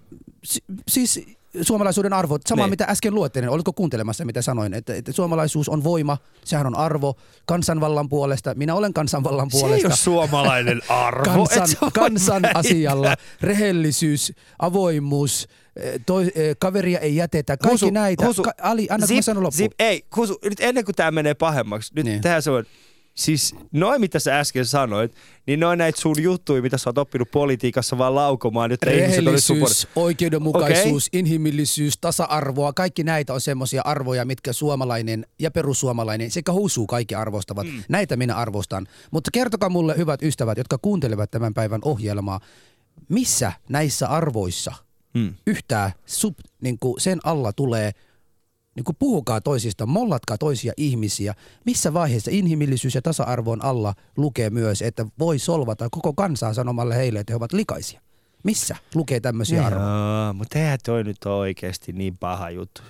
Si- 0.45 0.65
siis 0.89 1.27
suomalaisuuden 1.63 2.13
arvot, 2.13 2.43
sama 2.47 2.63
Niin. 2.63 2.71
mitä 2.71 2.85
äsken 2.89 3.15
luettelin, 3.15 3.49
oliko 3.49 3.73
kuuntelemassa 3.73 4.25
mitä 4.25 4.43
sanoin, 4.43 4.75
että, 4.75 4.95
että 4.95 5.13
suomalaisuus 5.13 5.69
on 5.69 5.85
voima, 5.85 6.19
sehän 6.45 6.67
on 6.67 6.77
arvo 6.77 7.17
kansanvallan 7.47 8.09
puolesta, 8.09 8.55
minä 8.55 8.75
olen 8.75 8.93
kansanvallan 8.95 9.51
Se 9.51 9.57
ei 9.57 9.61
puolesta. 9.63 9.89
ole 9.89 9.97
suomalainen 9.97 10.83
arvo. 10.89 11.47
kansan, 11.47 11.91
kansan 11.95 12.43
asialla, 12.57 13.15
rehellisyys, 13.41 14.33
avoimuus, 14.59 15.49
eh, 15.77 16.01
toi, 16.07 16.33
eh, 16.35 16.57
kaveria 16.61 16.99
ei 16.99 17.17
jätetä, 17.17 17.57
kaikki 17.57 17.73
Husu, 17.75 17.91
näitä. 17.91 18.27
Husu, 18.27 18.43
Ka- 18.43 18.53
Ali, 18.63 18.87
anna 18.91 19.07
kun 19.07 19.17
mä 19.17 19.23
sanon 19.23 19.43
loppuun. 19.43 19.59
Zip, 19.59 19.73
ei, 19.79 20.05
Husu, 20.17 20.39
nyt 20.45 20.61
ennen 20.61 20.85
kuin 20.85 20.95
tämä 20.95 21.11
menee 21.11 21.35
pahemmaksi, 21.35 21.93
nyt 21.95 22.05
Niin. 22.05 22.13
niin. 22.13 22.23
tehdään 22.23 22.43
semmoinen, 22.43 22.73
siis 23.15 23.55
noin 23.73 24.01
mitä 24.01 24.19
sä 24.19 24.39
äsken 24.39 24.67
sanoit, 24.67 25.15
niin 25.47 25.61
noin 25.61 25.79
näitä 25.79 26.01
sun 26.01 26.23
juttuja, 26.23 26.63
mitä 26.63 26.79
sä 26.79 26.91
oot 26.91 26.99
oppinut 26.99 27.31
politiikassa 27.31 27.99
vaan 27.99 28.15
laukomaan, 28.15 28.71
jotta. 28.71 28.87
Rehellisyys, 28.87 29.89
oikeudenmukaisuus, 29.97 31.09
okay. 31.09 31.21
inhimillisyys, 31.21 31.99
tasa-arvoa, 32.01 32.73
kaikki 32.73 33.05
näitä 33.05 33.35
on 33.35 33.41
semmoisia 33.41 33.83
arvoja, 33.85 34.25
mitkä 34.25 34.53
suomalainen 34.53 35.27
ja 35.39 35.51
perussuomalainen 35.51 36.31
sekä 36.31 36.53
husu 36.53 36.87
kaikki 36.87 37.15
arvostavat. 37.15 37.67
Mm. 37.67 37.83
Näitä 37.89 38.17
minä 38.17 38.37
arvostan. 38.37 38.87
Mutta 39.11 39.31
kertokaa 39.33 39.69
mulle, 39.69 39.95
hyvät 39.97 40.23
ystävät, 40.23 40.59
jotka 40.59 40.79
kuuntelevat 40.83 41.31
tämän 41.31 41.55
päivän 41.55 41.81
ohjelmaa, 41.85 42.41
missä 43.09 43.53
näissä 43.69 44.09
arvoissa 44.09 44.73
Mm. 45.15 45.35
yhtään 45.47 45.93
sub, 46.07 46.39
niin 46.61 46.79
kuin 46.79 47.01
sen 47.01 47.19
alla 47.25 47.53
tulee 47.53 47.93
niin 48.75 48.85
kuin 48.85 48.97
puhukaa 48.99 49.41
toisista, 49.41 49.87
mollatkaa 49.87 50.39
toisia 50.39 50.73
ihmisiä. 50.77 51.35
Missä 51.67 51.95
vaiheessa 51.95 52.31
inhimillisyys 52.35 52.95
ja 52.95 53.03
tasa-arvon 53.03 53.65
alla 53.65 53.95
lukee 54.17 54.51
myös, 54.51 54.83
että 54.83 55.07
voi 55.19 55.39
solvata 55.39 55.89
koko 55.91 56.13
kansaa 56.13 56.55
sanomalla 56.55 56.95
heille, 56.95 57.19
että 57.21 57.33
he 57.33 57.37
ovat 57.37 57.53
likaisia? 57.53 58.01
Missä 58.43 58.77
lukee 58.95 59.21
tämmöisiä 59.21 59.67
arvoja? 59.67 59.87
Joo, 60.25 60.33
mutta 60.33 60.59
eihän 60.59 60.79
toi 60.85 61.05
nyt 61.05 61.25
ole 61.25 61.35
oikeasti 61.35 61.93
niin 61.93 62.19
paha 62.19 62.51
juttu. 62.51 62.83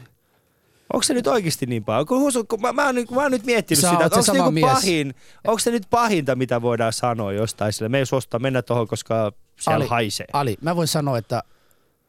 Onko 0.92 1.02
se 1.02 1.14
nyt 1.14 1.26
oikeasti 1.26 1.66
niin 1.66 1.84
paha? 1.84 2.04
Kun 2.04 2.20
Husu, 2.20 2.44
kun 2.44 2.60
mä, 2.60 2.72
mä, 2.72 2.86
oon, 2.86 2.94
mä 3.10 3.22
oon 3.22 3.30
nyt 3.30 3.44
miettinyt 3.44 3.80
Sä 3.82 3.90
sitä, 3.90 4.04
että 4.04 4.22
se 4.22 4.30
onko 4.30 4.32
se 4.32 4.32
niinku 4.32 4.50
mies. 4.50 4.72
pahin, 4.72 5.14
onko 5.46 5.58
se 5.58 5.70
nyt 5.70 5.86
pahinta, 5.90 6.36
mitä 6.36 6.62
voidaan 6.62 6.92
sanoa 6.92 7.32
jostain 7.32 7.72
sille. 7.72 7.88
Me 7.88 7.98
ei 7.98 8.06
suosta 8.06 8.38
mennä 8.38 8.62
tuohon, 8.62 8.88
koska 8.88 9.32
siellä 9.60 9.76
Ali, 9.76 9.86
haisee. 9.86 10.26
Ali, 10.32 10.56
mä 10.60 10.76
voin 10.76 10.88
sanoa, 10.88 11.18
että 11.18 11.42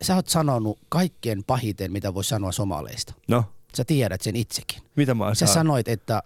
sä 0.01 0.15
oot 0.15 0.27
sanonut 0.27 0.79
kaikkien 0.89 1.43
pahiten, 1.43 1.91
mitä 1.91 2.13
voi 2.13 2.23
sanoa 2.23 2.51
somaleista. 2.51 3.13
No, 3.27 3.43
Sä 3.75 3.83
tiedät 3.85 4.21
sen 4.21 4.35
itsekin. 4.35 4.81
mitä 4.95 5.13
mä 5.13 5.35
Sä 5.35 5.45
sanoit, 5.47 5.87
että 5.87 6.23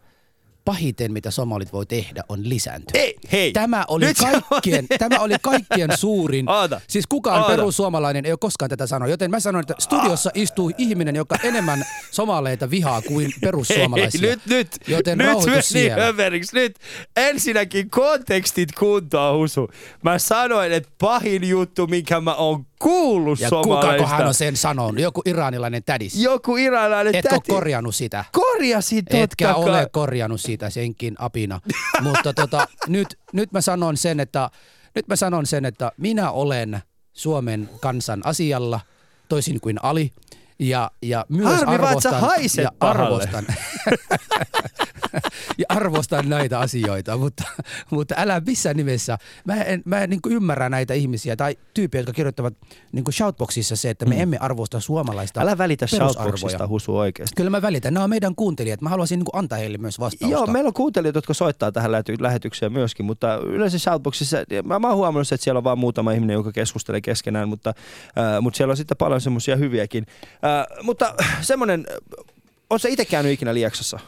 pahiten, 0.66 1.14
mitä 1.14 1.32
somalit 1.32 1.74
voi 1.74 1.86
tehdä, 1.86 2.24
on 2.30 2.50
lisääntyä. 2.50 3.02
Ei, 3.02 3.16
hei. 3.32 3.52
Tämä 3.54 3.86
oli, 3.88 4.06
Nyt 4.06 4.18
kaikkien, 4.18 4.88
tämä 5.00 5.20
oli 5.20 5.34
kaikkien 5.42 5.98
suurin. 5.98 6.50
Oota. 6.50 6.82
Siis 6.88 7.08
kukaan 7.08 7.42
Oota. 7.42 7.56
perussuomalainen 7.56 8.26
ei 8.26 8.32
ole 8.32 8.38
koskaan 8.42 8.70
tätä 8.70 8.88
sanonut. 8.88 9.10
Joten 9.12 9.32
mä 9.32 9.40
sanon, 9.40 9.62
että 9.62 9.74
studiossa 9.80 10.32
istuu 10.34 10.72
ihminen, 10.78 11.16
joka 11.16 11.36
enemmän 11.44 11.86
somaleita 12.12 12.70
vihaa 12.70 13.02
kuin 13.02 13.34
perussuomalaisia. 13.42 14.22
Hei, 14.22 14.30
nyt, 14.30 14.46
nyt, 14.46 14.68
Joten 14.88 15.18
nyt 15.18 15.28
meni 15.28 15.52
niin 15.52 15.64
siellä. 15.64 16.04
höveriksi. 16.04 16.56
Nyt 16.56 16.76
ensinnäkin 17.16 17.90
kontekstit 17.90 18.72
kuntoon, 18.72 19.40
Husu. 19.40 19.70
Mä 20.04 20.20
sanoin, 20.20 20.72
että 20.72 20.90
pahin 21.00 21.50
juttu, 21.50 21.88
minkä 21.88 22.22
mä 22.22 22.36
oon 22.36 22.66
kuullut 22.80 23.40
Ja 23.40 23.50
somaleista. 23.50 23.88
kukakohan 23.92 24.28
on 24.28 24.34
sen 24.34 24.58
sanonut? 24.58 25.00
Joku 25.02 25.22
iranilainen 25.26 25.84
tädis. 25.84 26.16
Joku 26.16 26.58
iranilainen 26.58 27.16
ole 27.16 27.22
täti. 27.22 27.52
korjannut 27.52 27.96
sitä. 27.96 28.26
Korjasin 28.32 29.06
totta 29.06 29.18
Etkä 29.18 29.46
kai. 29.54 29.64
ole 29.64 29.88
korjannut 29.92 30.42
sitä 30.42 30.70
senkin 30.70 31.16
apina. 31.20 31.62
Mutta 32.04 32.34
tota, 32.34 32.68
nyt, 32.88 33.20
nyt 33.34 33.52
mä 33.52 33.62
sanon 33.62 33.98
sen, 33.98 34.20
että 34.20 34.50
nyt 34.96 35.08
mä 35.08 35.16
sanon 35.16 35.46
sen, 35.46 35.66
että 35.66 35.92
minä 35.98 36.32
olen 36.32 36.80
Suomen 37.14 37.70
kansan 37.82 38.22
asialla, 38.26 38.80
toisin 39.30 39.60
kuin 39.60 39.80
Ali. 39.84 40.12
Ja, 40.60 40.92
ja 41.02 41.26
myös 41.30 41.46
Harmi 41.46 41.66
vaan, 41.66 41.76
että 41.76 41.88
arvostan, 41.88 42.12
sä 42.12 42.20
haiset 42.20 42.64
ja 42.64 42.72
arvostan, 42.80 43.46
ja 45.58 45.66
arvostan 45.70 46.30
näitä 46.30 46.60
asioita, 46.60 47.18
mutta, 47.18 47.44
mutta 47.92 48.16
älä 48.18 48.42
missään 48.46 48.76
nimessä. 48.76 49.18
Mä 49.46 49.64
en, 49.64 49.82
mä 49.86 50.00
en 50.00 50.10
niin 50.10 50.20
ymmärrä 50.30 50.70
näitä 50.70 50.94
ihmisiä 50.94 51.36
tai 51.36 51.58
tyyppejä, 51.74 52.00
jotka 52.00 52.14
kirjoittavat 52.14 52.54
niin 52.92 53.06
shoutboxissa 53.12 53.76
se, 53.76 53.90
että 53.90 54.06
me 54.06 54.22
emme 54.22 54.38
arvosta 54.38 54.80
suomalaista 54.80 55.40
Mm. 55.40 55.44
Älä 55.44 55.58
välitä 55.58 55.88
shoutboxista, 55.88 56.68
Husu, 56.68 56.98
oikeasti. 56.98 57.36
Kyllä 57.36 57.50
mä 57.50 57.62
välitän. 57.62 57.94
Nämä 57.94 58.04
on 58.04 58.10
meidän 58.10 58.36
kuuntelijat. 58.36 58.82
Mä 58.82 58.90
haluaisin 58.90 59.20
niin 59.20 59.26
antaa 59.34 59.58
heille 59.58 59.78
myös 59.78 60.00
vastausta. 60.00 60.38
Joo, 60.38 60.48
meillä 60.48 60.68
on 60.68 60.74
kuuntelijat, 60.74 61.16
jotka 61.16 61.34
soittaa 61.34 61.72
tähän 61.72 61.92
lähety- 61.92 62.16
lähetykseen 62.20 62.74
myöskin, 62.74 63.06
mutta 63.06 63.38
yleensä 63.38 63.80
Shoutboxissa, 63.80 64.38
mä, 64.64 64.80
mä 64.80 64.88
oon 64.88 64.98
huomannut, 64.98 65.32
että 65.32 65.44
siellä 65.44 65.58
on 65.58 65.64
vain 65.64 65.80
muutama 65.80 66.12
ihminen, 66.12 66.34
joka 66.34 66.52
keskustelee 66.52 67.02
keskenään, 67.02 67.50
mutta, 67.50 67.74
äh, 68.18 68.42
mutta 68.42 68.58
siellä 68.58 68.72
on 68.72 68.78
sitten 68.78 68.98
paljon 68.98 69.22
semmoisia 69.22 69.56
hyviäkin. 69.56 70.06
Äh, 70.46 70.49
mutta 70.84 71.14
semmoinen, 71.42 71.88
on 72.70 72.80
se 72.80 72.90
itse 72.90 73.06
käynyt 73.06 73.32
ikinä 73.32 73.54
Lieksassa? 73.54 74.00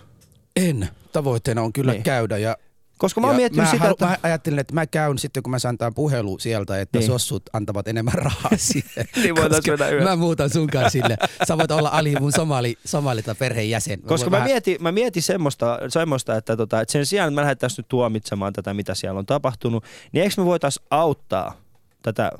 En. 0.55 0.89
Tavoitteena 1.11 1.61
on 1.61 1.73
kyllä 1.73 1.91
Niin. 1.91 2.03
käydä. 2.03 2.37
Ja, 2.37 2.57
Koska 2.97 3.21
mä 3.21 3.27
oon 3.27 3.35
miettinyt 3.35 3.65
mä, 3.65 3.71
sitä, 3.71 3.83
halu- 3.83 3.91
että... 3.91 4.05
mä 4.05 4.17
ajattelin, 4.23 4.59
että 4.59 4.73
mä 4.73 4.87
käyn 4.87 5.17
sitten, 5.17 5.43
kun 5.43 5.51
mä 5.51 5.59
saan 5.59 5.77
tämän 5.77 5.93
puhelu 5.93 6.39
sieltä, 6.39 6.81
että 6.81 6.97
Niin. 6.99 7.07
sossut 7.07 7.43
antavat 7.53 7.87
enemmän 7.87 8.13
rahaa 8.13 8.51
siihen. 8.57 9.05
Niin 9.15 9.35
Koska 9.35 9.71
mennä 9.71 9.87
yhdessä. 9.87 10.09
Mä 10.09 10.15
muutan 10.15 10.49
sun 10.49 10.67
kanssa 10.67 10.89
sille. 10.89 11.17
Sä 11.47 11.57
voit 11.57 11.71
olla 11.71 11.89
Ali 11.89 12.15
mun 12.19 12.31
somali, 12.31 12.77
somalita 12.85 13.35
perheenjäsen. 13.35 14.01
Koska 14.01 14.25
voin 14.25 14.31
mä 14.31 14.37
vähän- 14.37 14.49
mietin, 14.51 14.77
mä 14.79 14.91
mietin 14.91 15.23
semmoista, 15.23 15.79
semmoista 15.89 16.37
että, 16.37 16.57
tota, 16.57 16.81
että 16.81 16.91
sen 16.91 17.05
sijaan, 17.05 17.27
että 17.27 17.35
mä 17.35 17.41
lähdettäisiin 17.41 17.77
nyt 17.77 17.87
tuomitsemaan 17.87 18.53
tätä, 18.53 18.73
mitä 18.73 18.95
siellä 18.95 19.19
on 19.19 19.25
tapahtunut, 19.25 19.83
niin 20.11 20.23
eikö 20.23 20.35
me 20.37 20.45
voitaisiin 20.45 20.85
auttaa 20.89 21.61
tätä, 22.01 22.31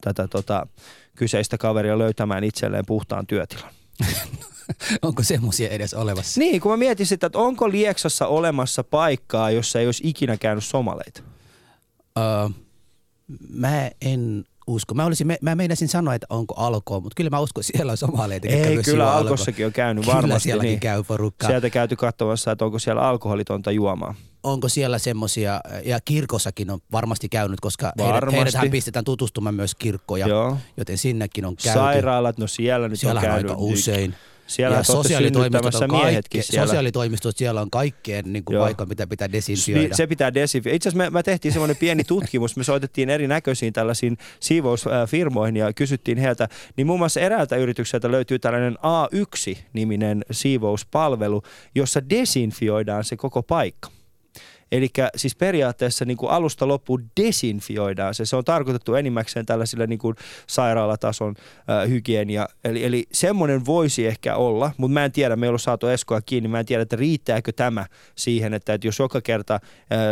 tätä 0.00 0.28
tota, 0.28 0.66
kyseistä 1.16 1.58
kaveria 1.58 1.98
löytämään 1.98 2.44
itselleen 2.44 2.86
puhtaan 2.86 3.26
työtilan? 3.26 3.70
Onko 5.02 5.22
semmoisia 5.22 5.68
edes 5.68 5.94
olevassa? 5.94 6.40
Niin, 6.40 6.60
kun 6.60 6.70
mä 6.70 6.76
mietin 6.76 7.06
sitä, 7.06 7.26
että 7.26 7.38
onko 7.38 7.70
Lieksassa 7.70 8.26
olemassa 8.26 8.84
paikkaa, 8.84 9.50
jossa 9.50 9.80
ei 9.80 9.86
olisi 9.86 10.08
ikinä 10.08 10.36
käynyt 10.36 10.64
somaleita. 10.64 11.22
Öö, 12.18 12.48
mä 13.48 13.90
en 14.00 14.44
usko. 14.66 14.94
Mä, 14.94 15.04
olisin, 15.04 15.26
mä, 15.26 15.36
mä 15.40 15.54
meinasin 15.54 15.88
sanoa, 15.88 16.14
että 16.14 16.26
onko 16.30 16.54
alkoa, 16.54 17.00
mutta 17.00 17.14
kyllä 17.16 17.30
mä 17.30 17.40
uskon, 17.40 17.62
että 17.62 17.72
siellä 17.76 17.90
on 17.90 17.96
somaleita. 17.96 18.48
Ei, 18.48 18.82
kyllä 18.82 19.12
Alkossakin 19.12 19.66
on 19.66 19.72
käynyt 19.72 20.04
Kyllä 20.04 20.16
varmasti. 20.16 20.42
sielläkin 20.42 20.68
niin. 20.68 20.80
käy 20.80 21.02
porukkaa. 21.02 21.50
Sieltä 21.50 21.70
käyty 21.70 21.96
katsomassa, 21.96 22.52
että 22.52 22.64
onko 22.64 22.78
siellä 22.78 23.02
alkoholitonta 23.02 23.70
juomaa. 23.70 24.14
Onko 24.44 24.68
siellä 24.68 24.98
semmoisia, 24.98 25.60
ja 25.84 26.00
kirkossakin 26.04 26.70
on 26.70 26.80
varmasti 26.92 27.28
käynyt, 27.28 27.60
koska 27.60 27.92
heidät, 27.98 28.14
Varmasti. 28.14 28.36
heidäthän 28.36 28.70
pistetään 28.70 29.04
tutustumaan 29.04 29.54
myös 29.54 29.74
kirkkoja, 29.74 30.28
Joo. 30.28 30.56
joten 30.76 30.98
sinnekin 30.98 31.44
on 31.44 31.56
käyty. 31.56 31.78
Sairaalat, 31.78 32.38
no 32.38 32.46
siellä 32.46 32.88
nyt 32.88 33.00
siellä 33.00 33.20
on 33.20 33.26
on 33.26 33.30
käynyt. 33.32 33.50
aika 33.50 33.62
usein. 33.62 34.14
Siellä 34.46 34.76
ja 34.76 34.82
sosiaalitoimistot 34.82 35.74
on 35.74 35.88
kaikke, 35.90 36.42
siellä. 36.42 36.66
sosiaalitoimistot 36.66 37.36
siellä 37.36 37.60
on 37.60 37.70
kaikkeen 37.70 38.32
niin 38.32 38.44
kuin 38.44 38.54
Joo. 38.54 38.64
paikka, 38.64 38.86
mitä 38.86 39.06
pitää 39.06 39.32
desinfioida. 39.32 39.94
Se 39.96 40.06
pitää 40.06 40.34
desinfioida. 40.34 40.76
Itse 40.76 40.88
asiassa 40.88 41.04
me, 41.04 41.18
me 41.18 41.22
tehtiin 41.22 41.52
semmoinen 41.52 41.76
pieni 41.76 42.04
tutkimus. 42.14 42.56
Me 42.56 42.64
soitettiin 42.64 43.10
erinäköisiin 43.10 43.72
tällaisiin 43.72 44.18
siivousfirmoihin 44.40 45.56
ja 45.56 45.72
kysyttiin 45.72 46.18
heiltä. 46.18 46.48
Niin 46.76 46.86
muun 46.86 46.98
muassa 46.98 47.20
eräältä 47.20 47.56
yritykseltä 47.56 48.10
löytyy 48.10 48.38
tällainen 48.38 48.74
A1-niminen 48.78 50.24
siivouspalvelu, 50.30 51.42
jossa 51.74 52.10
desinfioidaan 52.10 53.04
se 53.04 53.16
koko 53.16 53.42
paikka. 53.42 53.90
Eli 54.74 54.88
siis 55.16 55.36
periaatteessa 55.36 56.04
niin 56.04 56.16
kuin 56.16 56.30
alusta 56.30 56.68
loppuun 56.68 57.10
desinfioidaan 57.22 58.14
se. 58.14 58.26
Se 58.26 58.36
on 58.36 58.44
tarkoitettu 58.44 58.94
enimmäkseen 58.94 59.46
tällaisille 59.46 59.86
niin 59.86 59.98
kuin 59.98 60.16
sairaalatason 60.46 61.34
äh, 61.38 61.88
hygienia. 61.88 62.48
Eli, 62.64 62.84
eli 62.84 63.04
semmoinen 63.12 63.66
voisi 63.66 64.06
ehkä 64.06 64.36
olla, 64.36 64.70
mutta 64.76 64.92
mä 64.92 65.04
en 65.04 65.12
tiedä, 65.12 65.36
me 65.36 65.46
ei 65.46 65.50
ole 65.50 65.58
saatu 65.58 65.86
Eskoa 65.86 66.20
kiinni, 66.20 66.48
mä 66.48 66.60
en 66.60 66.66
tiedä, 66.66 66.82
että 66.82 66.96
riittääkö 66.96 67.52
tämä 67.52 67.86
siihen, 68.16 68.54
että, 68.54 68.74
että 68.74 68.86
jos 68.86 68.98
joka 68.98 69.20
kerta 69.20 69.54
äh, 69.54 69.60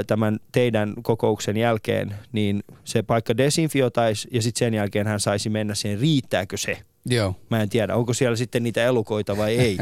tämän 0.07 0.39
teidän 0.53 0.95
kokouksen 1.03 1.57
jälkeen, 1.57 2.15
niin 2.33 2.63
se 2.85 3.03
paikka 3.03 3.37
desinfioitaisi 3.37 4.29
ja 4.33 4.43
sitten 4.43 4.59
sen 4.59 4.75
jälkeen 4.75 5.07
hän 5.07 5.21
saisi 5.21 5.51
mennä 5.51 5.75
siihen, 5.75 6.01
riittääkö 6.01 6.57
se? 6.57 6.79
Joo. 7.07 7.35
Mä 7.51 7.63
en 7.63 7.69
tiedä, 7.69 7.95
onko 7.97 8.13
siellä 8.15 8.37
sitten 8.37 8.63
niitä 8.63 8.85
elukoita 8.85 9.37
vai 9.37 9.59
ei. 9.59 9.79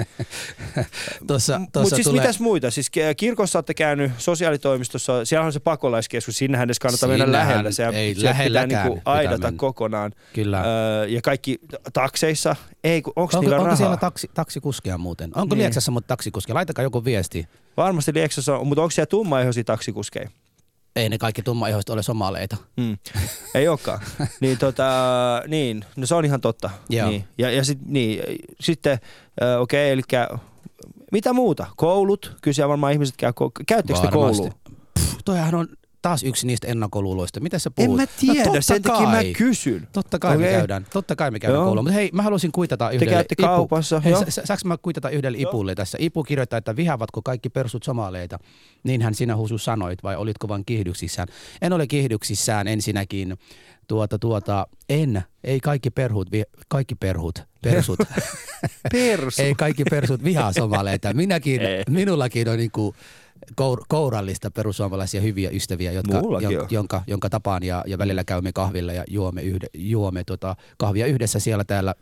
Tuossa, 1.26 1.58
Mutta 1.58 1.80
tuossa 1.80 1.96
siis 1.96 2.06
tulee... 2.06 2.20
mitäs 2.20 2.40
muita? 2.40 2.70
Siis 2.70 2.90
ki- 2.90 3.00
kirkossa 3.16 3.58
olette 3.58 3.74
käynyt, 3.74 4.12
sosiaalitoimistossa, 4.18 5.24
siellä 5.24 5.46
on 5.46 5.52
se 5.52 5.60
pakolaiskeskus, 5.60 6.36
sinnehän 6.36 6.66
edes 6.66 6.78
kannattaa 6.78 7.08
mennä 7.08 7.24
Sinnehän 7.24 7.48
lähellä. 7.48 7.70
Se, 7.70 7.86
ei 7.86 8.14
se 8.14 8.34
pitää 8.44 8.66
niinku 8.66 8.94
pitää 8.94 9.12
aidata 9.14 9.42
mennä. 9.46 9.58
kokonaan. 9.58 10.12
Kyllä. 10.32 10.62
Öö, 10.62 11.06
ja 11.06 11.20
kaikki 11.22 11.58
takseissa, 11.92 12.56
ei, 12.84 12.96
onko 12.96 13.12
onko, 13.16 13.40
niillä 13.40 13.56
onko 13.56 13.64
rahaa? 13.64 13.76
siellä 13.76 13.96
taksi, 13.96 14.30
taksikuskia 14.34 14.98
muuten? 14.98 15.26
Onko 15.26 15.40
Niin. 15.40 15.48
niin. 15.48 15.58
Lieksassa 15.58 15.92
mutta 15.92 16.08
taksikuskia? 16.08 16.54
Laitakaa 16.54 16.82
joku 16.82 17.04
viesti. 17.04 17.48
Varmasti 17.76 18.14
Lieksassa 18.14 18.56
on, 18.56 18.66
mutta 18.66 18.82
onko 18.82 18.90
siellä 18.90 19.06
tummaihoisia 19.06 19.64
taksikuskeja? 19.64 20.30
Ei 20.96 21.08
ne 21.08 21.18
kaikki 21.18 21.42
tummaihoiset 21.42 21.90
ole 21.90 22.02
somaleita. 22.02 22.56
Mm. 22.76 22.98
Ei 23.54 23.68
olekaan. 23.68 24.00
niin, 24.40 24.58
tota, 24.58 24.84
niin, 25.48 25.84
no 25.96 26.06
se 26.06 26.14
on 26.14 26.24
ihan 26.24 26.40
totta. 26.40 26.70
Joo. 26.88 27.08
Niin. 27.08 27.24
Ja, 27.38 27.50
ja 27.50 27.64
sit, 27.64 27.78
niin, 27.86 28.22
sitten, 28.60 28.98
äh, 29.42 29.60
okei, 29.60 29.92
okay, 29.92 29.92
eli 29.92 30.30
mitä 31.12 31.32
muuta? 31.32 31.66
Koulut? 31.76 32.36
Kyllä 32.42 32.54
siellä 32.54 32.68
varmaan 32.68 32.92
ihmiset 32.92 33.16
käy, 33.16 33.30
ko- 33.30 33.64
käyttekö 33.66 34.00
te 34.00 34.08
koulua? 34.08 34.50
Pff, 34.98 35.18
toihan 35.24 35.54
on 35.54 35.68
taas 36.02 36.22
yksi 36.22 36.46
niistä 36.46 36.66
ennakkoluuloista. 36.66 37.40
Mitä 37.40 37.58
sä 37.58 37.70
En 37.78 37.84
puhut? 37.86 38.00
mä 38.00 38.06
tiedä, 38.20 38.44
totta 38.44 38.60
sen 38.60 38.82
takia 38.82 39.08
mä 39.08 39.18
kysyn. 39.38 39.88
Totta 39.92 40.18
kai 40.18 40.36
okay. 40.36 40.46
Me 40.50 40.52
käydään. 40.52 40.86
Totta 40.92 41.16
kai 41.16 41.30
me 41.30 41.38
käydään 41.40 41.58
Joo. 41.58 41.64
kouluun. 41.64 41.84
Mutta 41.84 41.94
hei, 41.94 42.10
mä 42.12 42.22
haluaisin 42.22 42.52
kuitata 42.52 42.90
yhdelle 42.90 43.12
käytte 43.14 43.34
Ipu. 43.38 43.42
kaupassa, 43.46 44.00
Hei, 44.00 44.12
joo. 44.12 44.24
sa- 44.24 44.30
sa- 44.30 44.42
saanko 44.44 44.68
mä 44.68 44.76
kuitata 44.78 45.10
yhdelle 45.10 45.38
Ipulle 45.38 45.74
tässä? 45.74 45.98
Ipu 46.00 46.22
kirjoittaa, 46.22 46.56
että 46.58 46.76
vihaavatko 46.76 47.22
kaikki 47.22 47.48
persut 47.50 47.82
somaleita? 47.82 48.38
Niinhän 48.84 49.14
sinä 49.14 49.36
Husu 49.36 49.58
sanoit, 49.58 50.02
vai 50.02 50.16
olitko 50.16 50.48
vain 50.48 50.64
kiihdyksissään? 50.66 51.28
En 51.62 51.72
ole 51.72 51.86
kiihdyksissään 51.86 52.68
ensinnäkin. 52.68 53.38
Tuota, 53.88 54.18
tuota, 54.18 54.66
en. 54.88 55.22
Ei 55.44 55.60
kaikki 55.60 55.90
perhut, 55.90 56.32
vi- 56.32 56.42
kaikki 56.68 56.94
perhut, 56.94 57.38
persut. 57.62 57.98
Persu. 58.92 59.42
ei 59.42 59.54
kaikki 59.54 59.84
persut 59.84 60.24
vihaa 60.24 60.52
somaleita. 60.52 61.12
Minäkin, 61.14 61.60
Ei. 61.60 61.82
minullakin 61.90 62.48
on 62.48 62.56
niinku 62.58 62.94
kour- 63.60 63.84
kourallista 63.88 64.50
perussuomalaisia 64.50 65.20
hyviä 65.20 65.50
ystäviä, 65.50 65.92
jotka, 65.92 66.18
jon- 66.20 66.60
on. 66.60 66.66
jonka, 66.70 67.02
jonka 67.06 67.30
tapaan 67.30 67.62
ja, 67.62 67.84
ja 67.86 67.98
välillä 67.98 68.24
käymme 68.24 68.52
kahvilla 68.52 68.92
ja 68.92 69.04
juomme, 69.08 69.42
yhde, 69.42 69.66
juomme 69.74 70.24
tota, 70.24 70.56
kahvia 70.78 71.06
yhdessä 71.06 71.38
siellä 71.40 71.64
täällä. 71.64 71.94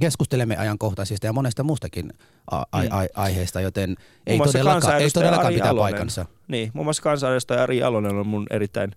Keskustelemme 0.00 0.56
ajankohtaisista 0.56 1.26
ja 1.26 1.32
monesta 1.32 1.62
muustakin 1.62 2.12
a- 2.50 2.56
a- 2.56 2.64
a- 2.72 3.06
aiheesta, 3.22 3.60
joten 3.60 3.96
ei 4.26 4.38
Mm. 4.38 4.44
todellakaan, 4.44 5.00
ei 5.00 5.10
todellakaan 5.10 5.46
Ari 5.46 5.54
pitää 5.54 5.68
Jalonen. 5.68 5.92
paikansa. 5.92 6.26
Niin, 6.48 6.70
muun 6.74 6.86
muassa 6.86 7.02
kansanedustaja 7.02 7.62
Ari 7.62 7.78
Jalonen 7.78 8.14
on 8.16 8.26
mun 8.26 8.46
erittäin, 8.50 8.92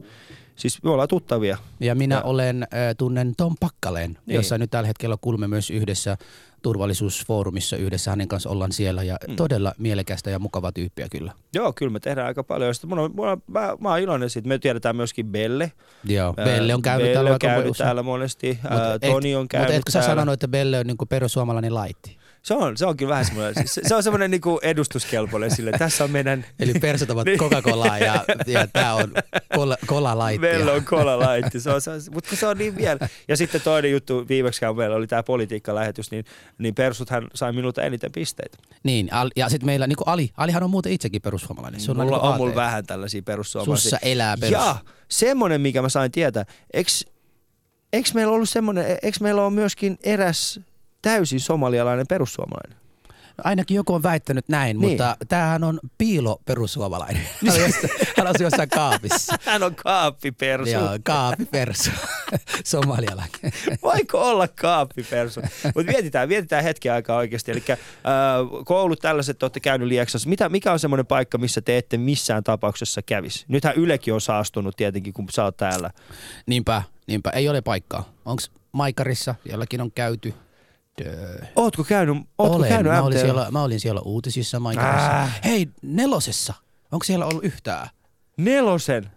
siis 0.56 0.84
me 0.84 0.90
ollaan 0.90 1.08
tuttavia. 1.08 1.58
Ja 1.80 1.96
minä 1.96 2.16
Ja- 2.16 2.22
olen, 2.22 2.64
äh, 2.64 2.70
tunnen 2.98 3.34
Tom 3.38 3.56
Pakkaleen, 3.60 4.18
niin. 4.26 4.36
jossa 4.36 4.58
nyt 4.58 4.72
tällä 4.72 4.88
hetkellä 4.88 5.18
kulme 5.22 5.48
myös 5.48 5.70
yhdessä 5.70 6.18
turvallisuusfoorumissa 6.64 7.78
yhdessä 7.78 8.12
hänen 8.12 8.28
kanssa 8.28 8.50
ollaan 8.50 8.72
siellä 8.72 9.04
ja 9.04 9.18
mm. 9.28 9.36
todella 9.36 9.74
mielekästä 9.78 10.30
ja 10.30 10.40
mukava 10.40 10.72
tyyppiä 10.72 11.08
kyllä. 11.12 11.32
Joo, 11.54 11.74
kyllä 11.74 11.92
me 11.92 12.00
tehdään 12.00 12.28
aika 12.28 12.44
paljon. 12.44 12.68
Ja 12.68 12.74
sitten 12.74 12.90
mun 12.90 13.00
on, 13.00 13.12
mun 13.16 13.28
on, 13.28 13.42
mä, 13.48 13.74
mä 13.80 13.90
oon 13.90 14.00
iloinen 14.00 14.30
siitä. 14.30 14.48
Me 14.48 14.58
tiedetään 14.58 14.96
myöskin 14.96 15.26
Belle. 15.26 15.72
Joo, 16.06 16.34
Ää, 16.38 16.46
Belle 16.46 16.74
on 16.74 16.82
käynyt 16.82 17.04
Belle 17.06 17.14
täällä 17.14 17.32
on 17.32 17.40
käynyt 17.40 17.70
usein. 17.72 17.86
täällä 17.86 18.04
monesti. 18.04 18.60
Mut 18.70 18.80
et- 19.02 19.12
Toni 19.12 19.36
on 19.36 19.48
käynyt 19.48 19.68
Mutta 19.68 19.78
etkö 19.78 19.92
sä 19.92 20.02
sanonut, 20.02 20.34
että 20.34 20.48
Belle 20.48 20.80
on 20.80 20.88
niinku 20.88 21.06
perussuomalainen 21.06 21.74
laitti? 21.74 22.18
Se 22.44 22.54
on, 22.54 22.78
se 22.78 22.86
on 22.86 22.98
kyllä 22.98 23.10
vähän 23.10 23.26
semmoinen, 23.26 23.68
se, 23.68 23.82
se 23.86 23.96
on 23.96 24.04
semmoinen 24.04 24.32
niinku 24.32 24.60
edustuskelpoinen 24.64 25.56
sille. 25.56 25.72
Tässä 25.72 26.04
on 26.04 26.12
meidän... 26.12 26.46
Eli 26.60 26.74
persut 26.74 27.10
ovat 27.10 27.26
Niin. 27.26 27.40
Coca-Colaa 27.40 28.00
ja, 28.00 28.26
ja 28.48 28.68
tämä 28.68 28.94
on 28.94 29.14
cola, 29.86 30.28
light. 30.28 30.42
Meillä 30.42 30.72
on 30.72 30.86
cola 30.86 31.20
light, 31.20 31.56
se 31.58 31.72
on, 31.72 31.82
se 31.82 31.92
on, 31.92 32.02
mutta 32.12 32.30
kun 32.30 32.38
se 32.38 32.48
on 32.48 32.58
niin 32.58 32.76
vielä. 32.76 33.10
Ja 33.28 33.38
sitten 33.38 33.62
toinen 33.62 33.92
juttu, 33.92 34.28
viimeksi 34.30 34.66
kun 34.66 34.78
meillä 34.78 34.96
oli 34.96 35.08
tämä 35.08 35.24
politiikkalähetys, 35.24 36.12
niin, 36.12 36.26
niin 36.58 36.76
persuthan 36.76 37.28
sai 37.34 37.54
minulta 37.54 37.82
eniten 37.82 38.12
pisteitä. 38.12 38.58
Niin, 38.84 39.10
ja 39.36 39.50
sitten 39.50 39.66
meillä 39.66 39.88
niinku 39.88 40.04
Ali, 40.06 40.30
Alihan 40.38 40.64
on 40.64 40.70
muuten 40.70 40.92
itsekin 40.92 41.22
perussuomalainen. 41.22 41.82
Se 41.82 41.92
on 41.92 41.98
mulla 41.98 42.12
niinku 42.12 42.28
on 42.28 42.38
mulla 42.38 42.56
vähän 42.56 42.86
tällaisia 42.86 43.22
perussuomalaisia. 43.22 43.90
Sussa 43.90 43.98
elää 44.02 44.38
perus. 44.38 44.52
Ja 44.52 44.76
semmoinen, 45.10 45.62
mikä 45.62 45.82
mä 45.82 45.90
sain 45.90 46.12
tietää, 46.12 46.46
eks, 46.74 47.06
eks 47.94 48.14
meillä 48.14 48.34
ollut 48.34 48.50
semmoinen, 48.50 48.98
eks 49.02 49.22
meillä 49.22 49.46
on 49.46 49.54
myöskin 49.54 49.98
eräs 50.04 50.60
täysin 51.04 51.40
somalialainen 51.40 52.08
perussuomalainen? 52.08 52.78
Ainakin 53.44 53.76
joku 53.76 53.94
on 53.94 54.04
väittänyt 54.04 54.50
näin, 54.50 54.80
Niin. 54.80 54.90
mutta 54.90 55.18
tämähän 55.28 55.64
on 55.64 55.80
piilo 55.98 56.42
perussuomalainen. 56.46 57.22
Hän 57.48 57.54
on 57.56 57.62
jossain- 57.62 57.90
Hän 58.18 58.36
jossain 58.40 58.70
kaapissa. 58.70 59.36
Hän 59.46 59.64
on 59.64 59.76
kaappipersu. 59.76 60.72
Joo, 60.72 60.90
kaapi 61.04 61.46
persu. 61.46 61.92
Somalialainen. 62.66 63.52
Voiko 63.84 64.30
olla 64.30 64.48
kaappipersu? 64.48 65.42
Mutta 65.76 65.92
mietitään, 65.92 66.30
mietitään 66.30 66.64
hetken 66.64 66.94
aikaa 66.94 67.18
oikeasti. 67.18 67.52
Eli 67.52 67.64
äh, 67.70 67.76
koulut 68.66 69.00
tällaiset, 69.00 69.40
te 69.40 69.46
olette 69.46 69.60
käynyt 69.60 69.88
Lieksassa. 69.88 70.30
Mitä, 70.30 70.50
mikä 70.50 70.72
on 70.72 70.80
semmoinen 70.80 71.06
paikka, 71.06 71.38
missä 71.38 71.62
te 71.62 71.78
ette 71.78 71.98
missään 71.98 72.44
tapauksessa 72.44 73.02
kävisi? 73.02 73.46
Nythän 73.48 73.76
Ylekin 73.76 74.14
on 74.14 74.22
saastunut 74.22 74.78
tietenkin, 74.78 75.14
kun 75.14 75.26
sä 75.32 75.44
oot 75.44 75.58
täällä. 75.58 75.92
Niinpä, 76.46 76.84
niinpä. 77.08 77.30
Ei 77.30 77.50
ole 77.50 77.62
paikkaa. 77.62 78.10
Onko 78.26 78.44
Maikarissa? 78.72 79.36
Jollakin 79.52 79.82
on 79.82 79.92
käyty. 79.92 80.34
Dö. 81.04 81.40
Ootko 81.56 81.84
käynyt, 81.84 82.18
ootko 82.38 82.58
Olen. 82.58 82.70
käynyt 82.70 82.92
mä, 82.92 83.02
olin 83.02 83.18
MTL? 83.18 83.26
siellä, 83.26 83.48
mä 83.52 83.64
olin 83.64 83.80
siellä 83.80 84.02
uutisissa 84.02 84.60
Maikarissa. 84.60 85.22
Äh. 85.22 85.40
Hei, 85.46 85.70
nelosessa. 85.82 86.54
Onko 86.92 87.04
siellä 87.04 87.26
ollut 87.26 87.44
yhtään? 87.44 87.90
Nelosen. 88.38 89.12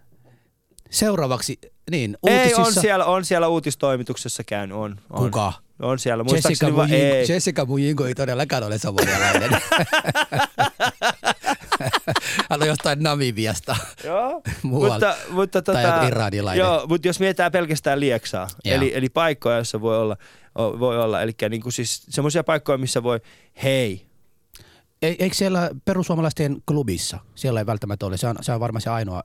Seuraavaksi, 0.89 1.59
niin, 1.91 2.17
Ei, 2.27 2.37
uutisissa. 2.37 2.61
on 2.61 2.73
siellä, 2.73 3.05
on 3.05 3.25
siellä 3.25 3.47
uutistoimituksessa 3.47 4.43
käynyt, 4.43 4.77
on. 4.77 4.95
on. 5.09 5.23
Kuka? 5.23 5.53
On 5.81 5.99
siellä, 5.99 6.23
Jessica 6.33 6.75
vaan 6.75 6.93
ei. 6.93 7.11
Mujinko, 7.11 7.33
Jessica 7.33 7.65
Mujinko 7.65 8.05
ei 8.05 8.15
todellakaan 8.15 8.63
ole 8.63 8.77
somalialainen. 8.77 9.49
Hän 12.49 12.61
on 12.61 12.67
jostain 12.67 13.03
Namibiasta. 13.03 13.75
Joo, 14.03 14.41
mutta, 14.63 15.15
mutta 15.29 15.61
Tai 15.61 15.83
tota, 15.83 16.07
iranilainen. 16.07 16.59
Joo, 16.65 16.85
mutta 16.87 17.07
jos 17.07 17.19
mietitään 17.19 17.51
pelkästään 17.51 17.99
Lieksaa, 17.99 18.47
Joo. 18.65 18.75
eli, 18.75 18.91
eli 18.95 19.09
paikkoja, 19.09 19.55
joissa 19.55 19.81
voi 19.81 19.97
olla, 19.97 20.17
voi 20.57 21.03
olla. 21.03 21.21
Eli 21.21 21.31
niin 21.49 21.61
kuin 21.61 21.73
siis 21.73 22.03
semmoisia 22.09 22.43
paikkoja, 22.43 22.77
missä 22.77 23.03
voi, 23.03 23.19
hei, 23.63 24.07
Ei, 25.01 25.15
eikö 25.19 25.35
siellä 25.35 25.69
perussuomalaisten 25.85 26.61
klubissa, 26.65 27.19
siellä 27.35 27.59
ei 27.59 27.65
välttämättä 27.65 28.05
ole, 28.05 28.17
se 28.17 28.27
on, 28.27 28.35
se 28.41 28.51
on 28.51 28.59
varmaan 28.59 28.81
se 28.81 28.89
ainoa 28.89 29.23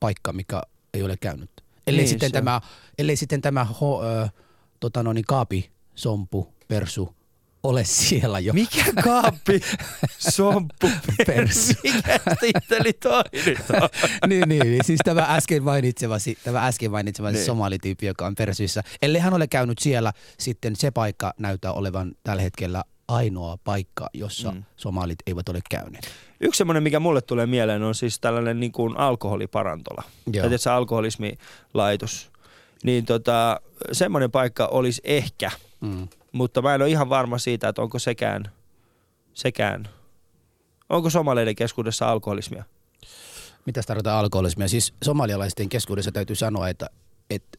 paikka, 0.00 0.32
mikä 0.32 0.62
ei 0.94 1.02
ole 1.02 1.16
käynyt. 1.16 1.50
Ellei, 1.86 2.02
Niin, 2.04 2.08
sitten, 2.08 2.32
tämä, 2.32 2.60
ellei 2.98 3.16
sitten 3.16 3.40
tämä 3.40 3.64
ho, 3.64 4.02
ö, 4.04 4.28
tota 4.80 5.02
no 5.02 5.12
niin, 5.12 5.24
kaapi, 5.24 5.70
sompu, 5.94 6.54
persu 6.68 7.14
ole 7.62 7.84
siellä 7.84 8.38
jo. 8.38 8.52
mikä 8.52 8.84
kaappi, 9.04 9.60
somppu, 10.36 10.90
Persu. 11.26 11.72
mikä 11.84 12.20
titteli 12.40 12.92
toi 12.92 13.22
nyt 13.46 13.58
on? 13.70 13.88
niin, 14.30 14.48
niin, 14.48 14.62
niin, 14.62 14.84
siis 14.84 15.00
tämä 15.04 15.26
äsken 15.28 15.62
mainitsemasi, 15.62 16.38
tämä 16.44 16.66
äsken 16.66 16.90
mainitsemasi 16.90 17.36
Niin. 17.36 17.46
somalityyppi, 17.46 18.06
joka 18.06 18.26
on 18.26 18.34
persyissä. 18.34 18.82
Ellei 19.02 19.20
hän 19.20 19.34
ole 19.34 19.46
käynyt 19.46 19.78
siellä, 19.78 20.12
sitten 20.38 20.76
se 20.76 20.90
paikka 20.90 21.34
näyttää 21.38 21.72
olevan 21.72 22.12
tällä 22.24 22.42
hetkellä 22.42 22.84
ainoa 23.08 23.58
paikka, 23.64 24.06
jossa 24.14 24.50
Mm. 24.50 24.56
mm. 24.56 24.64
somalit 24.76 25.18
eivät 25.26 25.48
ole 25.48 25.58
käyneet. 25.70 26.08
Yksi 26.40 26.58
semmoinen, 26.58 26.82
mikä 26.82 27.00
mulle 27.00 27.20
tulee 27.20 27.46
mieleen, 27.46 27.82
on 27.82 27.94
siis 27.94 28.20
tällainen 28.20 28.60
niin 28.60 28.72
kuin 28.72 28.96
alkoholiparantola. 28.96 30.02
Joo. 30.32 30.48
Tai 30.48 30.58
se 30.58 30.70
alkoholismilaitos. 30.70 32.30
Niin 32.84 33.04
tota, 33.06 33.60
semmoinen 33.92 34.30
paikka 34.30 34.66
olisi 34.66 35.00
ehkä, 35.04 35.50
Mm. 35.80 36.08
Mutta 36.32 36.62
mä 36.62 36.74
en 36.74 36.82
ole 36.82 36.90
ihan 36.90 37.08
varma 37.08 37.38
siitä, 37.38 37.68
että 37.68 37.82
onko 37.82 37.98
sekään, 37.98 38.44
sekään, 39.34 39.88
onko 40.88 41.10
somaleiden 41.10 41.56
keskuudessa 41.56 42.10
alkoholismia? 42.10 42.64
Mitä 43.66 43.82
tarkoittaa 43.86 44.18
alkoholismia? 44.18 44.68
Siis 44.68 44.94
somalialaisten 45.02 45.68
keskuudessa 45.68 46.12
täytyy 46.12 46.36
sanoa, 46.36 46.68
että, 46.68 46.90
että 47.30 47.58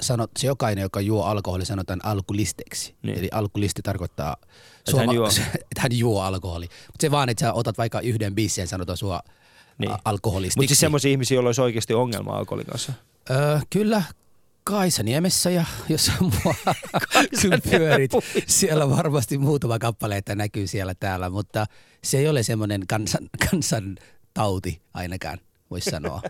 sanot, 0.00 0.30
se 0.38 0.46
jokainen, 0.46 0.82
joka 0.82 1.00
juo 1.00 1.24
alkoholi, 1.24 1.64
sanotaan 1.64 2.00
alkulisteksi. 2.02 2.94
Niin. 3.02 3.18
Eli 3.18 3.28
alkulisti 3.32 3.82
tarkoittaa, 3.82 4.36
Että 4.78 5.00
hän 5.00 5.14
juo. 5.14 5.28
että 5.54 5.80
hän 5.80 5.98
juo 5.98 6.22
alkoholi. 6.22 6.64
Mutta 6.64 7.00
se 7.00 7.10
vaan, 7.10 7.28
että 7.28 7.40
sä 7.40 7.52
otat 7.52 7.78
vaikka 7.78 8.00
yhden 8.00 8.34
biisin 8.34 8.68
sanotaan 8.68 8.96
sua 8.96 9.20
niin. 9.78 9.92
alkoholistiksi. 10.04 10.58
Mutta 10.58 10.68
siis 10.68 10.80
semmoisia 10.80 11.10
ihmisiä, 11.10 11.34
joilla 11.34 11.48
olisi 11.48 11.60
oikeasti 11.60 11.94
ongelma 11.94 12.32
alkoholin 12.32 12.66
kanssa. 12.66 12.92
Öö, 13.30 13.58
kyllä 13.70 14.02
Kaisaniemessä 14.68 15.50
ja 15.50 15.64
jossain 15.88 16.18
muualla 16.20 16.74
kun 17.42 17.70
pyörit. 17.70 18.10
Siellä 18.46 18.90
varmasti 18.90 19.38
muutama 19.38 19.78
kappale, 19.78 20.16
että 20.16 20.34
näkyy 20.34 20.66
siellä 20.66 20.94
täällä, 20.94 21.30
mutta 21.30 21.66
se 22.04 22.18
ei 22.18 22.28
ole 22.28 22.42
semmoinen 22.42 22.86
kansan, 22.88 23.28
kansan 23.50 23.96
tauti 24.34 24.82
ainakaan, 24.94 25.38
voisi 25.70 25.90
sanoa. 25.90 26.22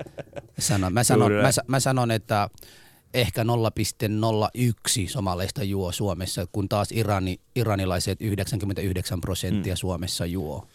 Sanon, 0.58 0.92
mä, 0.92 1.04
sanon, 1.04 1.28
Kyllä. 1.28 1.42
mä, 1.42 1.50
mä 1.66 1.80
sanon, 1.80 2.10
että 2.10 2.48
ehkä 3.14 3.42
0,01 3.42 3.48
somaleista 5.08 5.62
juo 5.62 5.92
Suomessa, 5.92 6.46
kun 6.52 6.68
taas 6.68 6.92
Irani, 6.92 7.40
iranilaiset 7.56 8.22
99 8.22 9.20
prosenttia 9.20 9.74
Mm. 9.74 9.78
Suomessa 9.78 10.26
juo. 10.26 10.68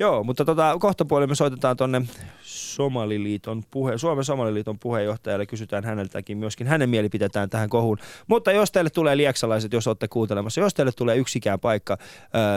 Joo, 0.00 0.24
mutta 0.24 0.44
tota, 0.44 0.76
kohta 0.80 1.04
puolella 1.04 1.28
me 1.28 1.34
soitetaan 1.34 1.76
tonne 1.76 2.02
Somaliliiton 2.42 3.62
puhe, 3.70 3.98
Suomen 3.98 4.24
Somaliliiton 4.24 4.78
puheenjohtajalle, 4.78 5.46
kysytään 5.46 5.84
häneltäkin 5.84 6.38
myöskin 6.38 6.66
hänen 6.66 6.90
mielipiteetään 6.90 7.50
tähän 7.50 7.68
kohuun. 7.68 7.98
Mutta 8.26 8.52
jos 8.52 8.72
teille 8.72 8.90
tulee 8.90 9.16
lieksalaiset, 9.16 9.72
jos 9.72 9.86
olette 9.86 10.08
kuuntelemassa, 10.08 10.60
jos 10.60 10.74
teille 10.74 10.92
tulee 10.92 11.16
yksikään 11.16 11.60
paikka, 11.60 11.98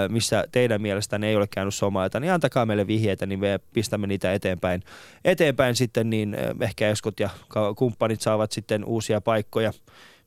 missä 0.10 0.44
teidän 0.52 0.82
mielestänne 0.82 1.30
ei 1.30 1.36
ole 1.36 1.48
käynyt 1.48 1.76
somalita, 1.76 2.20
niin 2.20 2.34
antakaa 2.34 2.66
meille 2.66 2.88
vihjeitä, 2.88 3.26
niin 3.26 3.40
me 3.40 3.60
pistämme 3.74 4.08
niitä 4.08 4.34
eteenpäin. 4.34 4.84
Eteenpäin 5.26 5.76
sitten, 5.76 6.10
niin 6.10 6.38
ehkä 6.62 6.90
Eskot 6.90 7.20
ja 7.20 7.30
kumppanit 7.76 8.22
saavat 8.22 8.52
sitten 8.52 8.86
uusia 8.86 9.22
paikkoja 9.22 9.74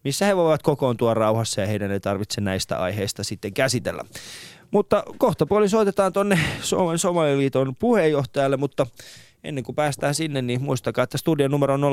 missä 0.07 0.27
he 0.27 0.37
voivat 0.37 0.63
kokoontua 0.63 1.15
rauhassa 1.15 1.61
ja 1.61 1.67
heidän 1.67 1.91
ei 1.91 2.01
tarvitse 2.01 2.41
näistä 2.41 2.79
aiheista 2.79 3.25
sitten 3.25 3.53
käsitellä. 3.53 4.05
Mutta 4.71 5.03
kohta 5.19 5.47
puolin 5.47 5.71
soitetaan 5.71 6.13
tuonne 6.13 6.39
Suomen 6.61 6.99
Somaliliiton 6.99 7.77
puheenjohtajalle, 7.77 8.57
mutta 8.57 8.87
ennen 9.45 9.65
kuin 9.65 9.77
päästään 9.77 10.15
sinne, 10.15 10.43
niin 10.43 10.63
muistakaa, 10.63 11.05
että 11.05 11.19
studion 11.19 11.51
numero 11.51 11.75
on 11.75 11.83
020690001. 11.83 11.87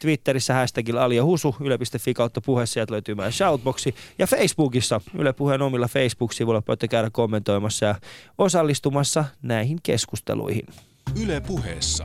Twitterissä 0.00 0.54
hashtagilla 0.54 1.04
Ali 1.04 1.16
ja 1.16 1.24
Husu, 1.24 1.56
yle.fi 1.60 2.14
kautta 2.14 2.40
puhe, 2.40 2.66
sieltä 2.66 2.92
löytyy 2.92 3.14
meidän 3.14 3.32
shoutboxi. 3.32 3.94
Ja 4.18 4.26
Facebookissa, 4.26 5.00
Yle 5.18 5.32
Puheen 5.32 5.62
omilla 5.62 5.88
Facebook-sivuilla 5.88 6.62
voitte 6.68 6.88
käydä 6.88 7.10
kommentoimassa 7.12 7.86
ja 7.86 7.94
osallistumassa 8.38 9.24
näihin 9.42 9.78
keskusteluihin. 9.82 10.66
Yle 11.22 11.40
puheessa. 11.40 12.04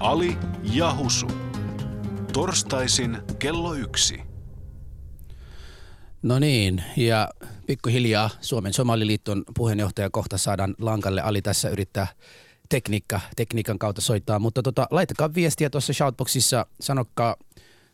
Ali 0.00 0.36
ja 0.74 0.96
Husu. 0.96 1.26
Torstaisin 2.32 3.18
kello 3.38 3.74
yksi. 3.74 4.31
No 6.22 6.38
niin, 6.38 6.84
ja 6.96 7.28
pikkuhiljaa 7.66 8.30
Suomen 8.40 8.72
Somaliliiton 8.72 9.44
puheenjohtaja 9.56 10.10
kohta 10.10 10.38
saadaan 10.38 10.74
lankalle. 10.78 11.20
Ali 11.20 11.42
tässä 11.42 11.68
yrittää 11.68 12.06
tekniikka, 12.68 13.20
tekniikan 13.36 13.78
kautta 13.78 14.00
soittaa, 14.00 14.38
mutta 14.38 14.62
tota, 14.62 14.86
laittakaa 14.90 15.34
viestiä 15.34 15.70
tuossa 15.70 15.92
shoutboxissa, 15.92 16.66
sanokaa, 16.80 17.36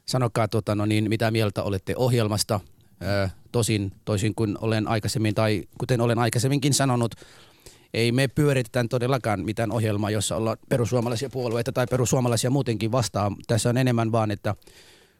sanokaa 0.07 0.49
tota, 0.49 0.75
no 0.75 0.87
niin, 0.87 1.09
mitä 1.09 1.31
mieltä 1.31 1.63
olette 1.63 1.95
ohjelmasta. 1.97 2.61
Ö, 3.03 3.29
tosin 3.53 3.93
toisin 4.05 4.35
kuin 4.35 4.59
olen 4.61 4.89
aikaisemmin, 4.89 5.35
tai 5.35 5.63
kuten 5.79 6.01
olen 6.01 6.19
aikaisemminkin 6.19 6.75
sanonut, 6.75 7.15
ei 7.95 8.13
me 8.13 8.29
pyöritetä 8.29 8.85
todellakaan 8.91 9.45
mitään 9.45 9.73
ohjelmaa, 9.73 10.11
jossa 10.11 10.37
ollaan 10.37 10.57
perussuomalaisia 10.69 11.31
puolueita 11.31 11.73
tai 11.73 11.87
perussuomalaisia 11.87 12.51
muutenkin 12.51 12.93
vastaan. 12.93 13.37
Tässä 13.47 13.69
on 13.69 13.77
enemmän 13.77 14.13
vaan, 14.13 14.31
että 14.31 14.55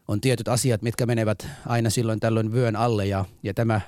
on 0.09 0.21
tietyt 0.21 0.49
asiat, 0.49 0.83
mitkä 0.83 1.07
menevät 1.07 1.47
aina 1.67 1.91
silloin 1.91 2.21
tällöin 2.21 2.53
vyön 2.53 2.77
alle 2.77 3.07
ja, 3.07 3.25
ja 3.43 3.55
tämä 3.55 3.81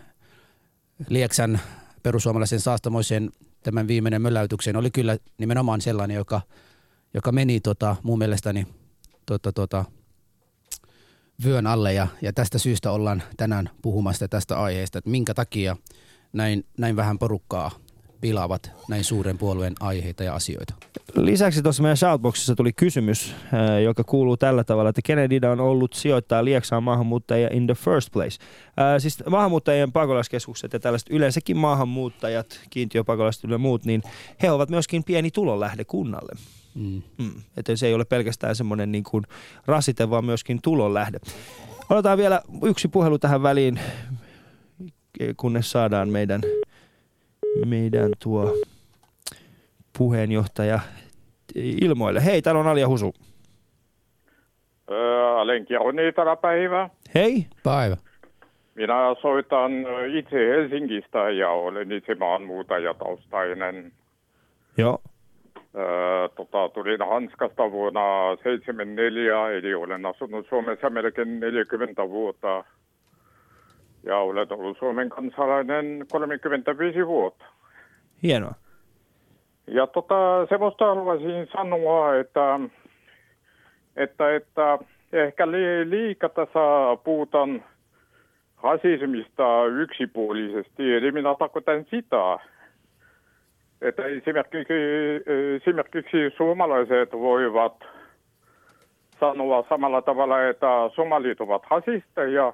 Lieksän 1.09 1.61
perussuomalaisen 2.03 2.61
saastamoisen 2.61 3.31
tämän 3.63 3.89
viimeinen 3.89 4.23
mölläytyksen 4.23 4.77
oli 4.77 4.91
kyllä 4.91 5.19
nimenomaan 5.39 5.81
sellainen, 5.81 6.15
joka, 6.15 6.41
joka 7.15 7.33
meni 7.33 7.61
tota, 7.61 7.97
mun 8.03 8.19
mielestäni 8.19 8.67
tota, 9.27 9.53
tota, 9.53 9.85
vyön 11.45 11.67
alle 11.67 11.93
ja, 11.93 12.07
ja 12.23 12.33
tästä 12.33 12.59
syystä 12.59 12.91
ollaan 12.91 13.23
tänään 13.37 13.71
puhumassa 13.83 14.29
tästä 14.29 14.61
aiheesta, 14.61 14.99
että 14.99 15.11
minkä 15.11 15.35
takia 15.35 15.77
näin, 16.33 16.67
näin 16.79 16.97
vähän 16.97 17.19
porukkaa 17.19 17.71
pilaavat 18.21 18.73
näin 18.89 19.05
suuren 19.05 19.39
puolueen 19.39 19.75
aiheita 19.81 20.25
ja 20.25 20.35
asioita. 20.35 20.75
Lisäksi 21.17 21.63
tuossa 21.63 21.83
meidän 21.83 21.97
shoutboxissa 21.97 22.55
tuli 22.55 22.73
kysymys, 22.73 23.35
äh, 23.55 23.83
joka 23.83 24.05
kuuluu 24.05 24.37
tällä 24.37 24.65
tavalla, 24.65 24.91
että 24.91 25.03
kenen 25.05 25.33
idea 25.33 25.51
on 25.51 25.61
ollut 25.61 25.93
sijoittaa 25.93 26.45
Lieksaan 26.45 26.83
maahanmuuttajia 26.83 27.49
in 27.53 27.67
the 27.67 27.75
first 27.75 28.13
place. 28.13 28.39
Ää, 28.77 28.99
siis 28.99 29.23
maahanmuuttajien 29.31 29.93
pakolaiskeskukset 29.93 30.73
ja 30.73 30.81
tällaiset 30.81 31.11
yleensäkin 31.11 31.57
maahanmuuttajat, 31.57 32.61
kiintiöpakolaiset 32.71 33.51
ja 33.51 33.59
muut, 33.59 33.85
niin 33.85 34.03
he 34.43 34.51
ovat 34.51 34.71
myöskin 34.71 35.05
pieni 35.05 35.31
tulonlähde 35.31 35.85
kunnalle. 35.85 36.33
Mm. 36.75 37.03
Mm. 37.19 37.43
Että 37.57 37.77
se 37.77 37.87
ei 37.87 37.95
ole 37.95 38.05
pelkästään 38.05 38.57
semmoinen 38.57 38.93
niin 38.93 39.05
kuin 39.05 39.25
rasite, 39.67 40.11
vaan 40.11 40.25
myöskin 40.25 40.63
tulonlähde. 40.63 41.19
Otetaan 41.91 42.19
vielä 42.19 42.43
yksi 42.63 42.89
puhelu 42.89 43.19
tähän 43.19 43.43
väliin, 43.43 43.81
kunnes 45.37 45.71
saadaan 45.71 46.09
meidän, 46.09 46.41
meidän 47.67 48.11
tuo 48.23 48.55
puheenjohtaja 49.99 50.81
ilmoille. 51.55 52.25
Hei, 52.25 52.43
täällä 52.43 52.61
on 52.61 52.67
Alia 52.67 52.89
Husu. 52.89 53.15
Olen 55.41 55.67
Kironi 55.67 56.13
tällä 56.13 56.37
päivää. 56.37 56.91
Hei. 57.15 57.47
Päivä. 57.65 57.97
Minä 58.75 59.15
soitan 59.23 59.73
itse 60.19 60.37
Helsingistä 60.37 61.31
ja 61.31 61.51
olen 61.51 61.93
itse 61.93 62.15
maanmuuttajataustainen. 62.15 63.93
Joo. 64.77 64.99
Öö, 65.77 66.29
tota, 66.29 66.69
tulin 66.69 66.99
Hanskasta 67.09 67.71
vuonna 67.71 68.01
1974, 68.01 69.51
eli 69.51 69.75
olen 69.75 70.07
asunut 70.07 70.47
Suomessa 70.49 70.91
melkein 70.91 71.41
40 71.41 72.09
vuotta. 72.09 72.65
Ja 74.03 74.17
olen 74.19 74.53
ollut 74.53 74.79
Suomen 74.79 75.09
kansalainen 75.09 76.07
35 76.13 77.07
vuotta. 77.07 77.45
Hienoa. 78.23 78.55
Ja 79.67 79.87
tota, 79.87 80.47
semmoista 80.49 80.87
haluaisin 80.87 81.49
sanoa, 81.53 82.17
että, 82.17 82.61
että, 83.97 84.35
että 84.35 84.79
ehkä 85.13 85.51
li, 85.51 85.91
liikaa 85.91 86.29
tässä 86.29 86.61
puhutaan 87.05 87.65
rasismista 88.63 89.65
yksipuolisesti. 89.67 90.95
Eli 90.95 91.13
minä 91.13 91.35
tarkoitan 91.39 91.85
sitä, 91.91 92.39
että 93.83 94.05
esimerkiksi, 94.07 94.75
esimerkiksi 95.57 96.31
suomalaiset 96.37 97.13
voivat 97.13 97.85
sanoa 99.21 99.65
samalla 99.69 100.03
tavalla, 100.03 100.49
että 100.49 100.67
somalit 100.95 101.41
ovat 101.41 101.63
rasisteja 101.71 102.53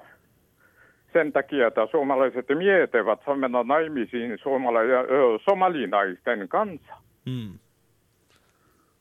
sen 1.17 1.33
takia, 1.33 1.67
että 1.67 1.87
suomalaiset 1.91 2.45
miettivät 2.49 3.19
mennä 3.35 3.63
naimisiin 3.63 4.37
suomala- 4.39 5.39
somalinaisten 5.45 6.47
kanssa. 6.47 6.93
Mm. 7.25 7.59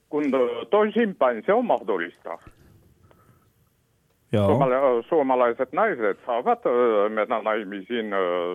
Kun 0.08 0.24
toisinpäin 0.70 1.42
se 1.46 1.52
on 1.52 1.64
mahdollista. 1.64 2.38
Joo. 4.32 4.46
Suomala- 4.46 5.02
suomalaiset 5.08 5.72
naiset 5.72 6.18
saavat 6.26 6.60
mennä 7.08 7.42
naimisiin 7.42 8.06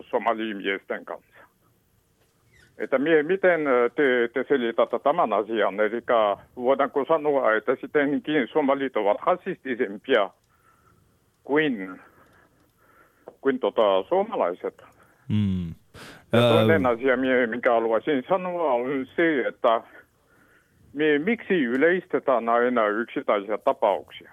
somalimiesten 0.10 1.06
kanssa. 1.06 1.32
Että 2.78 2.98
mie, 2.98 3.24
miten 3.24 3.62
te, 3.96 4.30
te 4.34 4.46
selitätte 4.48 5.00
tämän 5.00 5.34
asian? 5.34 5.80
Eli 5.80 6.02
voidaanko 6.56 7.06
sanoa, 7.06 7.54
että 7.54 7.76
sittenkin 7.82 8.48
somalit 8.54 8.98
ovat 8.98 9.18
rasistisempia 9.26 10.30
kuin, 11.44 12.02
kuin 13.42 13.60
tota, 13.60 14.04
suomalaiset? 14.10 14.82
Mm. 15.28 15.68
Ja 16.32 16.40
toinen 16.40 16.86
asia, 16.86 17.18
minkä 17.48 17.72
haluaisin 17.72 18.24
sanoa, 18.30 18.74
on 18.74 19.08
se, 19.16 19.48
että 19.48 19.82
mie, 20.94 21.20
miksi 21.20 21.54
yleistetään 21.54 22.50
aina 22.50 22.88
yksittäisiä 22.88 23.58
tapauksia? 23.58 24.32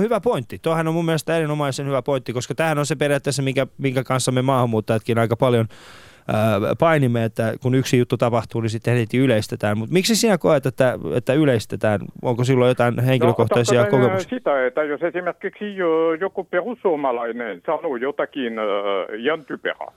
Hyvä 0.00 0.20
pointti. 0.20 0.58
Tuohan 0.58 0.88
on 0.88 0.94
mun 0.94 1.04
mielestä 1.04 1.36
erinomaisen 1.36 1.86
hyvä 1.86 2.02
pointti, 2.02 2.32
koska 2.32 2.54
tämähän 2.54 2.78
on 2.78 2.86
se 2.86 2.96
periaatteessa, 2.96 3.42
minkä, 3.42 3.66
minkä 3.78 4.04
kanssa 4.04 4.32
me 4.32 4.42
maahanmuuttajatkin 4.42 5.18
aika 5.18 5.36
paljon 5.36 5.68
painimme, 6.78 7.24
että 7.24 7.54
kun 7.62 7.74
yksi 7.74 7.98
juttu 7.98 8.16
tapahtuu, 8.16 8.60
niin 8.60 8.70
sitten 8.70 8.96
heti 8.96 9.18
yleistetään. 9.18 9.78
Mutta 9.78 9.92
miksi 9.92 10.16
sinä 10.16 10.38
koet, 10.38 10.66
että, 10.66 10.98
että 11.16 11.32
yleistetään? 11.32 12.00
Onko 12.22 12.44
silloin 12.44 12.68
jotain 12.68 12.98
henkilökohtaisia 12.98 13.82
no, 13.82 13.90
kokemuksia? 13.90 14.38
sitä, 14.38 14.66
että 14.66 14.82
jos 14.82 15.02
esimerkiksi 15.02 15.76
jo- 15.76 16.14
joku 16.14 16.44
perussuomalainen 16.44 17.62
sanoo 17.66 17.96
jotakin 17.96 18.58
äh, 18.58 18.64
ihan 19.18 19.44
typerää, 19.44 19.92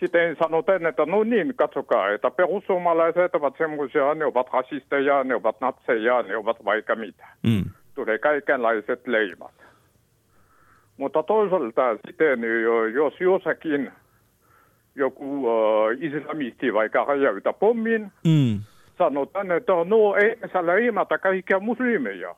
sitten 0.00 0.36
sanotaan, 0.42 0.86
että 0.86 1.06
no 1.06 1.24
niin, 1.24 1.52
katsokaa, 1.56 2.10
että 2.10 2.30
perussuomalaiset 2.30 3.34
ovat 3.34 3.54
semmoisia, 3.58 4.14
ne 4.14 4.24
ovat 4.24 4.46
rasisteja, 4.52 5.24
ne 5.24 5.34
ovat 5.34 5.60
natseja, 5.60 6.22
ne 6.22 6.36
ovat 6.36 6.64
vaikka 6.64 6.96
mitä. 6.96 7.26
Mm. 7.42 7.64
Tulee 7.94 8.18
kaikenlaiset 8.18 9.06
leimat. 9.06 9.54
Mutta 10.96 11.22
toisaalta 11.22 11.96
sitten, 12.06 12.62
jo- 12.62 12.86
jos 12.86 13.20
jossakin 13.20 13.92
joku 14.98 15.46
äh, 15.48 15.96
islamisti 16.00 16.74
vaikka 16.74 17.04
räjäytä 17.04 17.52
pommin, 17.52 18.12
Mm. 18.24 18.60
sanotaan, 18.98 19.52
että 19.52 19.72
no 19.84 20.14
ei 20.14 20.36
saa 20.52 20.66
leimata 20.66 21.18
kaikkia 21.18 21.58
muslimeja. 21.60 22.34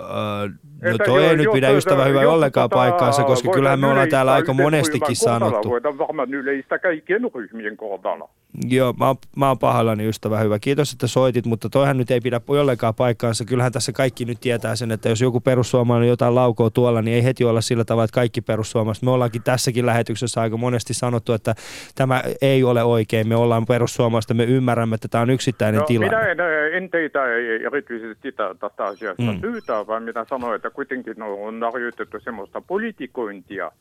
Öö, 0.00 0.48
no 0.92 0.98
toi 1.06 1.24
ei 1.24 1.36
nyt 1.36 1.52
pidä 1.52 1.70
ystävä 1.70 2.04
hyvä 2.04 2.20
ollenkaan 2.20 2.70
tota 2.70 2.76
paikkaansa, 2.80 3.24
koska 3.24 3.52
kyllähän 3.52 3.80
me 3.80 3.86
ollaan 3.86 4.08
täällä 4.08 4.32
aika 4.32 4.52
monestikin 4.52 5.16
sanottu. 5.16 5.68
Voidaan 5.70 5.98
varmaan 5.98 6.34
yleistää 6.34 6.78
kaikkien 6.78 7.22
ryhmien 7.34 7.76
kohdalla. 7.76 8.28
Joo, 8.68 8.92
mä 8.92 9.06
oon, 9.06 9.16
mä 9.36 9.48
oon 9.48 9.58
pahallani 9.58 10.08
ystävä 10.08 10.38
hyvä. 10.38 10.58
Kiitos, 10.58 10.92
että 10.92 11.06
soitit, 11.06 11.46
mutta 11.46 11.68
toihan 11.68 11.98
nyt 11.98 12.10
ei 12.10 12.20
pidä 12.20 12.40
ollenkaan 12.48 12.94
paikkaansa. 12.94 13.44
Kyllähän 13.44 13.72
tässä 13.72 13.92
kaikki 13.92 14.24
nyt 14.24 14.40
tietää 14.40 14.76
sen, 14.76 14.90
että 14.90 15.08
jos 15.08 15.20
joku 15.20 15.40
perussuomalainen 15.40 16.08
jotain 16.08 16.34
laukoo 16.34 16.70
tuolla, 16.70 17.02
niin 17.02 17.14
ei 17.14 17.24
heti 17.24 17.44
olla 17.44 17.60
sillä 17.60 17.84
tavalla, 17.84 18.04
että 18.04 18.14
kaikki 18.14 18.40
perussuomalaiset. 18.40 19.04
Me 19.04 19.10
ollaankin 19.10 19.42
tässäkin 19.42 19.86
lähetyksessä 19.86 20.40
aika 20.40 20.56
monesti 20.56 20.94
sanottu, 20.94 21.32
että 21.32 21.54
tämä 21.94 22.22
ei 22.42 22.64
ole 22.64 22.82
oikein. 22.82 23.28
Me 23.28 23.36
ollaan 23.36 23.66
perussuomalaiset, 23.66 24.36
me 24.36 24.44
ymmärrämme, 24.44 24.94
että 24.94 25.08
tämä 25.08 25.22
on 25.22 25.30
yksittäinen 25.30 25.80
No, 25.80 25.86
tilanne. 25.86 26.16
minä 26.16 26.46
en, 26.76 26.82
en 26.82 26.90
teitä 26.90 27.20
erityisesti 27.66 28.32
tä- 28.32 28.54
tästä 28.60 28.84
asiasta 28.84 29.22
Mm. 29.22 29.28
mm. 29.28 29.40
syytä, 29.40 29.86
vaan 29.86 30.02
minä 30.02 30.24
sanoin, 30.30 30.56
että 30.56 30.70
kuitenkin 30.70 31.22
on 31.22 31.60
harjoitettu 31.72 32.20
semmoista 32.20 32.60
politikointia 32.60 33.72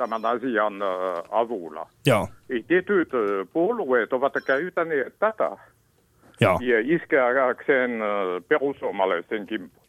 tämän 0.00 0.24
asian 0.24 0.74
avulla. 1.30 1.86
Joo, 2.06 2.28
Ei 2.50 2.64
tietyt 2.68 3.08
puolueet 3.52 4.12
ovat 4.12 4.32
käytäneet 4.46 5.14
tätä 5.18 5.50
joo. 6.40 6.58
ja 6.62 6.80
iskeäkseen 6.80 7.90
perussuomalaisten 8.48 9.46
kimppuun. 9.46 9.86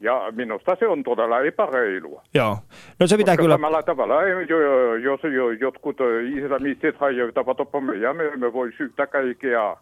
Ja 0.00 0.32
minusta 0.36 0.76
se 0.78 0.88
on 0.88 1.02
todella 1.02 1.40
epäreilua. 1.40 2.22
Joo. 2.34 2.58
No 3.00 3.06
se 3.06 3.16
pitää 3.16 3.34
Koska 3.36 3.42
kyllä... 3.42 3.54
Samalla 3.54 3.82
tavalla, 3.82 4.22
jo- 4.22 4.94
jos 4.94 5.20
jo, 5.22 5.50
jotkut 5.50 5.96
islamistit 6.36 6.96
hajoitavat 7.00 7.56
pommeja, 7.72 8.14
me 8.14 8.24
emme 8.24 8.52
voi 8.52 8.72
syyttää 8.76 9.06
kaikkia 9.06 9.76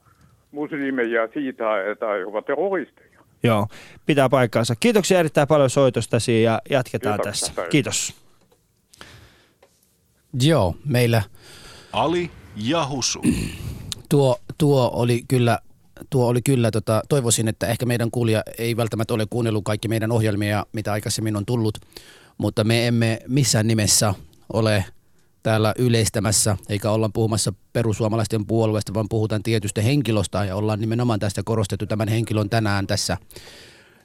muslimeja 0.52 1.28
siitä, 1.34 1.90
että 1.90 2.06
he 2.06 2.24
ovat 2.26 2.44
terroristeja. 2.44 3.20
Joo, 3.42 3.66
pitää 4.06 4.28
paikkaansa. 4.28 4.74
Kiitoksia 4.80 5.18
erittäin 5.18 5.48
paljon 5.48 5.70
soitostasi 5.70 6.42
ja 6.42 6.60
jatketaan 6.70 7.18
Kiitoksia. 7.20 7.48
tässä. 7.48 7.70
Kiitos. 7.70 8.21
Joo, 10.40 10.76
meillä 10.84 11.22
Ali 11.92 12.30
ja 12.56 12.88
Husu. 12.88 13.22
tuo, 14.08 14.38
tuo 14.58 14.90
oli 14.94 15.24
kyllä, 15.28 15.58
tuo 16.10 16.26
oli 16.26 16.42
kyllä 16.42 16.70
tota, 16.70 17.02
toivoisin, 17.08 17.48
että 17.48 17.66
ehkä 17.66 17.86
meidän 17.86 18.10
kuulija 18.10 18.42
ei 18.58 18.76
välttämättä 18.76 19.14
ole 19.14 19.26
kuunnellut 19.30 19.64
kaikki 19.64 19.88
meidän 19.88 20.12
ohjelmia, 20.12 20.66
mitä 20.72 20.92
aikaisemmin 20.92 21.36
on 21.36 21.46
tullut, 21.46 21.78
mutta 22.38 22.64
me 22.64 22.86
emme 22.86 23.18
missään 23.28 23.66
nimessä 23.66 24.14
ole 24.52 24.84
täällä 25.42 25.74
yleistämässä, 25.78 26.56
eikä 26.68 26.90
olla 26.90 27.10
puhumassa 27.14 27.52
perussuomalaisten 27.72 28.46
puolueesta, 28.46 28.94
vaan 28.94 29.08
puhutaan 29.08 29.42
tietystä 29.42 29.82
henkilöstä 29.82 30.44
ja 30.44 30.56
ollaan 30.56 30.80
nimenomaan 30.80 31.20
tästä 31.20 31.42
korostettu 31.44 31.86
tämän 31.86 32.08
henkilön 32.08 32.50
tänään 32.50 32.86
tässä. 32.86 33.16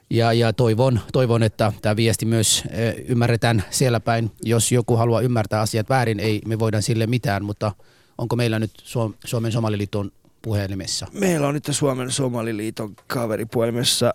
Ja, 0.10 0.34
ja 0.34 0.54
toivon, 0.54 1.00
toivon, 1.14 1.44
että 1.44 1.74
tämä 1.82 1.96
viesti 1.96 2.26
myös 2.26 2.64
ymmärretään 3.08 3.64
siellä 3.70 4.00
päin. 4.00 4.32
Jos 4.44 4.72
joku 4.72 4.96
haluaa 4.96 5.22
ymmärtää 5.22 5.62
asiat 5.62 5.90
väärin, 5.90 6.20
ei 6.20 6.42
me 6.46 6.60
voidaan 6.60 6.84
sille 6.84 7.08
mitään, 7.08 7.46
mutta 7.46 7.72
onko 8.18 8.36
meillä 8.36 8.60
nyt 8.60 8.72
Suom- 8.84 9.14
Suomen 9.26 9.52
Somaliliiton 9.52 10.12
puhelimessa? 10.42 11.08
Meillä 11.14 11.48
on 11.48 11.54
nyt 11.54 11.68
Suomen 11.72 12.12
Somaliliiton 12.12 12.96
kaveri 13.08 13.46
puhelimessa. 13.46 14.14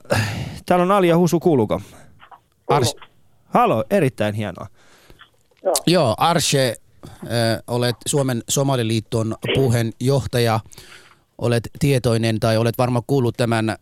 Täällä 0.66 0.82
on 0.82 0.90
Alia 0.90 1.16
Husu, 1.18 1.40
kuuluuko? 1.40 1.80
Ars- 2.72 3.08
Halo, 3.44 3.84
erittäin 3.90 4.34
hienoa. 4.34 4.66
Joo, 5.86 6.14
Arshe, 6.18 6.76
äh, 7.06 7.62
olet 7.66 7.96
Suomen 8.06 8.42
Somaliliiton 8.48 9.36
puheenjohtaja. 9.54 10.60
Olet 11.38 11.70
tietoinen 11.78 12.40
tai 12.40 12.56
olet 12.56 12.78
varmaan 12.78 13.04
kuullut 13.06 13.36
tämän 13.36 13.76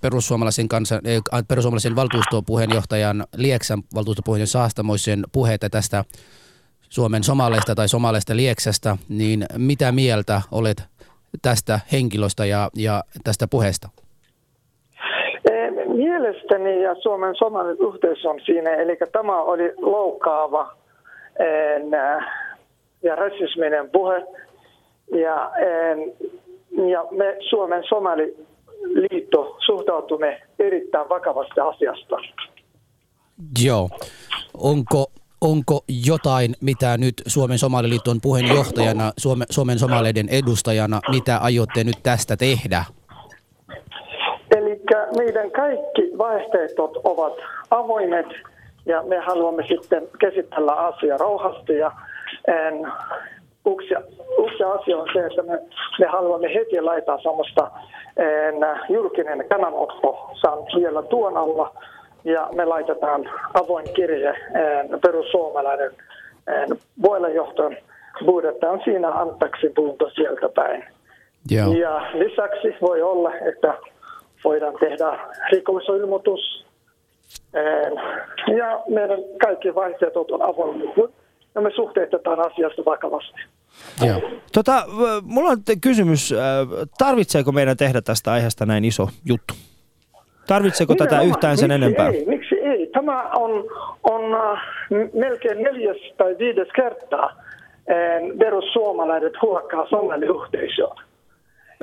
perussuomalaisen, 0.00 0.68
kansan, 0.68 1.00
perussuomalaisen 1.48 1.96
valtuustopuheenjohtajan 1.96 3.24
Lieksän 3.36 3.78
valtuustopuheenjohtajan 3.94 4.62
Saastamoisen 4.62 5.24
puheita 5.32 5.70
tästä 5.70 6.04
Suomen 6.80 7.24
somaleista 7.24 7.74
tai 7.74 7.88
somaleista 7.88 8.36
Lieksasta, 8.36 8.96
niin 9.08 9.46
mitä 9.56 9.92
mieltä 9.92 10.42
olet 10.52 10.82
tästä 11.42 11.80
henkilöstä 11.92 12.44
ja, 12.44 12.70
ja 12.76 13.04
tästä 13.24 13.46
puheesta? 13.50 13.88
Mielestäni 15.86 16.82
ja 16.82 16.94
Suomen 16.94 17.34
somalin 17.36 17.76
yhteys 17.94 18.24
on 18.24 18.40
siinä, 18.44 18.70
eli 18.74 18.98
tämä 19.12 19.42
oli 19.42 19.72
loukkaava 19.76 20.72
ja 23.02 23.16
rasisminen 23.16 23.90
puhe. 23.90 24.26
Ja, 25.12 25.50
ja 26.88 27.04
me 27.10 27.36
Suomen 27.48 27.82
somaliliitto 28.80 29.56
suhtautumme 29.66 30.42
erittäin 30.58 31.08
vakavasti 31.08 31.60
asiasta. 31.60 32.16
Joo. 33.64 33.88
Onko, 34.54 35.06
onko 35.40 35.80
jotain, 36.06 36.54
mitä 36.60 36.98
nyt 36.98 37.14
Suomen 37.26 37.58
Somaliliiton 37.58 38.20
puheenjohtajana, 38.20 39.12
Suome, 39.16 39.44
Suomen 39.50 39.78
somaleiden 39.78 40.28
edustajana, 40.28 41.00
mitä 41.10 41.38
aiotte 41.38 41.84
nyt 41.84 41.96
tästä 42.02 42.36
tehdä? 42.36 42.84
Eli 44.56 44.80
meidän 45.16 45.50
kaikki 45.50 46.02
vaihtoehdot 46.18 46.96
ovat 47.04 47.34
avoimet 47.70 48.26
ja 48.86 49.02
me 49.02 49.18
haluamme 49.18 49.64
sitten 49.68 50.08
käsitellä 50.18 50.72
asiaa 50.72 51.18
rauhasti 51.18 51.72
ja 51.72 51.92
en, 52.48 52.92
yksi, 53.66 53.94
yksi 54.44 54.64
asia 54.64 54.98
on 54.98 55.08
se, 55.12 55.26
että 55.26 55.42
me, 55.42 55.58
me 55.98 56.06
haluamme 56.06 56.54
heti 56.54 56.80
laittaa 56.80 57.18
sellaista 57.22 57.70
en, 58.16 58.54
julkinen 58.88 59.44
kannanotto 59.48 60.30
vielä 60.76 61.02
tuon 61.02 61.36
alla 61.36 61.74
ja 62.24 62.48
me 62.54 62.64
laitetaan 62.64 63.30
avoin 63.54 63.86
kirje 63.94 64.28
en, 64.28 65.00
perussuomalainen 65.00 65.90
en, 66.46 66.78
puheenjohtajan 67.02 67.76
budjetta 68.26 68.70
on 68.70 68.80
siinä 68.84 69.08
antaksi 69.08 69.68
pyyntö 69.68 70.10
sieltä 70.10 70.48
päin. 70.48 70.84
Joo. 71.50 71.72
Ja 71.72 72.06
lisäksi 72.14 72.74
voi 72.82 73.02
olla, 73.02 73.34
että 73.34 73.74
voidaan 74.44 74.74
tehdä 74.80 75.18
rikosilmoitus. 75.52 76.66
Ja 78.56 78.82
meidän 78.88 79.18
kaikki 79.40 79.74
vaihtoehdot 79.74 80.30
on 80.30 80.42
avoimia. 80.42 80.90
Ja 81.54 81.60
me 81.60 81.70
suhteutetaan 81.76 82.40
asiasta 82.40 82.82
vakavasti. 82.86 83.40
Joo. 84.06 84.20
Tota, 84.52 84.84
mulla 85.22 85.50
on 85.50 85.64
te- 85.64 85.76
kysymys, 85.80 86.32
äh, 86.32 86.38
tarvitseeko 86.98 87.52
meidän 87.52 87.76
tehdä 87.76 88.00
tästä 88.02 88.32
aiheesta 88.32 88.66
näin 88.66 88.84
iso 88.84 89.08
juttu? 89.28 89.54
Tarvitseeko 90.46 90.94
tätä 90.94 91.04
Nimenomaan. 91.04 91.28
yhtään 91.28 91.56
sen 91.56 91.70
miksi 91.70 91.84
enempää? 91.84 92.08
Ei, 92.08 92.24
miksi 92.26 92.54
ei? 92.54 92.86
Tämä 92.86 93.30
on, 93.30 93.50
on 94.04 94.34
äh, 94.34 94.60
melkein 95.14 95.62
neljäs 95.62 95.96
tai 96.16 96.36
viides 96.38 96.68
kertaa 96.76 97.24
äh, 97.26 98.38
perussuomalaiset 98.38 99.32
huokkaa 99.42 99.86
somaliyhteisöä. 99.88 100.94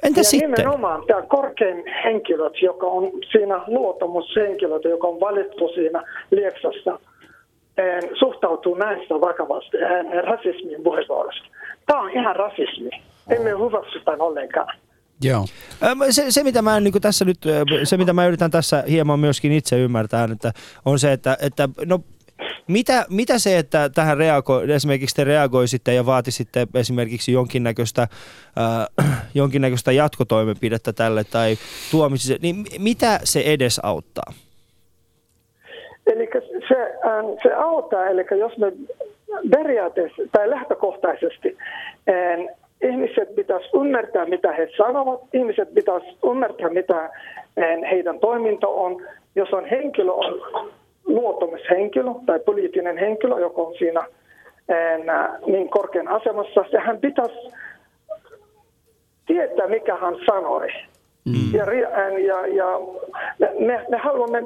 Entä 0.04 0.20
ja 0.20 0.24
sitten? 0.24 0.52
nimenomaan 0.52 1.04
tämä 1.08 1.22
korkein 1.22 1.84
henkilöt, 2.04 2.62
joka 2.62 2.88
on 2.88 3.12
siinä 3.32 3.62
luottamushenkilöt, 3.68 4.84
joka 4.84 5.08
on 5.08 5.20
valittu 5.20 5.68
siinä 5.68 6.04
Lieksassa, 6.32 7.00
suhtautuu 8.20 8.76
näistä 8.76 9.14
vakavasti 9.14 9.78
eh, 9.78 10.24
rasismin 10.24 10.84
puheenvuorosta. 10.84 11.48
Tämä 11.86 12.02
on 12.02 12.12
ihan 12.12 12.36
rasismi. 12.36 12.90
Emme 13.30 13.50
hyväksy 13.50 14.00
tämän 14.00 14.22
ollenkaan. 14.22 14.78
Joo. 15.22 15.46
Se, 16.10 16.32
se, 16.32 16.44
mitä 16.44 16.62
mä 16.62 16.80
niin 16.80 17.02
tässä 17.02 17.26
nyt, 17.26 17.38
äh, 17.46 17.62
se 17.84 17.98
mitä 17.98 18.14
mä 18.14 18.28
yritän 18.28 18.52
tässä 18.52 18.84
hieman 18.90 19.20
myöskin 19.20 19.52
itse 19.52 19.80
ymmärtää, 19.80 20.28
että 20.32 20.54
on 20.86 21.00
se, 21.00 21.12
että, 21.12 21.38
että 21.42 21.70
no, 21.86 22.00
mitä, 22.68 23.06
mitä 23.10 23.40
se, 23.40 23.58
että 23.58 23.90
tähän 23.90 24.18
reago, 24.18 24.62
esimerkiksi 24.62 25.16
te 25.16 25.24
reagoisitte 25.24 25.94
ja 25.94 26.06
vaatisitte 26.06 26.68
esimerkiksi 26.74 27.32
jonkinnäköistä, 27.32 28.02
äh, 29.02 29.06
jonkinnäköistä 29.36 29.92
jatkotoimenpidettä 29.92 30.94
tälle 30.94 31.24
tai 31.24 31.58
tuomisi, 31.92 32.38
niin 32.42 32.66
mitä 32.80 33.20
se 33.24 33.40
edes 33.40 33.80
auttaa? 33.84 34.34
Eli 36.14 36.30
se, 36.68 36.76
ähm, 37.06 37.26
se 37.44 37.54
auttaa, 37.54 38.08
eli 38.08 38.26
jos 38.32 38.58
me 38.58 38.72
periaatteessa 39.52 40.22
tai 40.32 40.50
lähtökohtaisesti 40.50 41.58
ähm, 42.10 42.42
ihmiset 42.82 43.36
pitäisi 43.36 43.70
ymmärtää, 43.74 44.26
mitä 44.26 44.52
he 44.52 44.70
sanovat, 44.78 45.22
ihmiset 45.34 45.74
pitäisi 45.74 46.18
ymmärtää, 46.32 46.70
mitä 46.70 47.00
ähm, 47.00 47.84
heidän 47.92 48.20
toiminto 48.20 48.84
on. 48.84 49.02
Jos 49.36 49.54
on 49.54 49.66
henkilö, 49.66 50.12
on 50.12 50.42
luottamushenkilö 51.06 52.12
tai 52.26 52.40
poliittinen 52.40 52.98
henkilö, 52.98 53.40
joka 53.40 53.62
on 53.62 53.76
siinä 53.78 54.08
niin 55.46 55.70
korkean 55.70 56.08
asemassa, 56.08 56.66
sehän 56.72 56.98
pitäisi 57.00 57.50
tietää, 59.26 59.68
mikä 59.68 59.96
hän 59.96 60.16
sanoi. 60.26 60.68
Mm. 61.28 61.54
Ja, 61.54 61.66
ja, 62.20 62.48
ja 62.48 62.66
me, 63.60 63.86
me 63.90 63.98
haluamme, 63.98 64.40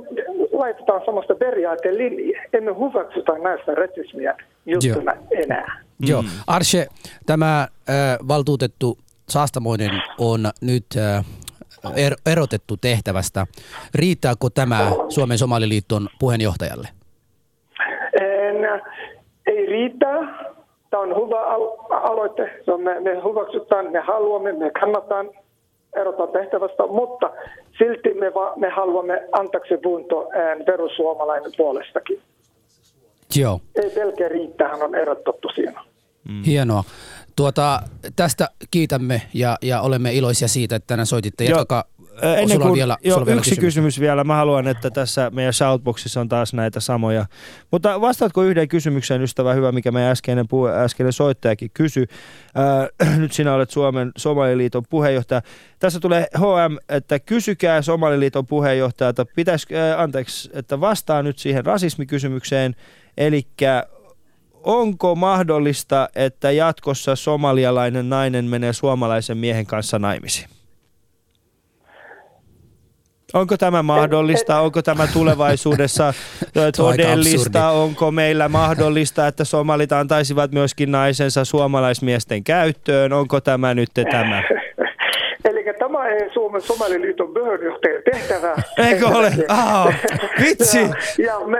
laitetaan 0.52 1.02
samasta 1.06 1.36
periaatteen 1.36 1.98
linjaa. 1.98 2.44
Emme 2.54 2.72
hyväksytä 2.72 3.32
näistä 3.44 3.76
rasismia 3.76 4.36
juttuna 4.66 5.14
enää. 5.32 5.82
Joo. 6.00 6.24
Arshe, 6.48 6.88
tämä 7.26 7.62
äh, 7.62 7.68
valtuutettu 8.28 8.98
Saastamoinen 9.30 9.92
on 10.20 10.40
nyt 10.62 10.86
äh, 10.98 11.26
er, 11.96 12.14
erotettu 12.26 12.78
tehtävästä. 12.78 13.48
Riittääkö 13.96 14.48
tämä 14.54 14.92
Suomen 15.10 15.38
Somaliliiton 15.38 16.10
puheenjohtajalle? 16.20 16.88
En, 18.22 18.82
ei 19.48 19.66
riittää. 19.66 20.18
Tämä 20.90 21.04
on 21.04 21.10
hyvä 21.10 21.42
al- 21.46 21.78
aloite. 21.90 22.62
On 22.68 22.82
me, 22.82 23.00
me 23.00 23.10
hyväksytään, 23.10 23.92
me 23.92 24.00
haluamme, 24.00 24.54
me 24.54 24.72
kannataan 24.72 25.30
erottaa 25.96 26.28
tehtävästä, 26.28 26.88
mutta 26.88 27.32
silti 27.78 28.14
me, 28.14 28.34
va, 28.34 28.54
me 28.56 28.70
haluamme 28.70 29.28
antaksi 29.32 29.78
punto 29.84 30.30
perussuomalainen 30.66 31.52
puolestakin. 31.58 32.22
Joo. 33.36 33.62
Ei 33.76 33.90
pelkää 33.90 34.28
riittää, 34.28 34.68
hän 34.68 34.84
on 34.84 34.96
erotettu 34.96 35.50
siinä. 35.56 35.84
Mm. 36.30 36.44
Hienoa. 36.44 36.84
Tuota, 37.36 37.80
tästä 38.16 38.50
kiitämme 38.72 39.22
ja, 39.34 39.58
ja 39.62 39.82
olemme 39.82 40.14
iloisia 40.14 40.48
siitä, 40.48 40.76
että 40.76 40.88
tänään 40.88 41.06
soititte. 41.06 41.44
Jatkakaa. 41.44 41.84
Ennen 42.22 42.62
kuin, 42.62 42.74
vielä, 42.74 42.98
jo, 43.04 43.26
vielä 43.26 43.38
yksi 43.38 43.50
kysymys. 43.50 43.66
kysymys. 43.66 44.00
vielä. 44.00 44.24
Mä 44.24 44.36
haluan, 44.36 44.68
että 44.68 44.90
tässä 44.90 45.32
meidän 45.34 45.54
shoutboxissa 45.54 46.22
on 46.22 46.30
taas 46.30 46.54
näitä 46.54 46.80
samoja. 46.80 47.26
Mutta 47.72 48.02
vastaatko 48.02 48.44
yhden 48.44 48.68
kysymykseen, 48.68 49.22
ystävä 49.22 49.54
hyvä, 49.54 49.72
mikä 49.72 49.92
meidän 49.92 50.12
äskeinen, 50.12 50.48
puhe, 50.48 50.72
äskeinen 50.72 51.14
soittajakin 51.14 51.72
kysyi. 51.74 52.06
Äh, 53.04 53.18
nyt 53.20 53.32
sinä 53.32 53.54
olet 53.54 53.70
Suomen 53.70 54.12
Somaliliiton 54.18 54.84
puheenjohtaja. 54.90 55.42
Tässä 55.80 56.00
tulee 56.00 56.28
HM, 56.38 56.76
että 56.90 57.20
kysykää 57.20 57.82
Somaliliiton 57.82 58.48
puheenjohtajalta, 58.48 59.26
pitäis, 59.36 59.68
äh, 59.72 60.00
anteeksi, 60.00 60.50
että 60.54 60.80
vastaa 60.80 61.24
nyt 61.24 61.40
siihen 61.40 61.66
rasismikysymykseen. 61.66 62.76
Eli 63.18 63.48
onko 64.64 65.16
mahdollista, 65.16 66.10
että 66.16 66.52
jatkossa 66.52 67.16
somalialainen 67.16 68.10
nainen 68.10 68.46
menee 68.46 68.74
suomalaisen 68.74 69.38
miehen 69.38 69.66
kanssa 69.66 70.00
naimisiin? 70.00 70.61
Onko 73.34 73.58
tämä 73.58 73.84
mahdollista? 73.84 74.60
Onko 74.60 74.82
tämä 74.82 75.08
tulevaisuudessa 75.14 76.14
todellista? 76.78 77.70
Onko 77.70 78.12
meillä 78.12 78.50
mahdollista, 78.50 79.28
että 79.28 79.44
somalit 79.44 79.92
antaisivat 79.92 80.52
myöskin 80.52 80.92
naisensa 80.92 81.46
suomalaismiesten 81.46 82.44
käyttöön? 82.44 83.14
Onko 83.14 83.42
tämä 83.42 83.74
nyt 83.74 83.90
tämä? 84.12 84.44
Eli 85.50 85.64
tämä 85.80 86.08
ei 86.08 86.30
Suomen 86.34 86.62
Somaliliiton 86.62 87.34
puheenjohtajan 87.34 88.04
tehtävä. 88.12 88.56
Eikö 88.88 89.08
ole? 89.08 89.32
Ah, 89.48 89.94
vitsi! 90.42 90.80
Ja, 90.80 90.96
ja 91.26 91.40
me, 91.48 91.60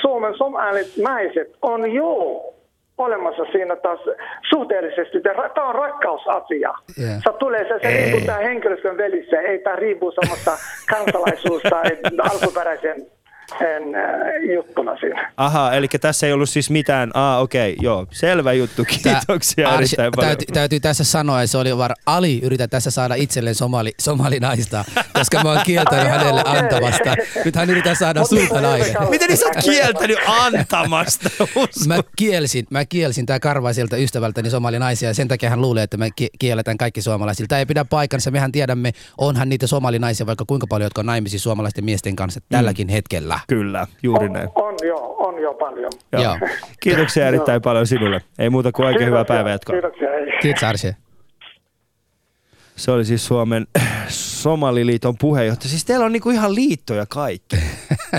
Suomen 0.00 0.34
somalit 0.38 0.92
naiset 1.02 1.56
on 1.62 1.92
jo 1.92 2.53
olemassa 2.98 3.44
siinä 3.52 3.76
taas 3.76 4.00
suhteellisesti. 4.50 5.20
Tämä 5.20 5.68
on 5.68 5.74
rakkausasia. 5.74 6.74
Yeah. 7.00 7.20
Se 7.24 7.32
tulee 7.38 7.64
se, 7.68 7.78
se 7.82 7.96
riippuu 7.96 8.20
tämä 8.26 8.38
henkilöstön 8.38 8.96
välissä. 8.98 9.40
Ei 9.40 9.58
tämä 9.58 9.76
riippuu 9.76 10.12
samasta 10.12 10.50
kansalaisuus 10.90 11.62
tai 11.62 11.84
alkuperäisen 12.30 13.06
en, 13.60 13.94
äh, 13.94 14.54
juttuna 14.54 14.96
siinä. 15.00 15.32
Aha, 15.36 15.72
eli 15.72 15.88
tässä 16.00 16.26
ei 16.26 16.32
ollut 16.32 16.48
siis 16.48 16.70
mitään. 16.70 17.10
Ah, 17.14 17.40
okei, 17.42 17.72
okay, 17.72 17.84
joo. 17.84 18.06
Selvä 18.10 18.52
juttu. 18.52 18.84
Tää- 19.02 19.14
Kiitoksia 19.14 19.68
Arsh, 19.68 19.78
erittäin 19.80 20.12
paljon. 20.16 20.28
täytyy, 20.28 20.46
täytyy 20.54 20.80
tässä 20.80 21.04
sanoa, 21.04 21.42
että 21.42 21.52
se 21.52 21.58
oli 21.58 21.78
var 21.78 21.92
Ali 22.06 22.40
yritä 22.42 22.68
tässä 22.68 22.90
saada 22.90 23.14
itselleen 23.14 23.54
somali, 23.54 23.92
somalinaista, 24.00 24.84
koska 25.12 25.42
mä 25.42 25.50
oon 25.52 25.60
kieltänyt 25.66 26.08
hänelle 26.08 26.40
okei. 26.40 26.58
antamasta. 26.58 27.14
Nyt 27.44 27.56
hän 27.56 27.70
yrittää 27.70 27.94
saada 27.94 28.24
sulta 28.24 28.60
nainen. 28.60 28.94
Miten 29.10 29.28
niin 29.28 29.36
sä 29.38 29.46
oot 29.46 29.56
kieltänyt 29.64 30.18
antamasta? 30.28 31.30
Usko. 31.40 31.84
Mä 31.86 31.98
kielsin, 32.16 32.66
mä 32.70 32.84
kielsin 32.84 33.26
tää 33.26 33.40
karvaiselta 33.40 33.96
ystävältäni 33.96 34.50
somalinaisia 34.50 35.08
ja 35.08 35.14
sen 35.14 35.28
takia 35.28 35.50
hän 35.50 35.60
luulee, 35.60 35.82
että 35.82 35.96
me 35.96 36.10
ki- 36.16 36.30
kielletään 36.38 36.78
kaikki 36.78 37.02
suomalaisilta. 37.02 37.48
Tämä 37.48 37.58
ei 37.58 37.66
pidä 37.66 37.84
paikkansa, 37.84 38.30
mehän 38.30 38.52
tiedämme, 38.52 38.92
onhan 39.18 39.48
niitä 39.48 39.66
somalinaisia 39.66 40.26
vaikka 40.26 40.44
kuinka 40.44 40.66
paljon, 40.66 40.86
jotka 40.86 41.00
on 41.00 41.06
naimisiin 41.06 41.40
suomalaisten 41.40 41.84
miesten 41.84 42.16
kanssa 42.16 42.40
tälläkin 42.48 42.88
hetkellä. 42.88 43.33
Kyllä. 43.46 43.64
Kyllä, 43.64 43.86
juuri 44.02 44.28
näin. 44.28 44.48
On, 44.54 44.64
on 44.64 44.74
jo, 44.86 44.96
on 44.96 45.42
jo 45.42 45.54
paljon. 45.54 45.92
Joo. 46.12 46.22
Joo. 46.22 46.38
Kiitoksia 46.80 47.28
erittäin 47.28 47.62
paljon 47.62 47.86
sinulle. 47.86 48.20
Ei 48.38 48.50
muuta 48.50 48.72
kuin 48.72 48.86
oikein 48.86 49.06
hyvää 49.06 49.18
Kiitoksia, 49.18 49.34
päivänjatkoa. 49.36 49.72
Kiitoksia. 49.72 50.08
Hei. 50.10 50.38
Kiitos 50.42 50.64
Arse. 50.64 50.96
Se 52.76 52.90
oli 52.90 53.04
siis 53.04 53.26
Suomen 53.26 53.66
Somaliliiton 54.08 55.14
puheenjohtaja. 55.18 55.68
Siis 55.68 55.84
teillä 55.84 56.06
on 56.06 56.12
niinku 56.12 56.30
ihan 56.30 56.54
liittoja 56.54 57.06
kaikki. 57.06 57.56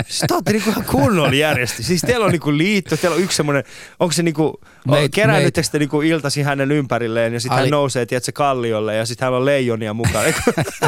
Siis 0.06 0.24
te 0.28 0.34
olette 0.34 0.52
niinku 0.52 0.70
ihan 0.70 0.84
kunnolla 0.84 1.34
järjesti. 1.34 1.82
Siis 1.82 2.02
teillä 2.02 2.26
on 2.26 2.32
niinku 2.32 2.56
liitto, 2.56 2.96
teillä 2.96 3.14
on 3.14 3.22
yksi 3.22 3.36
semmoinen, 3.36 3.64
onko 4.00 4.12
se 4.12 4.22
niinku, 4.22 4.60
Meit- 4.86 5.08
kerännyttekö 5.14 5.68
te 5.72 5.78
niinku 5.78 6.00
iltasi 6.02 6.42
hänen 6.42 6.72
ympärilleen 6.72 7.34
ja 7.34 7.40
sitten 7.40 7.58
hän 7.58 7.68
nousee, 7.70 8.06
tiedätkö, 8.06 8.32
kalliolle 8.34 8.94
ja 8.96 9.06
sitten 9.06 9.26
hän 9.26 9.34
on 9.34 9.44
leijonia 9.44 9.94
mukana. 9.94 10.24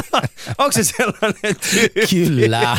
onko 0.59 0.73
se 0.73 0.85
sellainen 0.85 1.57
tyyppi? 1.71 2.07
Kyllä, 2.11 2.77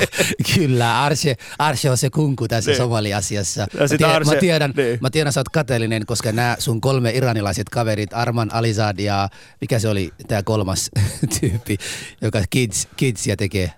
kyllä. 0.55 1.01
Arse, 1.03 1.36
Arse 1.59 1.89
on 1.89 1.97
se 1.97 2.09
kunku 2.09 2.47
tässä 2.47 2.72
Niin. 2.72 2.78
Somali-asiassa. 2.78 3.67
Mä, 3.80 3.88
tiedän, 3.97 4.15
Arse- 4.15 4.34
mä, 4.36 4.39
tiedän, 4.39 4.74
niin. 4.78 4.97
mä 5.01 5.09
tiedän, 5.09 5.34
sä 5.34 5.39
oot 5.39 5.49
kateellinen, 5.49 6.05
koska 6.05 6.32
nämä 6.32 6.55
sun 6.59 6.82
kolme 6.82 7.11
iranilaiset 7.11 7.70
kaverit, 7.70 8.13
Arman 8.13 8.53
Alizad 8.53 8.99
ja 8.99 9.30
mikä 9.61 9.80
se 9.80 9.89
oli 9.89 10.09
tämä 10.28 10.43
kolmas 10.43 10.91
tyyppi, 11.39 11.78
joka 12.22 12.39
kids, 12.49 12.88
kidsia 12.95 13.36
tekee. 13.38 13.72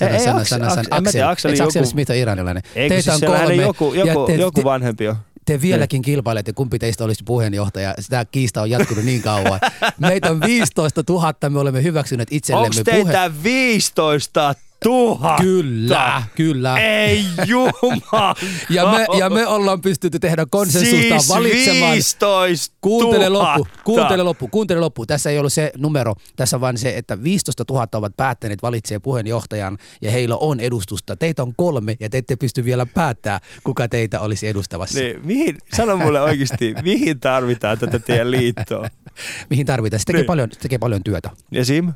Ei, 0.00 0.08
ei, 0.08 0.16
Aks- 0.16 0.52
Aks- 0.52 0.96
en 0.96 1.02
mä 1.02 1.12
tiedä, 1.12 1.28
Akseli 1.28 1.52
Eikö 1.52 1.64
Aksel 1.64 1.82
joku- 1.82 1.90
Smith 1.90 2.10
on 2.10 2.16
iranilainen? 2.16 2.62
Eikö 2.74 3.02
siis 3.02 3.16
siellä 3.18 3.38
hänen 3.38 3.56
joku, 3.60 3.94
ja 3.94 4.04
joku, 4.04 4.26
te, 4.26 4.34
joku 4.34 4.60
te, 4.60 4.64
vanhempi 4.64 5.08
on? 5.08 5.16
Te 5.44 5.60
vieläkin 5.60 6.02
kilpailette, 6.02 6.52
kumpi 6.52 6.78
teistä 6.78 7.04
olisi 7.04 7.24
puheenjohtaja. 7.24 7.94
Sitä 8.00 8.24
kiista 8.24 8.62
on 8.62 8.70
jatkunut 8.70 9.04
niin 9.04 9.22
kauan. 9.22 9.60
Meitä 9.98 10.30
on 10.30 10.40
15 10.40 11.02
000, 11.08 11.34
me 11.48 11.58
olemme 11.58 11.82
hyväksyneet 11.82 12.28
itsellemme 12.30 12.66
Onko 12.66 12.84
teitä 12.84 13.30
15 13.42 14.54
000? 14.84 15.36
Kyllä, 15.40 16.22
kyllä. 16.34 16.78
Ei 16.78 17.24
jumala. 17.46 18.34
Ja 18.70 18.86
me, 18.86 19.06
ja 19.18 19.30
me 19.30 19.46
ollaan 19.46 19.80
pystytty 19.80 20.18
tehdä 20.18 20.46
konsensusta 20.50 20.96
siis 20.96 21.28
valitsemaan. 21.28 21.92
15 21.92 22.76
Kuuntele 22.80 23.28
000. 23.28 23.38
loppu, 23.58 23.66
kuuntele 23.84 24.22
loppu, 24.22 24.48
kuuntele 24.48 24.80
loppu. 24.80 25.06
Tässä 25.06 25.30
ei 25.30 25.38
ollut 25.38 25.52
se 25.52 25.72
numero, 25.78 26.14
tässä 26.36 26.60
vaan 26.60 26.78
se, 26.78 26.96
että 26.96 27.22
15 27.22 27.64
000 27.70 27.88
ovat 27.92 28.16
päättäneet 28.16 28.62
valitsee 28.62 28.98
puheenjohtajan 28.98 29.78
ja 30.02 30.10
heillä 30.10 30.36
on 30.36 30.60
edustusta. 30.60 31.16
Teitä 31.16 31.42
on 31.42 31.52
kolme 31.56 31.96
ja 32.00 32.10
te 32.10 32.18
ette 32.18 32.36
pysty 32.36 32.64
vielä 32.64 32.86
päättää, 32.86 33.40
kuka 33.64 33.88
teitä 33.88 34.20
olisi 34.20 34.48
edustavassa. 34.48 34.98
Niin, 34.98 35.20
mihin, 35.26 35.58
sano 35.76 35.96
mulle 35.96 36.20
oikeasti, 36.20 36.74
mihin 36.82 37.20
tarvitaan 37.20 37.78
tätä 37.78 37.98
teidän 37.98 38.30
liittoa? 38.30 38.88
Mihin 39.50 39.66
tarvitaan? 39.66 40.00
Se 40.00 40.04
tekee, 40.06 40.20
Niin. 40.20 40.26
paljon, 40.26 40.48
se 40.52 40.58
tekee 40.60 40.78
paljon 40.78 41.04
työtä. 41.04 41.30
Esim? 41.52 41.92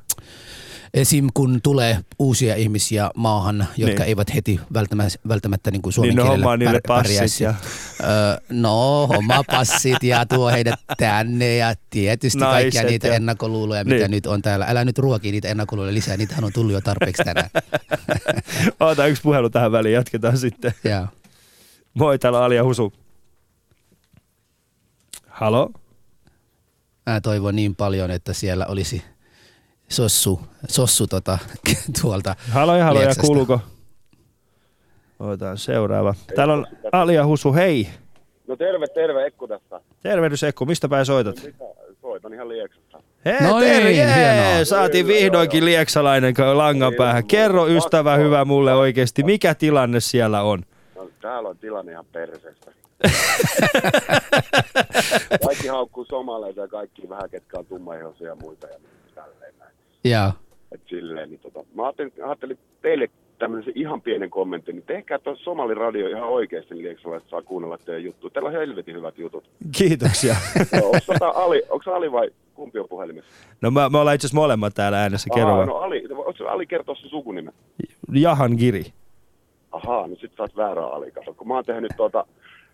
Esim. 0.95 1.26
kun 1.34 1.61
tulee 1.62 2.01
uusia 2.18 2.55
ihmisiä 2.55 3.11
maahan, 3.16 3.66
jotka 3.76 3.99
Niin. 4.03 4.09
eivät 4.09 4.34
heti 4.34 4.61
välttämättä, 4.74 5.18
välttämättä 5.28 5.70
niin 5.70 5.82
kuin 5.82 5.93
suomen 5.93 6.09
Niin 6.09 6.16
ne 6.16 6.22
kielellä 6.30 6.57
niille 6.57 6.78
pär- 6.78 6.89
pärjäisi. 6.89 7.45
passit 7.45 7.61
ja- 8.01 8.07
Öö, 8.09 8.36
no, 8.51 9.07
homma 9.07 9.45
passit 9.47 10.03
ja 10.03 10.26
tuo 10.26 10.49
heidät 10.51 10.80
tänne 10.99 11.57
ja 11.57 11.74
tietysti 11.91 12.39
Naiset 12.39 12.62
kaikkia 12.62 12.91
niitä 12.91 13.09
ja- 13.09 13.14
ennakkoluuloja, 13.14 13.84
mitä 13.84 13.97
Niin. 13.97 14.11
nyt 14.11 14.26
on 14.26 14.43
täällä. 14.43 14.66
Älä 14.68 14.84
nyt 14.84 14.99
ruoki 14.99 15.32
niitä 15.32 15.49
ennakkoluuloja 15.49 15.95
lisää, 15.95 16.16
niitähän 16.16 16.45
on 16.45 16.53
tullut 16.53 16.72
jo 16.72 16.80
tarpeeksi 16.80 17.22
tänään. 17.24 17.51
Ota 18.80 19.07
yksi 19.07 19.22
puhelu 19.22 19.51
tähän 19.51 19.72
väliin, 19.72 19.95
jatketaan 19.95 20.39
sitten. 20.39 20.74
Joo. 20.84 21.07
Moi, 21.95 22.18
täällä 22.18 22.45
Alia 22.45 22.64
Husu. 22.64 22.93
Halo? 25.28 25.70
Mä 27.07 27.20
toivon 27.20 27.57
niin 27.57 27.76
paljon, 27.76 28.11
että 28.11 28.32
siellä 28.32 28.66
olisi 28.66 29.03
sossu, 29.89 30.41
sossu 30.68 31.07
tota, 31.07 31.39
tuolta 32.03 32.36
Halo 32.51 32.76
ja 32.76 32.84
halo, 32.84 32.99
ja 33.01 33.07
Lieksasta. 33.07 33.22
kuuluuko? 33.26 33.61
Otetaan 35.18 35.59
seuraava. 35.59 36.14
Täällä 36.36 36.55
on 36.55 36.66
Alia 36.93 37.26
Husu, 37.26 37.55
hei. 37.55 37.89
No 38.47 38.57
terve, 38.57 38.86
terve, 38.86 39.26
Ekku 39.26 39.49
tässä. 39.49 39.80
Tervehdys 40.03 40.43
Ekku, 40.43 40.66
mistä 40.66 40.89
päin 40.89 41.07
soitat? 41.07 41.36
Mitä? 41.45 41.64
Soitan 42.01 42.34
ihan 42.34 42.49
Lieksasta. 42.49 43.03
Hei, 43.24 43.41
No 43.41 43.61
terve, 43.61 43.84
niin, 43.84 43.97
jee, 43.97 44.64
saatiin 44.64 45.07
Kyllä, 45.07 45.18
vihdoinkin 45.18 45.59
joo, 45.59 45.64
lieksalainen 45.64 46.34
langan 46.55 46.95
päähän. 46.95 47.22
no, 47.22 47.26
Kerro 47.28 47.66
ystävä 47.66 48.16
hyvä 48.16 48.45
mulle 48.45 48.74
oikeasti, 48.74 49.22
mikä 49.22 49.55
tilanne 49.55 50.01
siellä 50.01 50.43
on? 50.43 50.62
No, 50.97 51.11
täällä 51.22 51.49
on 51.49 51.59
tilanne 51.59 51.93
ihan 51.93 52.05
perseestä. 52.12 52.70
kaikki 55.47 55.68
haukkuu 55.68 56.05
somaleita 56.05 56.61
ja 56.61 56.68
kaikki 56.68 57.09
vähän, 57.09 57.30
ketkä 57.30 57.59
on 57.59 57.66
tummaihoisia 57.66 58.26
ja 58.28 58.34
muita 58.34 58.66
ja. 58.66 58.78
Joo. 60.05 60.32
Et 60.72 60.80
silleen, 60.88 61.30
niin 61.30 61.40
tota, 61.40 61.64
mä 61.74 61.82
ajattelin, 61.82 62.12
ajattelin 62.24 62.59
teille 62.82 63.09
tämmöisen 63.38 63.72
ihan 63.76 64.03
pienen 64.03 64.30
kommentin, 64.30 64.74
niin 64.74 64.86
tehkää 64.86 65.18
tuo 65.18 65.36
Somali 65.36 65.74
Radio 65.74 66.09
ihan 66.09 66.28
oikeasti, 66.28 66.74
niin 66.74 66.84
lieksalaiset 66.84 67.28
saa 67.30 67.42
kuunnella 67.42 67.78
teidän 67.78 68.05
juttuja. 68.05 68.30
Teillä 68.30 68.46
on 68.46 68.53
helvetin 68.53 68.96
hyvät 68.96 69.18
jutut. 69.18 69.51
Kiitoksia. 69.76 70.36
Onko 70.82 70.99
tota 71.07 71.28
Ali, 71.28 71.62
onko 71.70 71.92
Ali 71.92 72.12
vai 72.12 72.30
kumpi 72.55 72.78
on 72.78 72.88
puhelimessa? 72.88 73.30
No 73.61 73.70
mä, 73.70 73.88
me 73.88 73.99
ollaan 73.99 74.14
itse 74.14 74.26
asiassa 74.26 74.40
molemmat 74.40 74.74
täällä 74.74 75.03
äänessä, 75.03 75.30
vaan. 75.34 75.68
no 75.68 75.76
Ali, 75.76 76.05
onko 76.11 76.49
Ali 76.49 76.66
kertoa 76.66 76.94
sun 76.94 77.11
sukunimen? 77.11 77.53
Jahan 78.12 78.53
Giri. 78.59 78.84
Ahaa, 79.72 80.07
no 80.07 80.16
sit 80.16 80.32
sä 80.36 80.42
oot 80.42 80.57
väärä 80.57 80.86
Ali. 80.86 81.11
Kato, 81.11 81.34
kun 81.34 81.49
mä 81.49 81.55
oon 81.55 81.64
tehnyt 81.64 81.92
tuota 81.96 82.26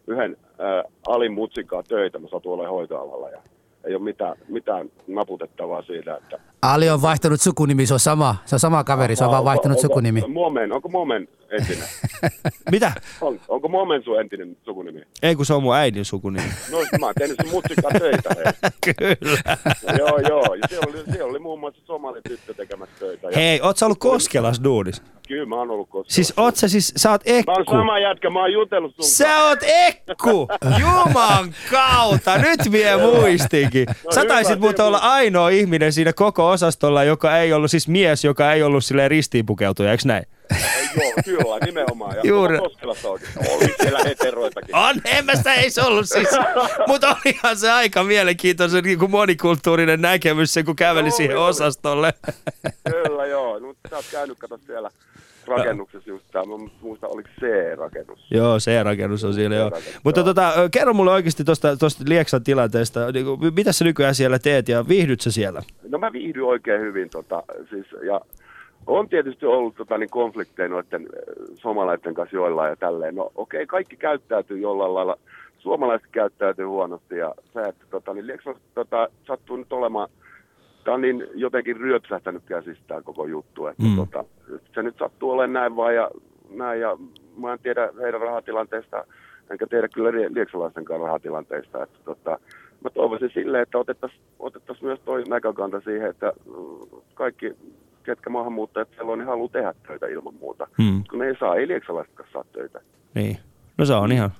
yhden 0.06 0.36
äh, 0.50 0.92
Alin 1.08 1.32
mutsikaa 1.32 1.82
töitä, 1.82 2.18
mä 2.18 2.28
satun 2.28 2.52
olemaan 2.52 2.74
hoitoalalla 2.74 3.30
ja 3.30 3.42
ei 3.86 3.94
ole 3.94 4.02
mitään, 4.04 4.36
mitään 4.48 4.90
naputettavaa 5.08 5.82
siitä, 5.82 6.16
että... 6.16 6.38
Ali 6.62 6.90
on 6.90 7.02
vaihtanut 7.02 7.40
sukunimi, 7.40 7.86
se 7.86 7.94
on 7.94 8.00
sama, 8.00 8.36
se 8.44 8.54
on 8.54 8.60
sama 8.60 8.84
kaveri, 8.84 9.16
se 9.16 9.24
on 9.24 9.30
vaan 9.30 9.38
Onko- 9.40 9.44
vaihtanut 9.48 9.78
onko, 9.78 9.88
sukunimi. 9.88 10.22
Momen, 10.28 10.72
onko 10.72 10.88
Momen 10.88 11.28
entinen? 11.50 11.88
Mitä? 12.70 12.92
On, 13.20 13.40
onko 13.48 13.68
Momen 13.68 14.02
sun 14.04 14.20
entinen 14.20 14.56
sukunimi? 14.64 15.00
Ei 15.22 15.36
kun 15.36 15.46
se 15.46 15.54
on 15.54 15.62
mun 15.62 15.76
äidin 15.76 16.04
sukunimi. 16.04 16.46
No 16.72 16.78
mä 17.00 17.06
oon 17.06 17.14
tehnyt 17.18 17.36
sun 17.42 17.50
mutsikaa 17.50 17.90
töitä, 17.90 18.30
hei. 18.36 18.70
Kyllä. 18.96 19.56
joo, 19.98 20.18
joo. 20.28 20.54
Ja 20.54 20.68
siellä 20.68 20.86
oli, 20.92 21.12
siellä 21.12 21.30
oli 21.30 21.38
muun 21.38 21.60
muassa 21.60 21.80
somali 21.86 22.20
tyttö 22.28 22.54
tekemässä 22.54 22.94
töitä. 22.98 23.26
Ja 23.30 23.36
Hei, 23.38 23.60
oot 23.60 23.76
sä 23.76 23.86
ollut 23.86 23.98
Koskelas 23.98 24.60
duudis? 24.64 25.02
Kyllä 25.28 25.46
mä 25.46 25.56
oon 25.56 25.70
ollut 25.70 25.88
koskaan. 25.88 26.14
Siis 26.14 26.34
oot 26.36 26.56
sä 26.56 26.68
siis, 26.68 26.92
sä 26.96 27.10
oot 27.10 27.22
Mä 27.26 27.32
oon 27.52 27.60
Ekku. 27.60 27.72
sama 27.72 27.98
jätkä, 27.98 28.30
mä 28.30 28.40
oon 28.40 28.52
jutellut 28.52 28.94
sun 28.94 29.04
Sä 29.04 29.44
oot 29.44 29.58
Ekku! 29.62 30.48
Juman 30.80 31.54
kautta! 31.70 32.38
Nyt 32.38 32.72
vie 32.72 32.96
muistinkin. 32.96 33.86
Sä 34.14 34.20
hyvä, 34.20 34.34
taisit 34.34 34.60
muuten 34.60 34.84
hyvä. 34.84 34.86
olla 34.86 34.98
ainoa 34.98 35.48
ihminen 35.48 35.92
siinä 35.92 36.12
koko 36.12 36.50
osastolla, 36.50 37.04
joka 37.04 37.38
ei 37.38 37.52
ollut, 37.52 37.70
siis 37.70 37.88
mies, 37.88 38.24
joka 38.24 38.52
ei 38.52 38.62
ollut 38.62 38.84
silleen 38.84 39.10
ristiinpukeutuja, 39.10 39.90
eikö 39.90 40.02
näin? 40.06 40.24
Joo, 40.96 41.12
kyllä, 41.24 41.66
nimenomaan. 41.66 42.16
Ja 42.16 42.22
Juuri. 42.24 42.58
Koskelassa 42.58 43.08
oikein. 43.08 43.32
Oli 43.50 43.74
siellä 43.82 43.98
heteroitakin. 44.04 44.74
On, 44.76 44.94
en 45.04 45.24
mä 45.24 45.34
sitä 45.36 45.54
ei 45.54 45.70
se 45.70 45.82
ollut 45.82 46.08
siis. 46.08 46.28
Mutta 46.86 47.16
olihan 47.24 47.56
se 47.56 47.70
aika 47.70 48.04
mielenkiintoinen 48.04 48.84
niin 48.84 48.98
kuin 48.98 49.10
monikulttuurinen 49.10 50.00
näkemys 50.00 50.54
se, 50.54 50.62
kun 50.62 50.76
käveli 50.76 51.02
Oli, 51.02 51.10
siihen 51.10 51.36
oli. 51.38 51.48
osastolle. 51.48 52.14
Kyllä, 52.90 53.26
joo. 53.26 53.58
No, 53.58 53.66
mutta 53.66 53.88
sä 53.90 53.96
oot 53.96 54.04
käynyt, 54.10 54.38
kato 54.38 54.58
siellä 54.66 54.90
rakennuksessa 55.46 56.10
just 56.10 56.24
tää, 56.32 56.44
mä 56.44 56.54
muistan, 56.80 57.10
oliko 57.10 57.28
C-rakennus? 57.40 58.26
Joo, 58.30 58.60
se 58.60 58.82
rakennus 58.82 59.24
on 59.24 59.34
siellä, 59.34 59.56
joo. 59.56 59.70
C-rakennus, 59.70 60.04
Mutta 60.04 60.20
joo. 60.20 60.24
tota, 60.24 60.52
kerro 60.70 60.94
mulle 60.94 61.10
oikeasti 61.12 61.44
tuosta 61.44 61.76
tosta 61.76 62.04
Lieksan 62.08 62.44
tilanteesta. 62.44 63.12
Niin 63.12 63.24
kuin, 63.26 63.54
mitä 63.54 63.72
sä 63.72 63.84
nykyään 63.84 64.14
siellä 64.14 64.38
teet 64.38 64.68
ja 64.68 64.88
viihdyt 64.88 65.20
sä 65.20 65.30
siellä? 65.32 65.62
No 65.88 65.98
mä 65.98 66.12
viihdyin 66.12 66.44
oikein 66.44 66.80
hyvin, 66.80 67.10
tota, 67.10 67.42
siis, 67.70 67.86
ja 68.06 68.20
on 68.86 69.08
tietysti 69.08 69.46
ollut 69.46 69.74
tota, 69.74 69.98
niin 69.98 70.10
konflikteja 70.10 70.68
noiden 70.68 71.02
äh, 71.02 71.34
somalaisten 71.54 72.14
kanssa 72.14 72.36
joillain 72.36 72.70
ja 72.70 72.76
tälleen. 72.76 73.14
No 73.14 73.24
okei, 73.34 73.58
okay, 73.62 73.66
kaikki 73.66 73.96
käyttäytyy 73.96 74.58
jollain 74.58 74.94
lailla. 74.94 75.16
Suomalaiset 75.58 76.08
käyttäytyy 76.12 76.64
huonosti 76.64 77.16
ja 77.16 77.34
se, 77.52 77.62
että 77.62 77.84
tota, 77.90 78.14
niin 78.14 78.26
Lieksan 78.26 78.54
tota, 78.74 79.08
sattuu 79.26 79.56
nyt 79.56 79.72
olemaan, 79.72 80.08
tämä 80.84 80.94
on 80.94 81.00
niin 81.00 81.26
jotenkin 81.34 81.76
ryöpsähtänyt 81.76 82.42
käsistään 82.46 83.04
koko 83.04 83.26
juttu, 83.26 83.66
että 83.66 83.82
Mm. 83.82 83.96
tota, 83.96 84.24
se 84.74 84.82
nyt 84.82 84.94
sattuu 84.98 85.30
olemaan 85.30 85.52
näin 85.52 85.76
vaan 85.76 85.94
ja 85.94 86.10
näin 86.50 86.80
ja 86.80 86.96
mä 87.36 87.52
en 87.52 87.58
tiedä 87.62 87.90
heidän 88.00 88.20
rahatilanteesta, 88.20 89.04
enkä 89.50 89.66
tiedä 89.66 89.88
kyllä 89.88 90.10
lie- 90.10 90.34
lieksalaistenkaan 90.34 91.00
rahatilanteista, 91.00 91.82
että 91.82 91.98
tota, 92.04 92.38
mä 92.84 92.90
toivoisin 92.90 93.30
silleen, 93.34 93.62
että 93.62 93.78
otettaisiin 93.78 94.22
otettais 94.38 94.82
myös 94.82 95.00
toi 95.04 95.22
näkökanta 95.28 95.80
siihen, 95.80 96.10
että 96.10 96.32
kaikki, 97.14 97.52
ketkä 98.04 98.30
maahanmuuttajat 98.30 98.88
siellä 98.94 99.12
on, 99.12 99.18
niin 99.18 99.26
haluaa 99.26 99.48
tehdä 99.48 99.74
töitä 99.86 100.06
ilman 100.06 100.34
muuta. 100.34 100.66
Hmm. 100.82 101.04
Kun 101.10 101.18
ne 101.18 101.26
ei 101.26 101.36
saa, 101.40 101.56
ei 101.56 101.68
lieksalaisetkaan 101.68 102.28
saa 102.32 102.44
töitä. 102.52 102.80
Niin. 103.14 103.38
No 103.78 103.84
se 103.84 103.94
on 103.94 104.12
ihan, 104.12 104.30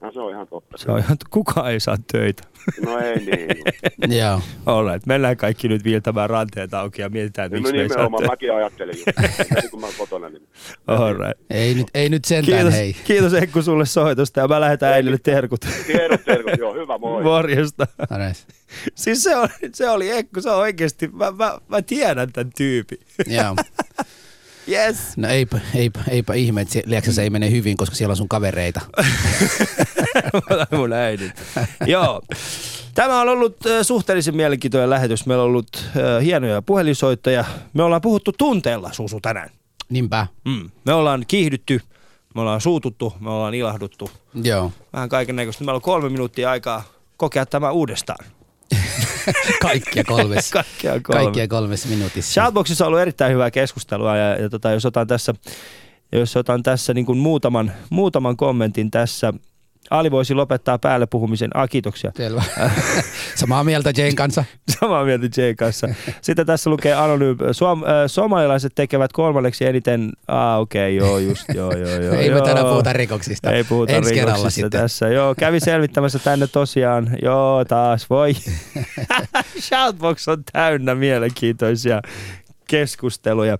No, 0.00 0.12
se 0.12 0.20
on 0.20 0.30
ihan 0.32 0.46
totta. 0.48 0.78
se 0.78 0.90
on 0.90 0.98
ihan, 0.98 1.16
kuka 1.30 1.70
ei 1.70 1.80
saa 1.80 1.96
töitä. 2.12 2.42
No 2.84 2.98
ei 2.98 3.16
niin. 3.16 4.18
Joo. 4.18 4.40
Alright, 4.66 5.06
mennään 5.06 5.36
kaikki 5.36 5.68
nyt 5.68 5.84
viiltämään 5.84 6.30
ranteet 6.30 6.74
auki 6.74 7.02
ja 7.02 7.08
mietitään, 7.08 7.46
että 7.46 7.56
No 7.56 7.60
miksi 7.62 7.72
me 7.76 7.82
ei 7.82 7.88
saa 7.88 7.96
nimenomaan, 7.96 8.20
töitä. 8.20 8.32
mäkin 8.32 8.54
ajattelin 8.54 8.94
just. 8.96 9.70
Kun 9.70 9.80
mä 9.80 9.86
oon 9.86 9.94
kotona, 9.98 10.28
niin 10.28 10.42
Alright. 10.86 11.40
Ei 11.50 11.74
nyt, 11.74 11.86
ei 11.94 12.08
nyt 12.08 12.24
sentään, 12.24 12.56
Kiitos, 12.58 12.74
hei. 12.74 12.96
kiitos 13.04 13.34
Ekku 13.34 13.62
sulle 13.62 13.86
soitosta 13.86 14.40
ja 14.40 14.48
mä 14.48 14.60
lähetän 14.60 14.92
äidille 14.92 15.18
terkut. 15.22 15.60
tiedot, 15.86 16.24
terkut, 16.24 16.58
joo, 16.58 16.74
hyvä, 16.74 16.98
moi. 16.98 17.22
Morjesta. 17.22 17.86
Aines. 18.10 18.46
Siis 18.94 19.22
se 19.22 19.36
oli, 19.36 19.48
se 19.72 19.90
oli 19.90 20.10
Ekku, 20.10 20.40
se 20.40 20.50
on 20.50 20.58
oikeasti, 20.58 21.08
mä, 21.08 21.30
mä, 21.30 21.58
mä 21.68 21.82
tiedän 21.82 22.32
tämän 22.32 22.50
tyypin. 22.56 22.98
Joo. 23.26 23.56
Yes. 24.68 24.96
No 25.16 25.28
eipä, 25.28 25.60
eipä, 25.74 26.00
eipä 26.08 26.34
ihme, 26.34 26.60
että 26.60 26.78
Lieksassa 26.84 27.22
ei 27.22 27.30
mene 27.30 27.50
hyvin, 27.50 27.76
koska 27.76 27.96
siellä 27.96 28.12
on 28.12 28.16
sun 28.16 28.28
kavereita. 28.28 28.80
mun 30.76 30.92
äidit. 30.92 31.32
Joo. 31.86 32.22
Tämä 32.94 33.20
on 33.20 33.28
ollut 33.28 33.56
suhteellisen 33.82 34.36
mielenkiintoinen 34.36 34.90
lähetys. 34.90 35.26
Meillä 35.26 35.42
on 35.42 35.48
ollut 35.48 35.88
hienoja 36.22 36.62
puhelinsoittajia. 36.62 37.44
Me 37.74 37.82
ollaan 37.82 38.00
puhuttu 38.00 38.32
tunteella, 38.32 38.92
Susu, 38.92 39.20
tänään. 39.20 39.50
Niinpä. 39.88 40.26
Mm. 40.44 40.70
Me 40.84 40.92
ollaan 40.92 41.24
kiihdytty, 41.28 41.80
me 42.34 42.40
ollaan 42.40 42.60
suututtu, 42.60 43.14
me 43.20 43.30
ollaan 43.30 43.54
ilahduttu. 43.54 44.10
Joo. 44.42 44.72
Vähän 44.92 45.08
kaiken 45.08 45.36
näköistä. 45.36 45.64
Meillä 45.64 45.76
on 45.76 45.82
kolme 45.82 46.08
minuuttia 46.08 46.50
aikaa 46.50 46.82
kokea 47.16 47.46
tämä 47.46 47.70
uudestaan. 47.70 48.26
Kaikkia 49.62 50.04
kolmessa. 50.04 50.52
Kaikkia 50.52 51.00
kolme. 51.00 51.22
Kaikkia 51.22 51.48
kolmessa 51.48 51.88
minuutissa. 51.88 52.32
Shoutboxissa 52.32 52.84
on 52.84 52.88
ollut 52.88 53.00
erittäin 53.00 53.32
hyvää 53.32 53.50
keskustelua 53.50 54.16
ja, 54.16 54.36
ja 54.42 54.50
tota, 54.50 54.70
jos 54.70 54.86
otan 54.86 55.06
tässä, 55.06 55.34
jos 56.12 56.36
otan 56.36 56.62
tässä 56.62 56.94
niin 56.94 57.06
kuin 57.06 57.18
muutaman, 57.18 57.72
muutaman 57.90 58.36
kommentin 58.36 58.90
tässä. 58.90 59.34
Ali 59.90 60.10
voisi 60.10 60.34
lopettaa 60.34 60.78
päälle 60.78 61.06
puhumisen. 61.06 61.50
Ah, 61.54 61.68
kiitoksia. 61.68 62.12
Selvä. 62.16 62.42
Samaa 63.34 63.64
mieltä 63.64 63.92
Jane 63.96 64.12
kanssa. 64.12 64.44
Samaa 64.80 65.04
mieltä 65.04 65.40
Jay 65.40 65.54
kanssa. 65.54 65.88
Sitten 66.20 66.46
tässä 66.46 66.70
lukee 66.70 66.94
Anonym. 66.94 67.36
Suom, 67.52 67.82
äh, 67.82 67.88
somalilaiset 68.06 68.72
tekevät 68.74 69.12
kolmanneksi 69.12 69.64
eniten. 69.64 70.12
Ah, 70.28 70.60
okei, 70.60 70.98
okay, 70.98 71.08
joo, 71.08 71.18
just, 71.18 71.44
joo, 71.54 71.76
joo, 71.76 72.00
joo. 72.00 72.14
Ei 72.20 72.30
me 72.30 72.36
joo. 72.36 72.46
tänään 72.46 72.66
puhuta 72.66 72.92
rikoksista. 72.92 73.52
Ei 73.52 73.64
puhuta 73.64 73.92
Ensi 73.92 74.14
rikoksista 74.14 74.50
sitten. 74.50 74.80
tässä. 74.80 75.08
Joo, 75.08 75.34
kävi 75.38 75.60
selvittämässä 75.60 76.18
tänne 76.18 76.46
tosiaan. 76.46 77.10
Joo, 77.22 77.64
taas 77.64 78.10
voi. 78.10 78.32
Shoutbox 79.60 80.28
on 80.28 80.44
täynnä 80.52 80.94
mielenkiintoisia 80.94 82.02
keskusteluja. 82.68 83.58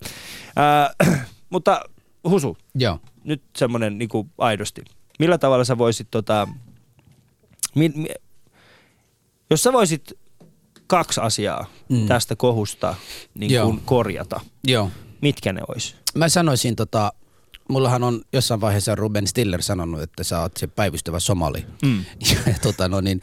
Äh, 0.58 1.20
mutta 1.50 1.80
Husu, 2.28 2.56
Joo. 2.74 2.98
nyt 3.24 3.42
semmoinen 3.56 3.98
niin 3.98 4.08
aidosti. 4.38 4.84
Millä 5.18 5.38
tavalla 5.38 5.64
sä 5.64 5.78
voisit, 5.78 6.08
tota, 6.10 6.48
mi, 7.74 7.88
mi, 7.94 8.08
jos 9.50 9.62
sä 9.62 9.72
voisit 9.72 10.12
kaksi 10.86 11.20
asiaa 11.20 11.66
Mm. 11.88 12.06
tästä 12.06 12.36
kohusta 12.36 12.94
niin 13.34 13.52
Joo. 13.54 13.66
kuin 13.66 13.80
korjata, 13.84 14.40
Joo. 14.64 14.90
mitkä 15.22 15.52
ne 15.52 15.60
olisi? 15.68 15.94
Mä 16.14 16.28
sanoisin 16.28 16.76
tota, 16.76 17.12
mullahan 17.68 18.02
on 18.02 18.20
jossain 18.32 18.60
vaiheessa 18.60 18.94
Ruben 18.94 19.26
Stiller 19.26 19.62
sanonut, 19.62 20.02
että 20.02 20.24
sä 20.24 20.40
oot 20.40 20.56
se 20.56 20.66
päivystävä 20.66 21.20
somali. 21.20 21.66
Mm. 21.82 22.04
Ja, 22.32 22.38
ja 22.52 22.54
tota, 22.62 22.88
no 22.88 23.00
niin, 23.00 23.20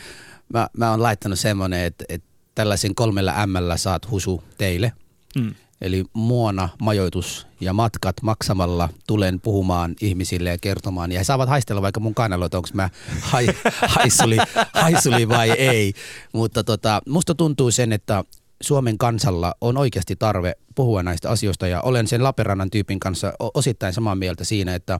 mä, 0.53 0.67
mä 0.77 0.91
oon 0.91 1.03
laittanut 1.03 1.39
semmonen, 1.39 1.83
että, 1.85 2.05
että 2.09 2.27
tällaisen 2.55 2.95
kolmella 2.95 3.47
M 3.47 3.53
saat 3.75 4.11
husu 4.11 4.43
teille. 4.57 4.91
Mm. 5.39 5.55
Eli 5.83 6.03
muona, 6.13 6.69
majoitus 6.81 7.47
ja 7.61 7.73
matkat 7.73 8.15
maksamalla 8.21 8.89
tulen 9.07 9.39
puhumaan 9.39 9.95
ihmisille 10.01 10.49
ja 10.49 10.57
kertomaan. 10.57 11.11
Ja 11.11 11.19
he 11.19 11.23
saavat 11.23 11.49
haistella 11.49 11.81
vaikka 11.81 11.99
mun 11.99 12.15
kannalla, 12.15 12.45
että 12.45 12.57
onko 12.57 12.69
mä 12.73 12.89
hai, 13.21 13.47
haisuli, 13.95 14.37
haisuli 14.73 15.29
vai 15.29 15.51
ei. 15.51 15.93
Mutta 16.33 16.63
tota, 16.63 17.01
musta 17.07 17.35
tuntuu 17.35 17.71
sen, 17.71 17.93
että 17.93 18.23
Suomen 18.61 18.97
kansalla 18.97 19.53
on 19.61 19.77
oikeasti 19.77 20.15
tarve 20.15 20.53
puhua 20.75 21.03
näistä 21.03 21.29
asioista 21.29 21.67
ja 21.67 21.81
olen 21.81 22.07
sen 22.07 22.23
Laperannan 22.23 22.69
tyypin 22.69 22.99
kanssa 22.99 23.33
osittain 23.53 23.93
samaa 23.93 24.15
mieltä 24.15 24.43
siinä, 24.43 24.75
että, 24.75 24.99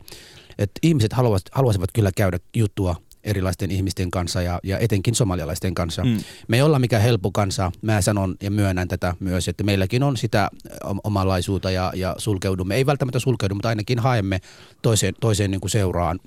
että 0.57 0.79
ihmiset 0.81 1.13
haluaisivat, 1.13 1.49
haluaisivat 1.55 1.89
kyllä 1.93 2.11
käydä 2.15 2.39
juttua 2.55 2.95
erilaisten 3.23 3.71
ihmisten 3.71 4.11
kanssa 4.11 4.41
ja, 4.41 4.59
ja 4.63 4.79
etenkin 4.79 5.15
somalialaisten 5.15 5.75
kanssa. 5.75 6.03
Mm. 6.03 6.19
Me 6.47 6.57
ei 6.57 6.61
olla 6.61 6.79
mikään 6.79 7.03
helppo 7.03 7.31
kansa. 7.31 7.71
Mä 7.81 8.01
sanon 8.01 8.35
ja 8.41 8.51
myönnän 8.51 8.87
tätä 8.87 9.15
myös, 9.19 9.47
että 9.47 9.63
meilläkin 9.63 10.03
on 10.03 10.17
sitä 10.17 10.49
om- 10.83 10.99
omalaisuutta 11.03 11.71
ja, 11.71 11.91
ja 11.95 12.15
sulkeudumme. 12.17 12.75
Ei 12.75 12.85
välttämättä 12.85 13.19
sulkeudu, 13.19 13.55
mutta 13.55 13.69
ainakin 13.69 13.99
haemme 13.99 14.39
toiseen, 14.81 15.13
toiseen 15.21 15.51
niin 15.51 15.61
kuin 15.61 15.71
seuraan. 15.71 16.19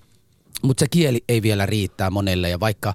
Mutta 0.62 0.80
se 0.80 0.88
kieli 0.90 1.24
ei 1.28 1.42
vielä 1.42 1.66
riittää 1.66 2.10
monelle 2.10 2.50
ja 2.50 2.60
vaikka 2.60 2.94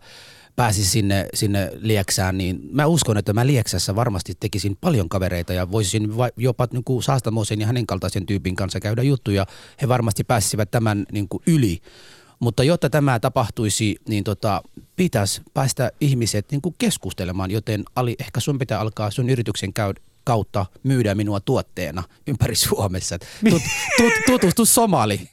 pääsisi 0.56 0.90
sinne, 0.90 1.28
sinne 1.34 1.72
Lieksään, 1.80 2.38
niin 2.38 2.60
mä 2.72 2.86
uskon, 2.86 3.18
että 3.18 3.34
mä 3.34 3.48
Lieksässä 3.48 3.96
varmasti 3.96 4.34
tekisin 4.40 4.78
paljon 4.82 5.10
kavereita 5.10 5.54
ja 5.54 5.72
voisin 5.72 6.18
va- 6.18 6.30
jopa 6.38 6.68
niin 6.72 6.84
kuin 6.84 7.04
Saastamoisen 7.04 7.62
ja 7.62 7.68
hänen 7.68 7.88
kaltaisen 7.88 8.26
tyypin 8.26 8.56
kanssa 8.56 8.80
käydä 8.80 9.04
juttuja. 9.04 9.46
He 9.82 9.88
varmasti 9.88 10.24
pääsisivät 10.24 10.72
tämän 10.72 11.06
niin 11.12 11.28
kuin 11.30 11.44
yli. 11.48 11.82
Mutta 12.42 12.64
jotta 12.64 12.90
tämä 12.90 13.20
tapahtuisi, 13.20 13.96
niin 14.08 14.24
tota, 14.24 14.62
pitäisi 14.96 15.42
päästä 15.54 15.92
ihmiset 16.02 16.46
niin 16.52 16.62
kuin 16.62 16.76
keskustelemaan, 16.78 17.52
joten 17.52 17.84
Ali, 17.96 18.16
ehkä 18.20 18.40
sun 18.40 18.60
pitää 18.60 18.80
alkaa 18.80 19.12
sun 19.12 19.30
yrityksen 19.30 19.74
käy, 19.74 19.94
kautta 20.24 20.66
myydä 20.84 21.16
minua 21.16 21.40
tuotteena 21.40 22.04
ympäri 22.28 22.56
Suomessa. 22.56 23.20
Tut, 23.50 23.62
tut, 23.98 24.14
tutustu 24.26 24.66
Somali. 24.66 25.30